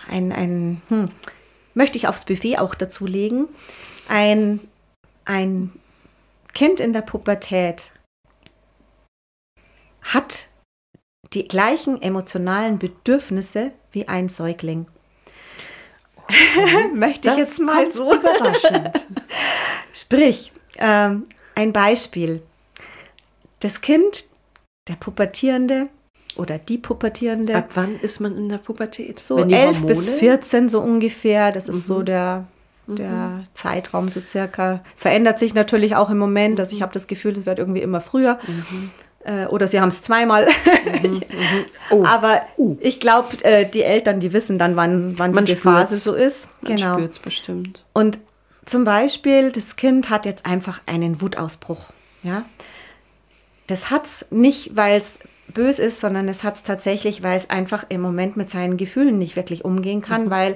[0.07, 1.10] ein, ein hm,
[1.74, 3.48] möchte ich aufs Buffet auch dazu legen,
[4.07, 4.60] ein,
[5.26, 5.72] ein
[6.53, 7.91] Kind in der Pubertät
[10.02, 10.49] hat
[11.34, 14.86] die gleichen emotionalen Bedürfnisse wie ein Säugling.
[16.57, 16.88] Okay.
[16.93, 19.05] Möchte ich jetzt mal so überraschend.
[19.93, 22.41] Sprich, ähm, ein Beispiel.
[23.60, 24.26] Das Kind,
[24.88, 25.89] der Pubertierende
[26.35, 27.55] oder die Pubertierende.
[27.55, 29.19] Ab wann ist man in der Pubertät?
[29.19, 31.51] So 11 bis 14 so ungefähr.
[31.51, 31.93] Das ist mhm.
[31.93, 32.45] so der,
[32.88, 33.43] der mhm.
[33.53, 34.84] Zeitraum so circa.
[34.95, 36.60] Verändert sich natürlich auch im Moment.
[36.60, 36.84] Also ich mhm.
[36.84, 38.39] habe das Gefühl, es wird irgendwie immer früher.
[38.47, 38.91] Mhm.
[39.26, 40.48] Äh, oder sie haben es zweimal.
[41.02, 41.22] Mhm, mhm.
[41.91, 42.06] oh.
[42.06, 42.78] Aber uh.
[42.82, 46.48] ich glaube, äh, die Eltern, die wissen dann, wann, wann diese Phase so ist.
[46.62, 46.94] Man genau.
[46.94, 47.86] spürt es bestimmt.
[47.94, 48.20] Und
[48.66, 51.90] zum Beispiel, das Kind hat jetzt einfach einen Wutausbruch.
[52.24, 52.45] Ja?
[53.68, 57.50] Das hat es nicht, weil es böse ist, sondern es hat es tatsächlich, weil es
[57.50, 60.30] einfach im Moment mit seinen Gefühlen nicht wirklich umgehen kann, mhm.
[60.30, 60.56] weil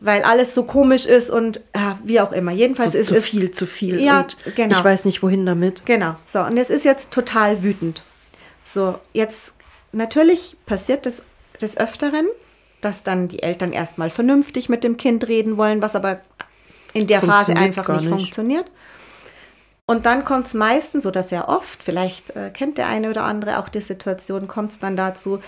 [0.00, 2.52] weil alles so komisch ist und ja, wie auch immer.
[2.52, 4.00] Jedenfalls so, ist zu es viel, zu viel.
[4.00, 4.78] Ja, genau.
[4.78, 5.84] Ich weiß nicht, wohin damit.
[5.86, 6.16] Genau.
[6.24, 8.02] So, und es ist jetzt total wütend.
[8.64, 9.54] So, jetzt
[9.92, 11.22] natürlich passiert das
[11.60, 12.26] des Öfteren,
[12.80, 16.20] dass dann die Eltern erstmal vernünftig mit dem Kind reden wollen, was aber
[16.92, 18.70] in der Phase einfach nicht, nicht, funktioniert.
[19.86, 23.58] Und dann kommt es meistens oder sehr oft, vielleicht äh, kennt der eine oder andere
[23.58, 25.40] auch die Situation, kommt es dann dazu,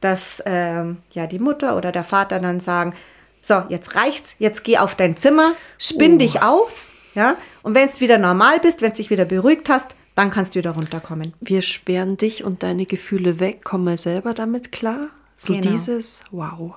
[0.00, 2.94] dass äh, ja die Mutter oder der Vater dann sagen,
[3.42, 6.18] so, jetzt reicht's, jetzt geh auf dein Zimmer, spinn oh.
[6.18, 9.94] dich aus, ja, und wenn es wieder normal bist, wenn du dich wieder beruhigt hast,
[10.14, 11.34] dann kannst du wieder runterkommen.
[11.40, 15.08] Wir sperren dich und deine Gefühle weg, komm mal selber damit klar.
[15.36, 15.70] So genau.
[15.70, 16.74] dieses, wow,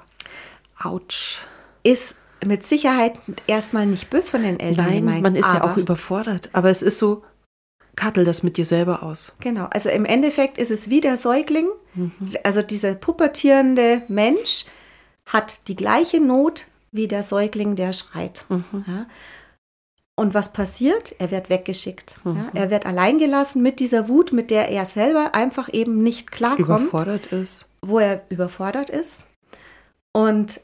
[0.83, 1.39] ouch.
[1.83, 5.77] Ist mit Sicherheit erstmal nicht böse von den Eltern Nein, gemeint, man ist ja auch
[5.77, 7.23] überfordert, aber es ist so,
[7.95, 9.35] Kattel das mit dir selber aus.
[9.39, 12.11] Genau, also im Endeffekt ist es wie der Säugling, mhm.
[12.43, 14.65] also dieser pubertierende Mensch,
[15.27, 18.45] hat die gleiche Not wie der Säugling, der schreit.
[18.49, 18.85] Mhm.
[18.87, 19.07] Ja.
[20.17, 21.13] Und was passiert?
[21.19, 22.23] Er wird weggeschickt.
[22.23, 22.37] Mhm.
[22.37, 22.51] Ja.
[22.53, 26.87] Er wird alleingelassen mit dieser Wut, mit der er selber einfach eben nicht klarkommt.
[26.87, 27.67] Überfordert ist.
[27.81, 29.27] Wo er überfordert ist.
[30.13, 30.61] Und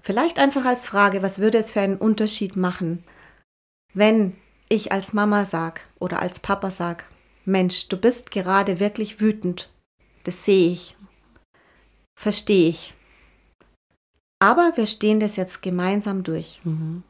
[0.00, 3.04] vielleicht einfach als Frage, was würde es für einen Unterschied machen,
[3.94, 4.36] wenn
[4.68, 7.04] ich als Mama sage oder als Papa sage,
[7.44, 9.70] Mensch, du bist gerade wirklich wütend.
[10.24, 10.96] Das sehe ich.
[12.18, 12.94] Verstehe ich.
[14.42, 16.60] Aber wir stehen das jetzt gemeinsam durch.
[16.64, 17.04] Mhm.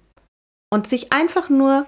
[0.71, 1.87] Und sich einfach nur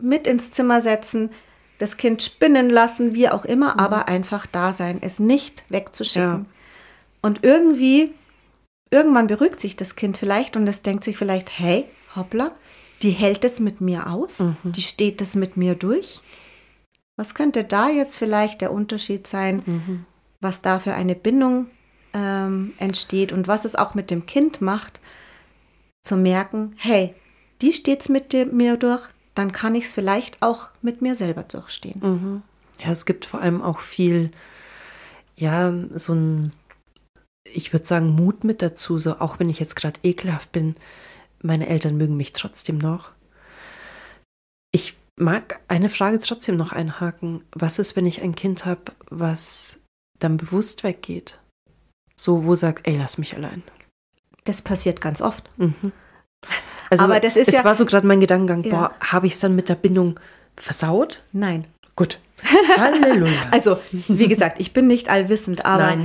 [0.00, 1.30] mit ins Zimmer setzen,
[1.78, 3.78] das Kind spinnen lassen, wie auch immer, mhm.
[3.78, 6.46] aber einfach da sein, es nicht wegzuschicken.
[6.46, 6.52] Ja.
[7.22, 8.12] Und irgendwie,
[8.90, 11.84] irgendwann beruhigt sich das Kind vielleicht und es denkt sich vielleicht, hey,
[12.16, 12.52] hoppla,
[13.02, 14.56] die hält es mit mir aus, mhm.
[14.64, 16.20] die steht es mit mir durch.
[17.16, 20.06] Was könnte da jetzt vielleicht der Unterschied sein, mhm.
[20.40, 21.66] was da für eine Bindung
[22.14, 25.00] ähm, entsteht und was es auch mit dem Kind macht,
[26.02, 27.14] zu merken, hey,
[27.60, 29.02] die steht es mit mir durch,
[29.34, 32.00] dann kann ich es vielleicht auch mit mir selber durchstehen.
[32.02, 32.42] Mhm.
[32.82, 34.30] Ja, es gibt vor allem auch viel,
[35.36, 36.52] ja, so ein,
[37.44, 40.74] ich würde sagen, Mut mit dazu, so auch wenn ich jetzt gerade ekelhaft bin,
[41.42, 43.10] meine Eltern mögen mich trotzdem noch.
[44.72, 47.44] Ich mag eine Frage trotzdem noch einhaken.
[47.52, 49.82] Was ist, wenn ich ein Kind habe, was
[50.18, 51.38] dann bewusst weggeht?
[52.16, 53.62] So, wo sagt, ey, lass mich allein.
[54.44, 55.50] Das passiert ganz oft.
[55.56, 55.92] Mhm.
[56.90, 58.70] Also, Aber das ist es ja, war so gerade mein Gedankengang, ja.
[58.70, 60.20] boah, habe ich es dann mit der Bindung
[60.56, 61.22] versaut?
[61.32, 61.66] Nein.
[61.96, 62.20] Gut.
[62.76, 63.32] Halleluja.
[63.50, 65.96] also, wie gesagt, ich bin nicht allwissend, aber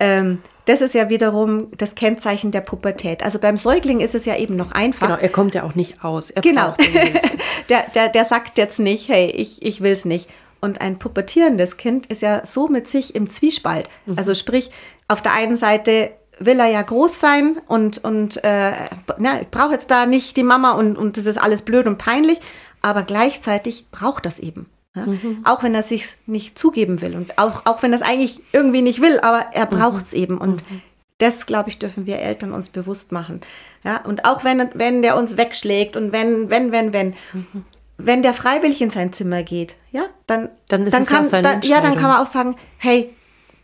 [0.00, 3.22] ähm, das ist ja wiederum das Kennzeichen der Pubertät.
[3.22, 5.06] Also beim Säugling ist es ja eben noch einfach.
[5.06, 6.30] Genau, er kommt ja auch nicht aus.
[6.30, 6.74] Er genau.
[7.68, 10.28] der, der, der sagt jetzt nicht, hey, ich, ich will es nicht.
[10.60, 13.90] Und ein pubertierendes Kind ist ja so mit sich im Zwiespalt.
[14.06, 14.16] Mhm.
[14.16, 14.70] Also sprich,
[15.14, 16.10] auf der einen Seite
[16.40, 18.72] will er ja groß sein und, und äh,
[19.18, 21.96] na, ich brauche jetzt da nicht die Mama und, und das ist alles blöd und
[21.96, 22.40] peinlich,
[22.82, 24.66] aber gleichzeitig braucht das eben.
[24.96, 25.06] Ja?
[25.06, 25.42] Mhm.
[25.44, 28.82] Auch wenn er sich nicht zugeben will und auch, auch wenn er es eigentlich irgendwie
[28.82, 30.18] nicht will, aber er braucht es mhm.
[30.18, 30.38] eben.
[30.38, 30.82] Und mhm.
[31.18, 33.40] das, glaube ich, dürfen wir Eltern uns bewusst machen.
[33.84, 33.98] Ja?
[33.98, 37.64] Und auch wenn, wenn der uns wegschlägt und wenn, wenn, wenn, wenn, mhm
[37.96, 41.94] wenn der freiwillig in sein Zimmer geht, ja, dann, dann, dann kann, dann, ja, dann
[41.94, 43.10] kann man auch sagen, hey,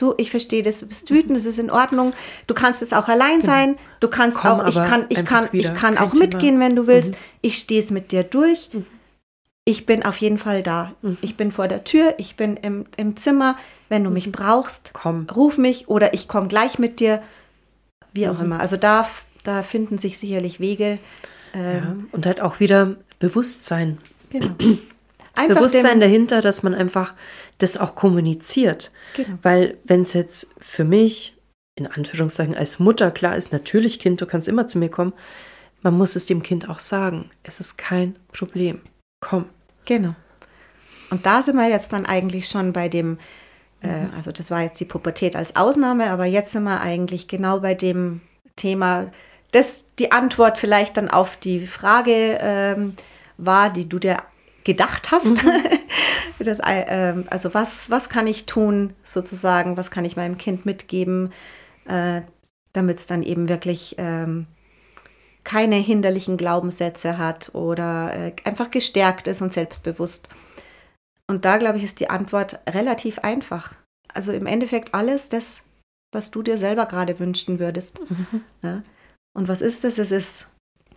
[0.01, 2.13] du, ich verstehe das, du bist wütend, das ist in Ordnung,
[2.47, 3.53] du kannst es auch allein genau.
[3.53, 6.87] sein, du kannst Komm auch, ich kann, ich kann, ich kann auch mitgehen, wenn du
[6.87, 7.17] willst, mhm.
[7.43, 8.87] ich stehe es mit dir durch, mhm.
[9.65, 10.93] ich bin auf jeden Fall da.
[11.03, 11.19] Mhm.
[11.21, 13.57] Ich bin vor der Tür, ich bin im, im Zimmer.
[13.89, 14.33] Wenn du mich mhm.
[14.33, 15.27] brauchst, komm.
[15.35, 17.23] ruf mich oder ich komme gleich mit dir.
[18.13, 18.45] Wie auch mhm.
[18.45, 18.61] immer.
[18.61, 19.09] Also da,
[19.45, 20.99] da finden sich sicherlich Wege.
[21.55, 23.99] Ähm, ja, und halt auch wieder Bewusstsein.
[24.31, 24.51] Genau.
[25.35, 27.15] Einfach Bewusstsein dahinter, dass man einfach
[27.59, 28.91] das auch kommuniziert.
[29.15, 29.39] Genau.
[29.43, 31.37] Weil wenn es jetzt für mich,
[31.77, 35.13] in Anführungszeichen als Mutter klar ist, natürlich Kind, du kannst immer zu mir kommen,
[35.83, 37.31] man muss es dem Kind auch sagen.
[37.43, 38.81] Es ist kein Problem.
[39.21, 39.47] Komm.
[39.87, 40.15] Genau.
[41.11, 43.19] Und da sind wir jetzt dann eigentlich schon bei dem,
[43.83, 44.15] äh, mhm.
[44.15, 47.75] also das war jetzt die Pubertät als Ausnahme, aber jetzt sind wir eigentlich genau bei
[47.75, 48.21] dem
[48.57, 49.11] Thema,
[49.53, 52.95] das die Antwort vielleicht dann auf die Frage ähm,
[53.37, 54.19] war, die du dir
[54.65, 55.43] gedacht hast.
[55.43, 55.63] Mhm.
[56.39, 61.33] das, äh, also was, was kann ich tun, sozusagen, was kann ich meinem Kind mitgeben,
[61.87, 62.23] äh,
[62.73, 64.47] damit es dann eben wirklich ähm,
[65.45, 70.29] keine hinderlichen Glaubenssätze hat oder äh, einfach gestärkt ist und selbstbewusst.
[71.27, 73.75] Und da, glaube ich, ist die Antwort relativ einfach.
[74.13, 75.63] Also im Endeffekt alles das,
[76.13, 78.01] was du dir selber gerade wünschen würdest.
[78.01, 78.43] Mhm.
[78.63, 78.83] Ja?
[79.33, 79.99] Und was ist das?
[79.99, 80.47] Es ist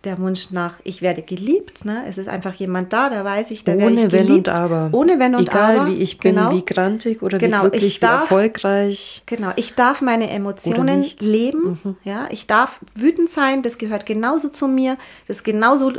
[0.04, 1.84] der Wunsch nach, ich werde geliebt.
[1.84, 2.04] Ne?
[2.08, 4.28] Es ist einfach jemand da, da weiß ich, da Ohne werde ich geliebt.
[4.28, 4.88] Wenn und Aber.
[4.92, 5.90] Ohne Wenn und Egal, Aber.
[5.90, 6.52] wie ich bin, genau.
[6.52, 7.64] wie grantig oder genau.
[7.64, 9.22] wie glücklich, darf, wie erfolgreich.
[9.26, 11.80] Genau, ich darf meine Emotionen leben.
[11.82, 11.96] Mhm.
[12.04, 14.96] Ja, ich darf wütend sein, das gehört genauso zu mir.
[15.26, 15.92] Das ist genauso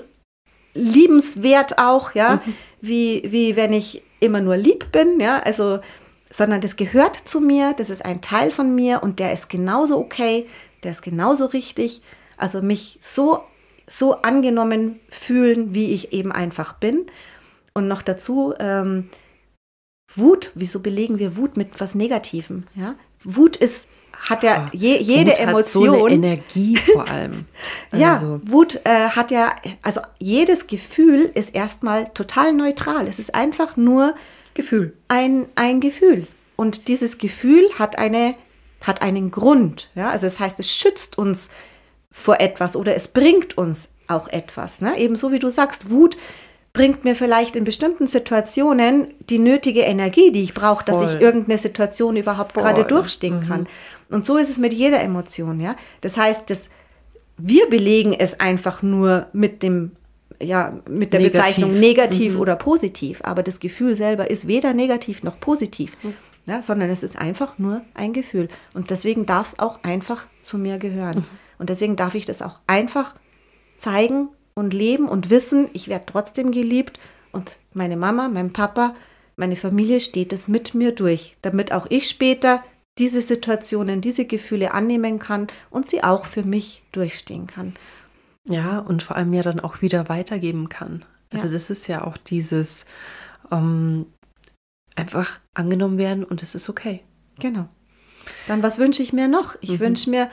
[0.73, 2.53] liebenswert auch, ja, mhm.
[2.81, 5.79] wie, wie wenn ich immer nur lieb bin, ja, also,
[6.29, 9.97] sondern das gehört zu mir, das ist ein Teil von mir und der ist genauso
[9.97, 10.45] okay,
[10.83, 12.01] der ist genauso richtig.
[12.37, 13.41] Also mich so
[13.87, 17.05] so angenommen fühlen, wie ich eben einfach bin.
[17.73, 19.09] Und noch dazu ähm,
[20.15, 20.51] Wut.
[20.55, 22.63] Wieso belegen wir Wut mit was Negativem?
[22.75, 22.95] Ja?
[23.23, 23.87] Wut ist
[24.29, 25.89] hat ja ah, je, jede Wut Emotion.
[25.89, 27.45] Hat so eine Energie vor allem.
[27.91, 28.39] ja, also.
[28.45, 33.07] Wut äh, hat ja, also jedes Gefühl ist erstmal total neutral.
[33.07, 34.15] Es ist einfach nur
[34.53, 34.93] Gefühl.
[35.09, 36.27] Ein, ein Gefühl.
[36.55, 38.35] Und dieses Gefühl hat, eine,
[38.81, 39.89] hat einen Grund.
[39.95, 40.09] Ja?
[40.09, 41.49] Also das heißt, es schützt uns
[42.15, 44.81] vor etwas oder es bringt uns auch etwas.
[44.81, 44.97] Ne?
[44.97, 46.17] Ebenso wie du sagst, Wut
[46.71, 51.57] bringt mir vielleicht in bestimmten Situationen die nötige Energie, die ich brauche, dass ich irgendeine
[51.57, 52.63] Situation überhaupt Voll.
[52.63, 53.47] gerade durchstehen mhm.
[53.47, 53.67] kann.
[54.09, 55.59] Und so ist es mit jeder Emotion.
[55.59, 55.75] Ja?
[56.01, 56.69] Das heißt, dass
[57.37, 59.91] wir belegen es einfach nur mit dem
[60.41, 61.41] ja, mit der negativ.
[61.41, 62.39] Bezeichnung negativ mhm.
[62.39, 63.19] oder positiv.
[63.23, 66.13] Aber das Gefühl selber ist weder negativ noch positiv, mhm.
[66.45, 68.49] ja, sondern es ist einfach nur ein Gefühl.
[68.73, 71.19] Und deswegen darf es auch einfach zu mir gehören.
[71.19, 71.44] Mhm.
[71.57, 73.15] Und deswegen darf ich das auch einfach
[73.77, 76.99] zeigen und leben und wissen, ich werde trotzdem geliebt
[77.31, 78.95] und meine Mama, mein Papa,
[79.35, 82.63] meine Familie steht es mit mir durch, damit auch ich später
[82.97, 87.75] diese Situationen, diese Gefühle annehmen kann und sie auch für mich durchstehen kann.
[88.47, 91.03] Ja, und vor allem ja dann auch wieder weitergeben kann.
[91.31, 91.53] Also ja.
[91.53, 92.85] das ist ja auch dieses
[93.51, 94.05] ähm,
[94.95, 97.03] einfach angenommen werden und es ist okay.
[97.39, 97.67] Genau.
[98.47, 99.55] Dann was wünsche ich mir noch?
[99.61, 99.79] Ich mhm.
[99.79, 100.29] wünsche mir,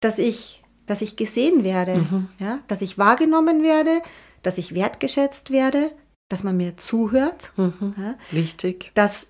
[0.00, 2.28] dass ich, dass ich gesehen werde, mhm.
[2.38, 4.02] ja, dass ich wahrgenommen werde,
[4.42, 5.90] dass ich wertgeschätzt werde,
[6.28, 7.52] dass man mir zuhört.
[7.56, 7.94] Mhm.
[7.96, 8.90] Ja, Wichtig.
[8.94, 9.28] Dass,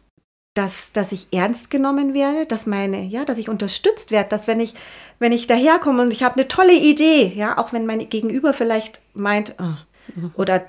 [0.55, 4.60] dass, dass ich ernst genommen werde, dass meine, ja, dass ich unterstützt werde, dass wenn
[4.60, 4.74] ich,
[5.18, 9.01] wenn ich daherkomme und ich habe eine tolle Idee, ja, auch wenn mein Gegenüber vielleicht
[9.14, 9.74] meint, oh,
[10.14, 10.32] mhm.
[10.36, 10.62] oder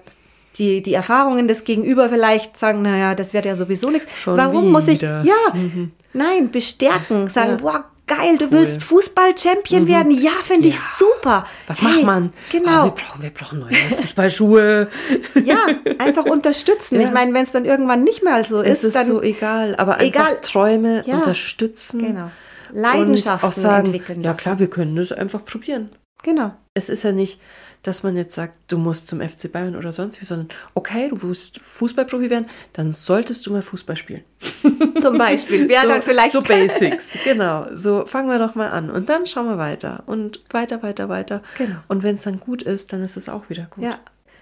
[0.58, 4.08] die, die Erfahrungen des Gegenüber vielleicht sagen, naja, das wird ja sowieso nichts.
[4.26, 4.72] Warum wieder.
[4.72, 5.92] muss ich, ja, mhm.
[6.14, 7.58] nein, bestärken, sagen, ja.
[7.58, 8.52] boah, geil, du cool.
[8.52, 9.88] willst Fußball-Champion mhm.
[9.88, 10.12] werden?
[10.12, 10.74] Ja, finde ja.
[10.74, 11.46] ich super.
[11.68, 12.34] Was hey, macht man?
[12.52, 12.70] Genau.
[12.70, 14.90] Ah, wir, brauchen, wir brauchen neue Fußballschuhe.
[15.44, 15.66] ja,
[16.00, 17.00] einfach unterstützen.
[17.00, 17.08] Ja.
[17.08, 19.76] Ich meine, wenn es dann irgendwann nicht mehr so ist, es ist dann so egal,
[19.76, 20.42] aber einfach egal.
[20.42, 21.18] Träume ja.
[21.18, 22.06] unterstützen.
[22.06, 22.32] Genau.
[22.74, 24.22] Leidenschaften und auch sagen, entwickeln.
[24.24, 25.90] Ja, klar, wir können das einfach probieren.
[26.24, 26.54] Genau.
[26.74, 27.40] Es ist ja nicht,
[27.84, 31.22] dass man jetzt sagt, du musst zum FC Bayern oder sonst wie, sondern okay, du
[31.24, 34.24] willst Fußballprofi werden, dann solltest du mal Fußball spielen.
[35.02, 35.68] Zum Beispiel.
[35.68, 36.34] Wäre so, dann vielleicht.
[36.34, 37.68] So Basics, genau.
[37.76, 38.92] So fangen wir doch mal an.
[38.92, 40.04] Und dann schauen wir weiter.
[40.06, 41.42] Und weiter, weiter, weiter.
[41.58, 41.78] Genau.
[41.88, 43.84] Und wenn es dann gut ist, dann ist es auch wieder gut.
[43.84, 44.00] Ja.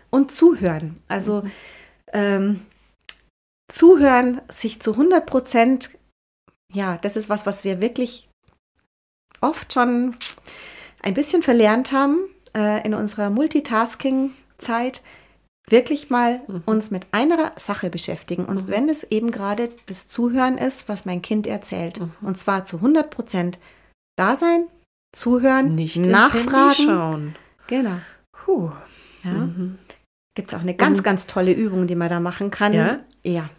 [0.09, 0.97] Und zuhören.
[1.07, 1.51] Also mhm.
[2.11, 2.59] ähm,
[3.69, 5.91] zuhören, sich zu 100 Prozent,
[6.73, 8.27] ja, das ist was, was wir wirklich
[9.39, 10.15] oft schon
[11.01, 12.17] ein bisschen verlernt haben
[12.55, 15.01] äh, in unserer Multitasking-Zeit
[15.69, 16.63] wirklich mal mhm.
[16.65, 18.45] uns mit einer Sache beschäftigen.
[18.45, 18.69] Und mhm.
[18.69, 21.99] wenn es eben gerade das Zuhören ist, was mein Kind erzählt.
[21.99, 22.11] Mhm.
[22.21, 23.59] Und zwar zu 100 Prozent
[24.15, 24.65] da sein,
[25.11, 26.73] zuhören, nicht nachfragen.
[26.73, 27.35] schauen.
[27.67, 27.97] Genau.
[28.31, 28.71] Puh.
[29.23, 29.31] Ja.
[29.31, 29.77] Mhm.
[30.35, 32.73] Gibt es auch eine ganz, Und, ganz tolle Übung, die man da machen kann.
[32.73, 32.99] Ja.
[33.23, 33.49] Ja.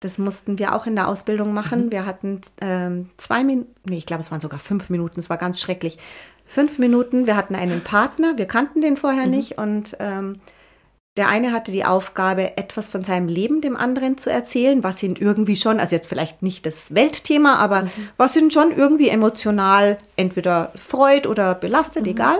[0.00, 1.86] Das mussten wir auch in der Ausbildung machen.
[1.86, 1.92] Mhm.
[1.92, 5.38] Wir hatten ähm, zwei Minuten, nee, ich glaube, es waren sogar fünf Minuten, es war
[5.38, 5.98] ganz schrecklich
[6.46, 7.26] fünf Minuten.
[7.26, 9.30] Wir hatten einen Partner, wir kannten den vorher mhm.
[9.30, 10.40] nicht und ähm,
[11.16, 15.16] der eine hatte die Aufgabe, etwas von seinem Leben dem anderen zu erzählen, was ihn
[15.16, 17.90] irgendwie schon, also jetzt vielleicht nicht das Weltthema, aber mhm.
[18.18, 22.10] was ihn schon irgendwie emotional entweder freut oder belastet, mhm.
[22.10, 22.38] egal,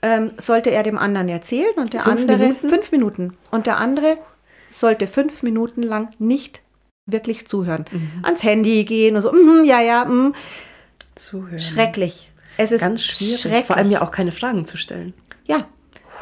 [0.00, 2.68] ähm, sollte er dem anderen erzählen und der fünf andere Minuten?
[2.68, 3.32] fünf Minuten.
[3.50, 4.16] Und der andere
[4.70, 6.60] sollte fünf Minuten lang nicht
[7.06, 7.84] wirklich zuhören.
[7.90, 8.10] Mhm.
[8.22, 10.34] Ans Handy gehen und so, mm, ja, ja, mm.
[11.14, 11.60] Zuhören.
[11.60, 12.31] Schrecklich.
[12.56, 13.66] Es ist ganz schwierig.
[13.66, 15.14] Vor allem ja auch keine Fragen zu stellen.
[15.46, 15.66] Ja.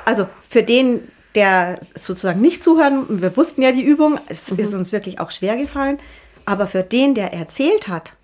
[0.05, 4.59] Also für den, der sozusagen nicht zuhören, wir wussten ja die Übung, es mhm.
[4.59, 5.99] ist uns wirklich auch schwer gefallen,
[6.45, 8.15] aber für den, der erzählt hat,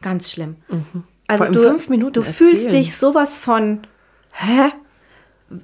[0.00, 0.56] ganz schlimm.
[0.68, 1.04] Mhm.
[1.26, 3.86] Also du, fünf Minuten du fühlst dich sowas von,
[4.32, 4.72] hä?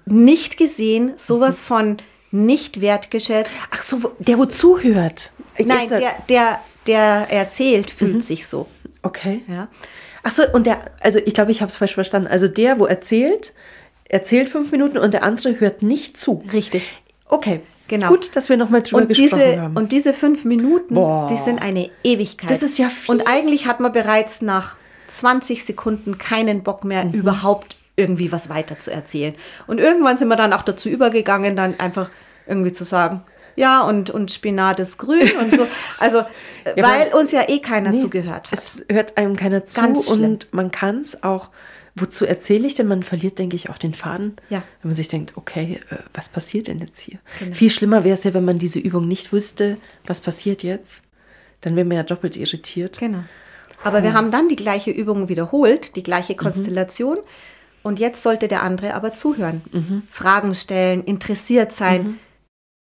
[0.05, 1.67] Nicht gesehen, sowas mhm.
[1.67, 1.97] von
[2.31, 3.59] nicht wertgeschätzt.
[3.71, 5.33] Ach so, der wo zuhört.
[5.59, 8.21] Nein, der, der, der erzählt, fühlt mhm.
[8.21, 8.69] sich so.
[9.03, 9.43] Okay.
[9.49, 9.69] Ja.
[10.23, 12.29] Ach so, und der, also ich glaube, ich habe es falsch verstanden.
[12.29, 13.53] Also der, wo erzählt,
[14.09, 16.45] erzählt fünf Minuten und der andere hört nicht zu.
[16.53, 17.01] Richtig.
[17.27, 17.61] Okay.
[17.89, 18.09] Genau.
[18.09, 19.77] Gut, dass wir nochmal drüber und gesprochen diese, haben.
[19.77, 21.27] Und diese fünf Minuten, Boah.
[21.31, 22.51] die sind eine Ewigkeit.
[22.51, 23.15] Das ist ja viel.
[23.15, 24.77] Und eigentlich hat man bereits nach
[25.09, 27.13] 20 Sekunden keinen Bock mehr, mhm.
[27.13, 29.35] überhaupt irgendwie was weiter zu erzählen.
[29.67, 32.11] Und irgendwann sind wir dann auch dazu übergegangen, dann einfach
[32.47, 33.23] irgendwie zu sagen,
[33.59, 35.67] ja, und, und Spinat ist grün und so.
[35.99, 38.59] Also, ja, weil uns ja eh keiner nee, zugehört hat.
[38.59, 39.83] Es hört einem keiner zu
[40.13, 41.51] und man kann es auch
[42.01, 42.87] wozu erzähle ich denn?
[42.87, 44.37] Man verliert, denke ich, auch den Faden.
[44.51, 44.63] Ja.
[44.83, 47.19] Wenn man sich denkt, okay, äh, was passiert denn jetzt hier?
[47.41, 47.55] Genau.
[47.55, 51.07] Viel schlimmer wäre es ja, wenn man diese Übung nicht wüsste, was passiert jetzt.
[51.61, 52.99] Dann wäre man ja doppelt irritiert.
[53.01, 53.25] Genau.
[53.83, 54.03] Aber oh.
[54.03, 56.39] wir haben dann die gleiche Übung wiederholt, die gleiche mhm.
[56.39, 57.17] Konstellation.
[57.17, 57.23] Mhm.
[57.83, 60.03] Und jetzt sollte der andere aber zuhören, mhm.
[60.11, 62.03] Fragen stellen, interessiert sein.
[62.03, 62.19] Mhm.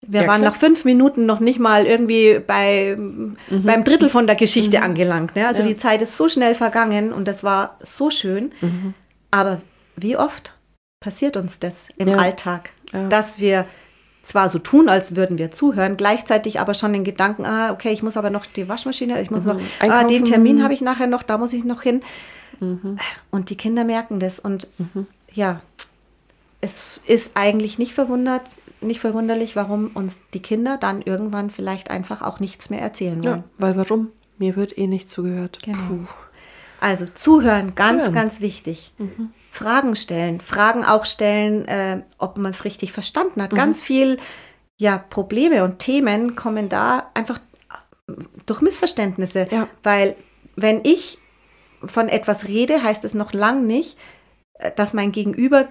[0.07, 0.51] Wir ja, waren klar.
[0.51, 3.37] nach fünf Minuten noch nicht mal irgendwie bei, mhm.
[3.49, 4.83] beim Drittel von der Geschichte mhm.
[4.83, 5.35] angelangt.
[5.35, 5.47] Ne?
[5.47, 5.67] Also ja.
[5.67, 8.51] die Zeit ist so schnell vergangen und das war so schön.
[8.61, 8.93] Mhm.
[9.29, 9.61] Aber
[9.95, 10.53] wie oft
[10.99, 12.17] passiert uns das im ja.
[12.17, 12.71] Alltag,
[13.09, 13.65] dass wir
[14.23, 18.03] zwar so tun, als würden wir zuhören, gleichzeitig aber schon den Gedanken, ah, okay, ich
[18.03, 19.53] muss aber noch die Waschmaschine, ich muss mhm.
[19.53, 22.01] noch, ah, den Termin habe ich nachher noch, da muss ich noch hin.
[22.59, 22.99] Mhm.
[23.31, 25.07] Und die Kinder merken das und mhm.
[25.33, 25.61] ja,
[26.59, 28.43] es ist eigentlich nicht verwundert,
[28.81, 33.43] nicht verwunderlich, warum uns die Kinder dann irgendwann vielleicht einfach auch nichts mehr erzählen wollen.
[33.43, 34.11] Ja, weil warum?
[34.37, 35.59] Mir wird eh nicht zugehört.
[35.63, 35.77] Genau.
[35.87, 36.07] Puh.
[36.79, 38.13] Also zuhören, ganz, zuhören.
[38.15, 38.91] ganz wichtig.
[38.97, 39.31] Mhm.
[39.51, 43.51] Fragen stellen, Fragen auch stellen, äh, ob man es richtig verstanden hat.
[43.51, 43.57] Mhm.
[43.57, 44.17] Ganz viel
[44.77, 47.39] ja, Probleme und Themen kommen da einfach
[48.47, 49.47] durch Missverständnisse.
[49.51, 49.67] Ja.
[49.83, 50.15] Weil
[50.55, 51.19] wenn ich
[51.85, 53.97] von etwas rede, heißt es noch lang nicht,
[54.55, 55.67] äh, dass mein Gegenüber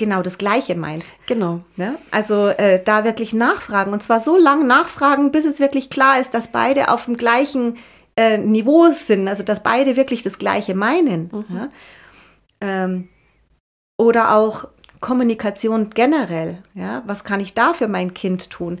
[0.00, 1.04] genau das Gleiche meint.
[1.26, 1.60] Genau.
[1.76, 1.94] Ja?
[2.10, 6.34] Also äh, da wirklich nachfragen und zwar so lange nachfragen, bis es wirklich klar ist,
[6.34, 7.76] dass beide auf dem gleichen
[8.16, 11.30] äh, Niveau sind, also dass beide wirklich das Gleiche meinen.
[11.32, 11.56] Mhm.
[11.56, 11.68] Ja?
[12.60, 13.08] Ähm,
[13.96, 14.66] oder auch
[14.98, 16.62] Kommunikation generell.
[16.74, 17.04] Ja?
[17.06, 18.80] Was kann ich da für mein Kind tun?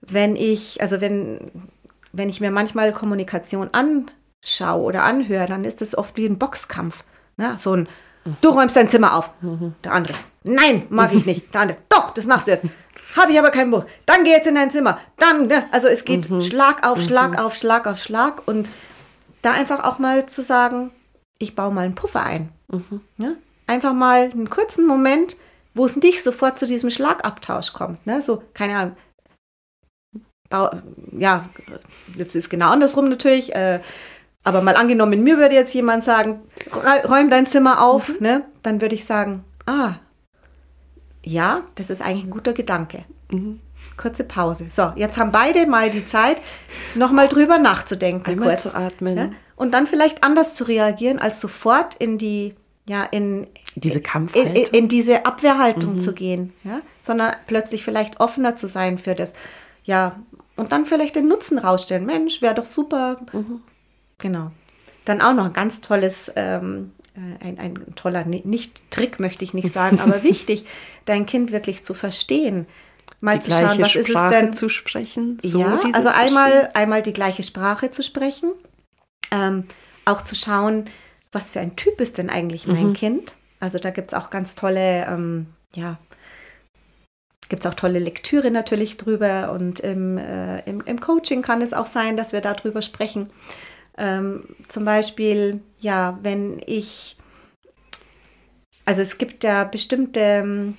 [0.00, 1.52] Wenn ich, also wenn,
[2.12, 7.04] wenn ich mir manchmal Kommunikation anschaue oder anhöre, dann ist es oft wie ein Boxkampf.
[7.36, 7.54] Ne?
[7.58, 7.88] So ein
[8.40, 9.30] Du räumst dein Zimmer auf.
[9.84, 10.14] Der andere.
[10.42, 11.52] Nein, mag ich nicht.
[11.54, 11.78] Der andere.
[11.88, 12.64] Doch, das machst du jetzt.
[13.16, 13.84] Habe ich aber kein Buch.
[14.06, 14.98] Dann geh jetzt in dein Zimmer.
[15.16, 15.66] Dann, ne?
[15.72, 16.42] also es geht mhm.
[16.42, 17.38] Schlag auf Schlag mhm.
[17.38, 18.68] auf Schlag auf Schlag und
[19.42, 20.90] da einfach auch mal zu sagen,
[21.38, 22.50] ich baue mal einen Puffer ein.
[22.68, 23.00] Mhm.
[23.18, 23.32] Ja?
[23.66, 25.36] Einfach mal einen kurzen Moment,
[25.74, 28.06] wo es nicht sofort zu diesem Schlagabtausch kommt.
[28.06, 28.22] Ne?
[28.22, 28.96] So, keine Ahnung.
[30.48, 30.70] Bau,
[31.12, 31.48] ja,
[32.16, 33.54] jetzt ist genau andersrum natürlich.
[33.54, 33.80] Äh,
[34.42, 36.40] aber mal angenommen, mir würde jetzt jemand sagen,
[37.08, 38.16] räum dein Zimmer auf, mhm.
[38.20, 38.44] ne?
[38.62, 39.96] Dann würde ich sagen, ah,
[41.24, 43.04] ja, das ist eigentlich ein guter Gedanke.
[43.30, 43.60] Mhm.
[43.96, 44.66] Kurze Pause.
[44.70, 46.38] So, jetzt haben beide mal die Zeit,
[46.94, 48.30] nochmal drüber nachzudenken.
[48.30, 49.16] Einmal kurz, zu atmen.
[49.16, 49.30] Ja?
[49.56, 52.54] Und dann vielleicht anders zu reagieren, als sofort in die,
[52.88, 54.54] ja, in diese Kampfhaltung.
[54.54, 55.98] In, in, diese Abwehrhaltung mhm.
[55.98, 56.52] zu gehen.
[56.64, 56.80] Ja?
[57.02, 59.32] Sondern plötzlich vielleicht offener zu sein für das,
[59.84, 60.16] ja,
[60.56, 62.04] und dann vielleicht den Nutzen rausstellen.
[62.04, 63.16] Mensch, wäre doch super.
[63.32, 63.62] Mhm.
[64.18, 64.50] Genau.
[65.04, 66.99] Dann auch noch ein ganz tolles, ähm, äh,
[67.40, 70.64] ein, ein toller, nicht Trick möchte ich nicht sagen, aber wichtig,
[71.04, 72.66] dein Kind wirklich zu verstehen.
[73.20, 74.54] Mal die zu schauen, was Sprache ist es denn?
[74.54, 75.38] zu sprechen.
[75.42, 78.52] So ja, also einmal, einmal die gleiche Sprache zu sprechen.
[79.30, 79.64] Ähm,
[80.04, 80.86] auch zu schauen,
[81.32, 82.94] was für ein Typ ist denn eigentlich mein mhm.
[82.94, 83.34] Kind.
[83.60, 85.98] Also da gibt es auch ganz tolle, ähm, ja,
[87.48, 91.72] gibt es auch tolle Lektüre natürlich drüber und im, äh, im, im, Coaching kann es
[91.72, 93.28] auch sein, dass wir darüber sprechen.
[93.98, 97.16] Ähm, zum Beispiel, ja, wenn ich,
[98.84, 100.74] also es gibt ja bestimmte,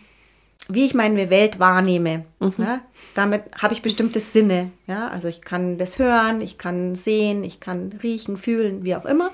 [0.70, 2.26] wie ich meine Welt wahrnehme.
[2.40, 2.54] Mhm.
[2.58, 2.82] Ja,
[3.16, 4.72] damit habe ich bestimmte Sinne.
[4.88, 9.06] Ja, also ich kann das hören, ich kann sehen, ich kann riechen, fühlen, wie auch
[9.06, 9.32] immer.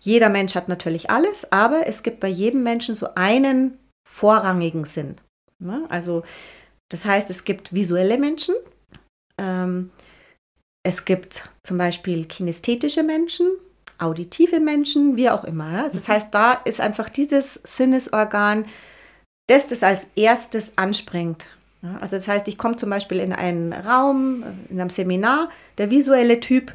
[0.00, 3.78] Jeder Mensch hat natürlich alles, aber es gibt bei jedem Menschen so einen
[4.08, 5.16] vorrangigen Sinn.
[5.60, 5.86] Ne?
[5.88, 6.24] Also
[6.88, 8.54] das heißt, es gibt visuelle Menschen,
[9.38, 9.90] ähm,
[10.84, 13.46] es gibt zum Beispiel kinästhetische Menschen,
[14.02, 15.72] auditive Menschen, wie auch immer.
[15.72, 15.84] Ja?
[15.84, 18.66] Also das heißt, da ist einfach dieses Sinnesorgan,
[19.48, 21.46] das das als erstes anspringt.
[21.82, 21.98] Ja?
[22.00, 25.48] Also das heißt, ich komme zum Beispiel in einen Raum, in einem Seminar,
[25.78, 26.72] der visuelle Typ,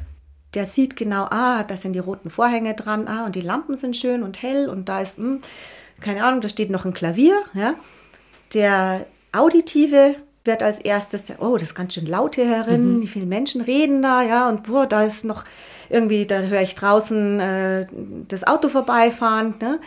[0.54, 3.96] der sieht genau, ah, da sind die roten Vorhänge dran, ah, und die Lampen sind
[3.96, 5.40] schön und hell und da ist, mh, hm,
[6.00, 7.34] keine Ahnung, da steht noch ein Klavier.
[7.54, 7.74] Ja?
[8.54, 13.02] Der auditive wird als erstes, oh, das ist ganz schön laut hier herin, mhm.
[13.02, 15.44] wie viele Menschen reden da, ja, und boah, da ist noch
[15.90, 17.86] irgendwie, da höre ich draußen äh,
[18.28, 19.54] das Auto vorbeifahren.
[19.60, 19.80] Ne?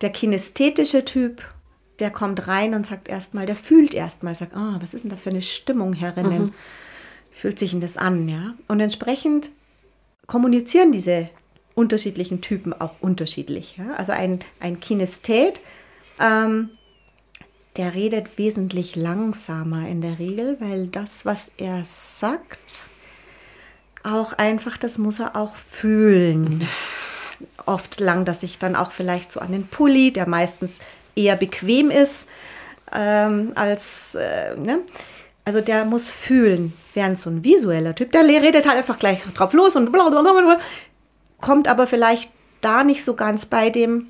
[0.00, 1.42] Der kinästhetische Typ,
[1.98, 5.16] der kommt rein und sagt erstmal, der fühlt erstmal, sagt, ah, was ist denn da
[5.16, 6.46] für eine Stimmung herinnen?
[6.46, 6.54] Mhm.
[7.32, 8.54] Fühlt sich denn das an, ja?
[8.66, 9.50] Und entsprechend
[10.26, 11.28] kommunizieren diese
[11.74, 13.76] unterschiedlichen Typen auch unterschiedlich.
[13.76, 13.94] Ja?
[13.94, 15.60] Also ein, ein Kinesthet,
[16.18, 16.70] ähm,
[17.76, 22.84] der redet wesentlich langsamer in der Regel, weil das, was er sagt,
[24.06, 26.68] auch einfach, das muss er auch fühlen.
[27.66, 30.78] Oft langt er sich dann auch vielleicht so an den Pulli, der meistens
[31.14, 32.26] eher bequem ist
[32.92, 34.80] ähm, als, äh, ne?
[35.44, 36.72] also der muss fühlen.
[36.94, 40.58] Während so ein visueller Typ, der redet halt einfach gleich drauf los und blablabla,
[41.40, 42.30] kommt aber vielleicht
[42.60, 44.06] da nicht so ganz bei dem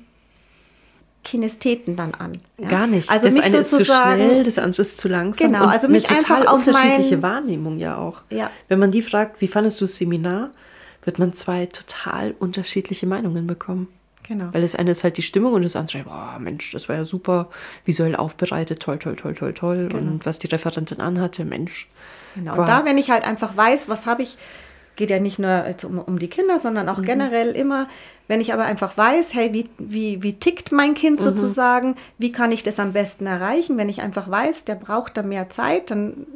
[1.27, 2.39] Kinestheten dann an.
[2.57, 2.69] Ja?
[2.69, 3.09] Gar nicht.
[3.09, 5.51] Also das mich eine sozusagen, ist zu schnell, das andere ist zu langsam.
[5.51, 8.21] Genau, also mich eine total einfach auf unterschiedliche mein, Wahrnehmung ja auch.
[8.29, 8.49] Ja.
[8.69, 10.51] Wenn man die fragt, wie fandest du das Seminar,
[11.03, 13.89] wird man zwei total unterschiedliche Meinungen bekommen.
[14.23, 14.49] Genau.
[14.51, 17.05] Weil das eine ist halt die Stimmung und das andere, boah, Mensch, das war ja
[17.05, 17.49] super
[17.85, 19.87] visuell aufbereitet, toll, toll, toll, toll, toll.
[19.89, 19.97] Genau.
[19.97, 21.87] Und was die Referentin anhatte, Mensch.
[22.35, 22.57] Genau.
[22.57, 24.37] Und da, wenn ich halt einfach weiß, was habe ich,
[24.97, 27.03] geht ja nicht nur um, um die Kinder, sondern auch mhm.
[27.03, 27.87] generell immer,
[28.27, 31.23] wenn ich aber einfach weiß, hey, wie, wie, wie tickt mein Kind mhm.
[31.23, 35.23] sozusagen, wie kann ich das am besten erreichen, wenn ich einfach weiß, der braucht da
[35.23, 36.27] mehr Zeit, dann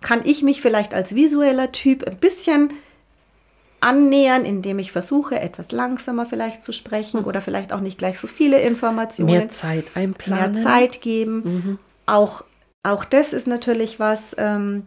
[0.00, 2.70] kann ich mich vielleicht als visueller Typ ein bisschen
[3.80, 7.26] annähern, indem ich versuche, etwas langsamer vielleicht zu sprechen mhm.
[7.26, 9.30] oder vielleicht auch nicht gleich so viele Informationen.
[9.32, 10.52] Mehr Zeit einplanen.
[10.52, 11.42] Mehr Zeit geben.
[11.44, 11.78] Mhm.
[12.06, 12.44] Auch,
[12.82, 14.86] auch das ist natürlich was, ähm,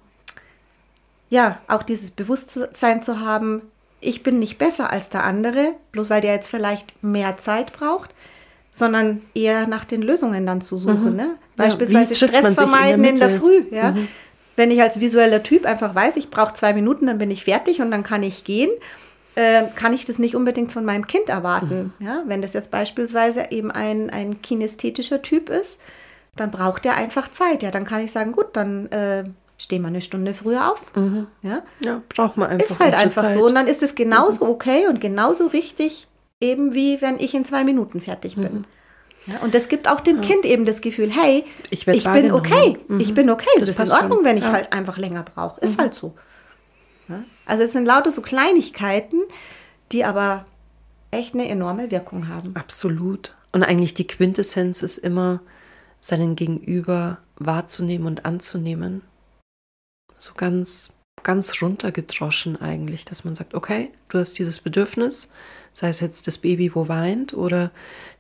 [1.33, 3.63] ja, auch dieses Bewusstsein zu haben,
[4.01, 8.11] ich bin nicht besser als der andere, bloß weil der jetzt vielleicht mehr Zeit braucht,
[8.69, 11.13] sondern eher nach den Lösungen dann zu suchen.
[11.13, 11.15] Mhm.
[11.15, 11.29] Ne?
[11.55, 13.63] Beispielsweise ja, Stress vermeiden in der, in der Früh.
[13.71, 13.91] Ja?
[13.93, 14.07] Mhm.
[14.55, 17.81] Wenn ich als visueller Typ einfach weiß, ich brauche zwei Minuten, dann bin ich fertig
[17.81, 18.69] und dann kann ich gehen,
[19.33, 21.93] äh, kann ich das nicht unbedingt von meinem Kind erwarten.
[21.97, 22.05] Mhm.
[22.05, 22.23] Ja?
[22.27, 25.79] Wenn das jetzt beispielsweise eben ein, ein kinästhetischer Typ ist,
[26.35, 27.63] dann braucht er einfach Zeit.
[27.63, 29.23] Ja, dann kann ich sagen, gut, dann äh,
[29.57, 30.81] stehen wir eine Stunde früher auf.
[30.95, 31.27] Mhm.
[31.41, 31.63] Ja?
[31.79, 32.69] ja, braucht man einfach.
[32.69, 33.33] Ist halt einfach Zeit.
[33.33, 33.45] so.
[33.45, 34.51] Und dann ist es genauso mhm.
[34.51, 36.07] okay und genauso richtig,
[36.39, 38.53] eben wie wenn ich in zwei Minuten fertig bin.
[38.53, 38.65] Mhm.
[39.25, 40.21] Ja, und das gibt auch dem ja.
[40.21, 42.99] Kind eben das Gefühl, hey, ich, ich bin okay, mhm.
[42.99, 44.25] ich bin okay, das, das ist in Ordnung, schon.
[44.25, 45.61] wenn ich halt einfach länger brauche.
[45.61, 45.81] Ist mhm.
[45.81, 46.13] halt so.
[47.45, 49.21] Also es sind lauter so Kleinigkeiten,
[49.91, 50.45] die aber
[51.11, 52.55] echt eine enorme Wirkung haben.
[52.55, 53.35] Absolut.
[53.51, 55.41] Und eigentlich die Quintessenz ist immer,
[55.99, 59.03] seinen Gegenüber wahrzunehmen und anzunehmen
[60.23, 60.93] so ganz,
[61.23, 65.29] ganz runtergedroschen eigentlich, dass man sagt, okay, du hast dieses Bedürfnis,
[65.71, 67.71] sei es jetzt das Baby, wo weint oder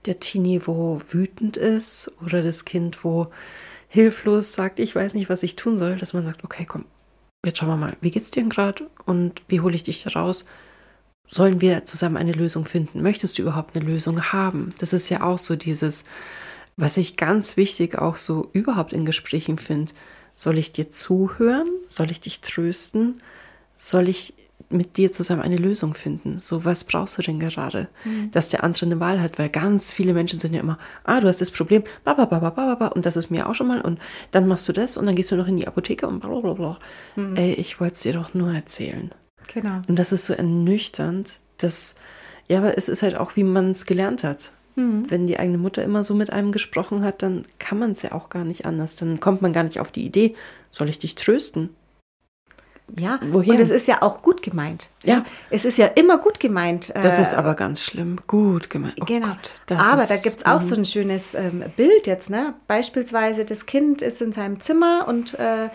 [0.05, 3.27] der Teenie, wo wütend ist oder das Kind, wo
[3.87, 6.85] hilflos sagt, ich weiß nicht, was ich tun soll, dass man sagt, okay, komm,
[7.45, 10.11] jetzt schauen wir mal, wie geht's dir denn gerade und wie hole ich dich da
[10.11, 10.45] raus?
[11.29, 13.01] Sollen wir zusammen eine Lösung finden?
[13.01, 14.73] Möchtest du überhaupt eine Lösung haben?
[14.79, 16.05] Das ist ja auch so dieses,
[16.75, 19.93] was ich ganz wichtig auch so überhaupt in Gesprächen finde.
[20.35, 21.69] Soll ich dir zuhören?
[21.87, 23.21] Soll ich dich trösten?
[23.77, 24.33] Soll ich
[24.69, 26.39] mit dir zusammen eine Lösung finden?
[26.39, 27.87] So, was brauchst du denn gerade?
[28.03, 28.31] Mhm.
[28.31, 31.27] Dass der andere eine Wahl hat, weil ganz viele Menschen sind ja immer, ah, du
[31.27, 33.99] hast das Problem, und das ist mir auch schon mal, und
[34.31, 36.77] dann machst du das und dann gehst du noch in die Apotheke und blablabla.
[37.15, 37.35] Mhm.
[37.35, 39.11] Ey, ich wollte es dir doch nur erzählen.
[39.53, 39.81] Genau.
[39.87, 41.95] Und das ist so ernüchternd, dass,
[42.49, 44.51] ja, aber es ist halt auch, wie man es gelernt hat.
[44.75, 45.09] Mhm.
[45.09, 48.11] Wenn die eigene Mutter immer so mit einem gesprochen hat, dann kann man es ja
[48.13, 48.95] auch gar nicht anders.
[48.95, 50.35] Dann kommt man gar nicht auf die Idee,
[50.71, 51.69] soll ich dich trösten?
[52.97, 53.53] Ja, Woher?
[53.53, 54.89] und es ist ja auch gut gemeint.
[55.03, 55.23] Ja.
[55.49, 56.93] Es ist ja immer gut gemeint.
[57.01, 58.17] Das ist äh, aber ganz schlimm.
[58.27, 58.95] Gut gemeint.
[59.01, 59.29] Oh genau.
[59.29, 62.29] Gott, aber da gibt es auch so ein schönes ähm, Bild jetzt.
[62.29, 62.53] Ne?
[62.67, 65.69] Beispielsweise, das Kind ist in seinem Zimmer und äh,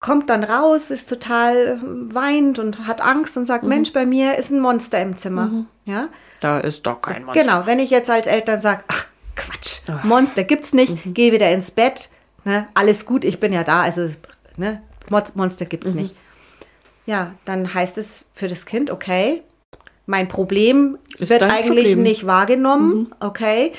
[0.00, 3.70] kommt dann raus, ist total weint und hat Angst und sagt, mhm.
[3.70, 5.46] Mensch, bei mir ist ein Monster im Zimmer.
[5.46, 5.66] Mhm.
[5.84, 6.08] Ja?
[6.40, 7.44] Da ist doch kein Monster.
[7.44, 10.04] Genau, wenn ich jetzt als Eltern sage, ach Quatsch, ach.
[10.04, 11.14] Monster gibt's nicht, mhm.
[11.14, 12.10] geh wieder ins Bett,
[12.44, 12.68] ne?
[12.74, 14.10] alles gut, ich bin ja da, also
[14.56, 14.82] ne?
[15.34, 16.02] Monster gibt's mhm.
[16.02, 16.14] nicht.
[17.06, 19.42] Ja, dann heißt es für das Kind, okay,
[20.06, 22.02] mein Problem ist wird eigentlich Problem.
[22.02, 23.14] nicht wahrgenommen, mhm.
[23.20, 23.72] okay,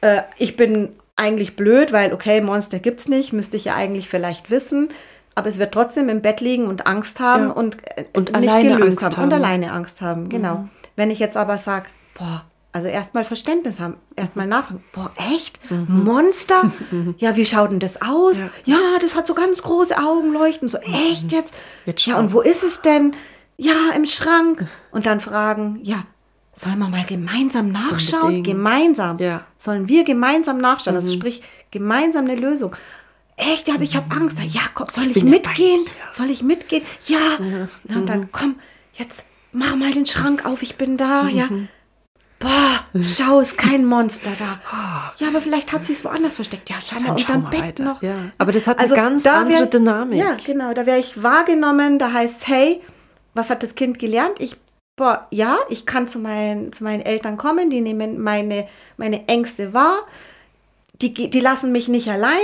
[0.00, 4.08] äh, ich bin eigentlich blöd, weil, okay, Monster gibt es nicht, müsste ich ja eigentlich
[4.08, 4.88] vielleicht wissen.
[5.34, 7.50] Aber es wird trotzdem im Bett liegen und Angst haben ja.
[7.50, 9.16] und, äh, und nicht gelöst haben.
[9.16, 9.24] haben.
[9.24, 10.56] Und alleine Angst haben, genau.
[10.56, 10.70] Mhm.
[10.96, 14.82] Wenn ich jetzt aber sage, boah, also erstmal Verständnis haben, erstmal nachfragen.
[14.92, 15.58] Boah, echt?
[15.70, 16.04] Mhm.
[16.04, 16.70] Monster?
[17.18, 18.40] ja, wie schaut denn das aus?
[18.40, 18.76] Ja.
[18.76, 18.78] ja.
[19.00, 20.68] das hat so ganz große Augen leuchten.
[20.68, 21.30] So, echt mhm.
[21.30, 21.54] jetzt?
[21.86, 23.14] jetzt ja, und wo ist es denn?
[23.56, 24.66] Ja, im Schrank.
[24.90, 26.04] Und dann fragen, ja,
[26.54, 28.22] sollen wir mal gemeinsam nachschauen?
[28.22, 28.46] Unbedingt.
[28.46, 29.18] Gemeinsam.
[29.18, 29.46] Ja.
[29.58, 30.96] Sollen wir gemeinsam nachschauen?
[30.96, 31.12] Also mhm.
[31.12, 32.76] Also sprich, gemeinsam eine Lösung.
[33.40, 34.38] Echt, ja, aber ich habe Angst.
[34.38, 35.84] Ja, komm, soll ich, ich mitgehen?
[35.86, 36.12] Ja.
[36.12, 36.84] Soll ich mitgehen?
[37.06, 37.38] Ja.
[37.38, 37.68] Mhm.
[37.94, 38.56] Und dann, komm,
[38.94, 41.26] jetzt mach mal den Schrank auf, ich bin da.
[41.28, 41.46] Ja.
[41.46, 41.68] Mhm.
[42.38, 44.60] Boah, schau, ist kein Monster da.
[45.18, 46.70] Ja, aber vielleicht hat sie es woanders versteckt.
[46.70, 47.84] Ja, schau mal, unterm Bett weiter.
[47.84, 48.02] noch.
[48.02, 48.14] Ja.
[48.38, 50.18] Aber das hat also, eine ganz andere wär, Dynamik.
[50.18, 50.72] Ja, genau.
[50.72, 51.98] Da wäre ich wahrgenommen.
[51.98, 52.80] Da heißt, hey,
[53.34, 54.38] was hat das Kind gelernt?
[54.38, 54.56] Ich,
[54.96, 57.68] boah, ja, ich kann zu meinen, zu meinen Eltern kommen.
[57.68, 59.98] Die nehmen meine, meine Ängste wahr.
[61.02, 62.38] Die, die lassen mich nicht allein.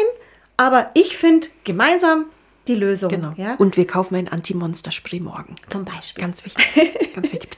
[0.56, 2.26] Aber ich finde gemeinsam
[2.66, 3.10] die Lösung.
[3.10, 3.32] Genau.
[3.36, 3.54] Ja?
[3.56, 5.56] Und wir kaufen ein Anti-Monster-Spray morgen.
[5.68, 6.22] Zum Beispiel.
[6.22, 6.66] Ganz wichtig.
[7.14, 7.56] Ganz wichtig.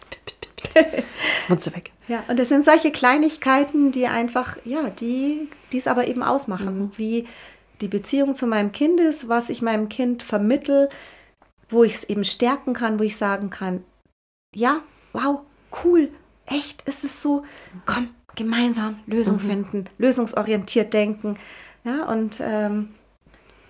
[1.49, 1.93] Monster weg.
[2.09, 6.91] Ja, und das sind solche Kleinigkeiten, die einfach, ja, die es aber eben ausmachen, mhm.
[6.97, 7.27] wie
[7.81, 10.89] die Beziehung zu meinem Kind ist, was ich meinem Kind vermittel,
[11.69, 13.85] wo ich es eben stärken kann, wo ich sagen kann,
[14.55, 14.81] ja,
[15.13, 15.41] wow,
[15.85, 16.11] cool,
[16.47, 17.45] echt, ist es so,
[17.87, 19.41] komm, gemeinsam Lösung mhm.
[19.41, 21.39] finden, lösungsorientiert denken,
[21.89, 22.91] ja, und ähm,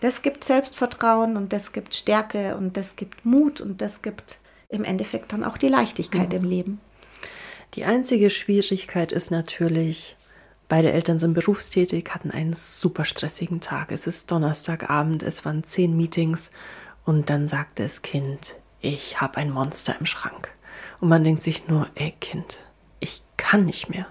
[0.01, 4.85] das gibt Selbstvertrauen und das gibt Stärke und das gibt Mut und das gibt im
[4.85, 6.39] Endeffekt dann auch die Leichtigkeit mhm.
[6.39, 6.81] im Leben.
[7.75, 10.17] Die einzige Schwierigkeit ist natürlich,
[10.69, 13.93] beide Eltern sind berufstätig, hatten einen super stressigen Tag.
[13.93, 16.51] Es ist Donnerstagabend, es waren zehn Meetings
[17.05, 20.51] und dann sagt das Kind, ich habe ein Monster im Schrank.
[21.01, 22.65] Und man denkt sich nur, ey Kind,
[23.01, 24.07] ich kann nicht mehr.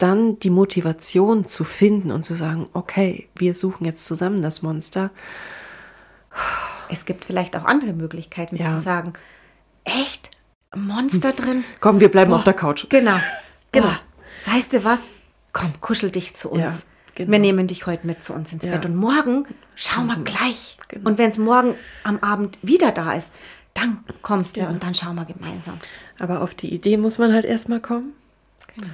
[0.00, 5.10] Dann die Motivation zu finden und zu sagen, okay, wir suchen jetzt zusammen das Monster.
[6.88, 8.66] Es gibt vielleicht auch andere Möglichkeiten ja.
[8.66, 9.12] zu sagen,
[9.84, 10.30] echt,
[10.74, 11.64] Monster drin.
[11.80, 12.86] Komm, wir bleiben Boah, auf der Couch.
[12.88, 13.18] Genau.
[13.72, 13.92] genau.
[14.46, 15.10] Weißt du was?
[15.52, 16.62] Komm, kuschel dich zu uns.
[16.62, 16.72] Ja,
[17.16, 17.32] genau.
[17.32, 18.72] Wir nehmen dich heute mit zu uns ins ja.
[18.72, 18.86] Bett.
[18.86, 20.24] Und morgen schauen wir mhm.
[20.24, 20.78] gleich.
[20.88, 21.10] Genau.
[21.10, 21.74] Und wenn es morgen
[22.04, 23.32] am Abend wieder da ist,
[23.74, 24.72] dann kommst du genau.
[24.72, 25.78] und dann schauen wir gemeinsam.
[26.18, 28.12] Aber auf die Idee muss man halt erstmal kommen.
[28.74, 28.88] Genau.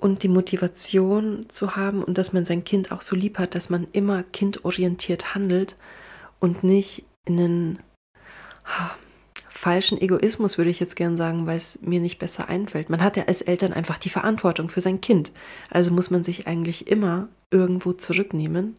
[0.00, 3.68] Und die Motivation zu haben und dass man sein Kind auch so lieb hat, dass
[3.68, 5.76] man immer kindorientiert handelt
[6.38, 7.78] und nicht in einen
[9.46, 12.88] falschen Egoismus, würde ich jetzt gern sagen, weil es mir nicht besser einfällt.
[12.88, 15.32] Man hat ja als Eltern einfach die Verantwortung für sein Kind.
[15.68, 18.78] Also muss man sich eigentlich immer irgendwo zurücknehmen.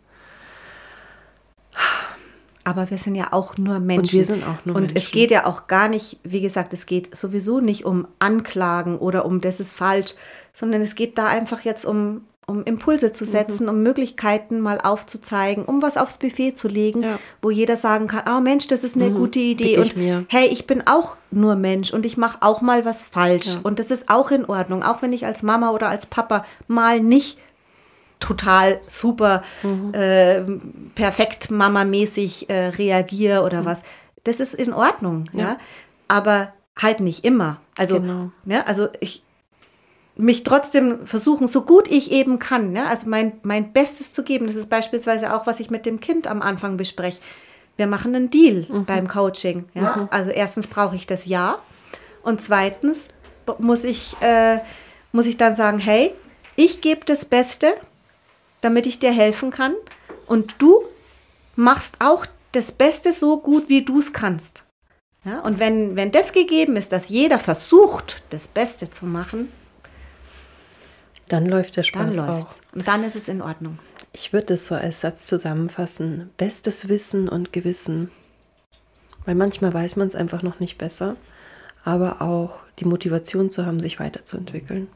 [2.63, 4.01] Aber wir sind ja auch nur Menschen.
[4.01, 4.97] Und wir sind auch nur Und Menschen.
[4.97, 9.25] es geht ja auch gar nicht, wie gesagt, es geht sowieso nicht um Anklagen oder
[9.25, 10.15] um das ist falsch,
[10.53, 13.29] sondern es geht da einfach jetzt um um Impulse zu mhm.
[13.29, 13.69] setzen, mhm.
[13.69, 17.19] um Möglichkeiten mal aufzuzeigen, um was aufs Buffet zu legen, ja.
[17.41, 19.17] wo jeder sagen kann, oh Mensch, das ist eine mhm.
[19.17, 19.95] gute Idee und
[20.27, 23.59] hey, ich bin auch nur Mensch und ich mache auch mal was falsch ja.
[23.63, 26.99] und das ist auch in Ordnung, auch wenn ich als Mama oder als Papa mal
[26.99, 27.37] nicht
[28.21, 29.93] total super mhm.
[29.93, 30.41] äh,
[30.95, 33.65] perfekt Mama-mäßig äh, reagiere oder mhm.
[33.65, 33.83] was.
[34.23, 35.39] Das ist in Ordnung, ja.
[35.39, 35.57] ja.
[36.07, 37.57] Aber halt nicht immer.
[37.77, 38.31] Also, genau.
[38.45, 39.23] ja, also ich,
[40.15, 42.87] mich trotzdem versuchen, so gut ich eben kann, ne?
[42.87, 44.47] also mein, mein Bestes zu geben.
[44.47, 47.19] Das ist beispielsweise auch, was ich mit dem Kind am Anfang bespreche.
[47.77, 48.85] Wir machen einen Deal mhm.
[48.85, 49.65] beim Coaching.
[49.73, 49.95] Ja?
[49.95, 50.07] Mhm.
[50.11, 51.57] Also erstens brauche ich das Ja
[52.23, 53.09] und zweitens
[53.57, 54.59] muss ich, äh,
[55.11, 56.13] muss ich dann sagen, hey,
[56.55, 57.73] ich gebe das Beste,
[58.61, 59.73] damit ich dir helfen kann
[60.27, 60.83] und du
[61.55, 64.63] machst auch das Beste so gut, wie du es kannst.
[65.25, 65.41] Ja?
[65.41, 69.49] Und wenn, wenn das gegeben ist, dass jeder versucht, das Beste zu machen,
[71.27, 72.49] dann läuft der Spaß dann auch.
[72.73, 73.79] Und dann ist es in Ordnung.
[74.11, 76.29] Ich würde es so als Satz zusammenfassen.
[76.35, 78.11] Bestes Wissen und Gewissen.
[79.25, 81.15] Weil manchmal weiß man es einfach noch nicht besser,
[81.85, 84.87] aber auch die Motivation zu haben, sich weiterzuentwickeln.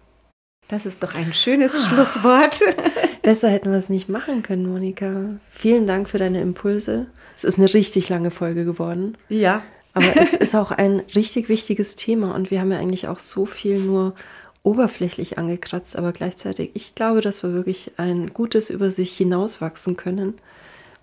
[0.68, 1.86] Das ist doch ein schönes.
[1.88, 2.60] Schlusswort.
[3.26, 5.40] Besser hätten wir es nicht machen können, Monika.
[5.50, 7.08] Vielen Dank für deine Impulse.
[7.36, 9.18] Es ist eine richtig lange Folge geworden.
[9.30, 9.64] Ja.
[9.96, 13.48] Aber es ist auch ein richtig wichtiges Thema und wir haben ja eigentlich auch so
[13.48, 14.14] viel nur
[14.62, 20.36] oberflächlich angekratzt, aber gleichzeitig, ich glaube, dass wir wirklich ein gutes über sich hinauswachsen können.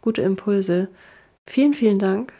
[0.00, 0.86] Gute Impulse.
[1.48, 2.32] Vielen, vielen Dank.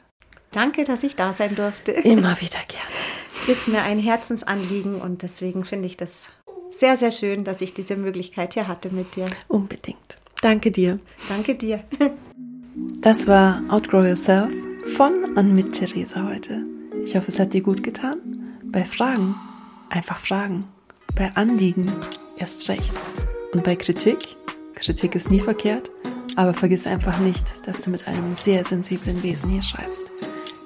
[0.53, 1.91] Danke, dass ich da sein durfte.
[1.91, 3.49] Immer wieder gerne.
[3.49, 6.29] Ist mir ein Herzensanliegen und deswegen finde ich das
[6.77, 9.27] sehr, sehr schön, dass ich diese Möglichkeit hier hatte mit dir.
[9.49, 10.19] Unbedingt.
[10.41, 10.99] Danke dir.
[11.29, 11.85] Danke dir.
[13.01, 14.51] Das war Outgrow Yourself
[14.97, 16.65] von und mit Theresa heute.
[17.05, 18.17] Ich hoffe, es hat dir gut getan.
[18.65, 19.35] Bei Fragen
[19.91, 20.65] einfach fragen.
[21.17, 21.93] Bei Anliegen
[22.39, 22.93] erst recht.
[23.53, 24.37] Und bei Kritik
[24.83, 25.93] Kritik ist nie verkehrt,
[26.35, 30.11] aber vergiss einfach nicht, dass du mit einem sehr sensiblen Wesen hier schreibst.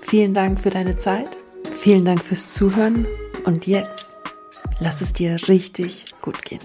[0.00, 1.36] Vielen Dank für deine Zeit,
[1.76, 3.06] vielen Dank fürs Zuhören
[3.44, 4.16] und jetzt
[4.78, 6.60] lass es dir richtig gut gehen.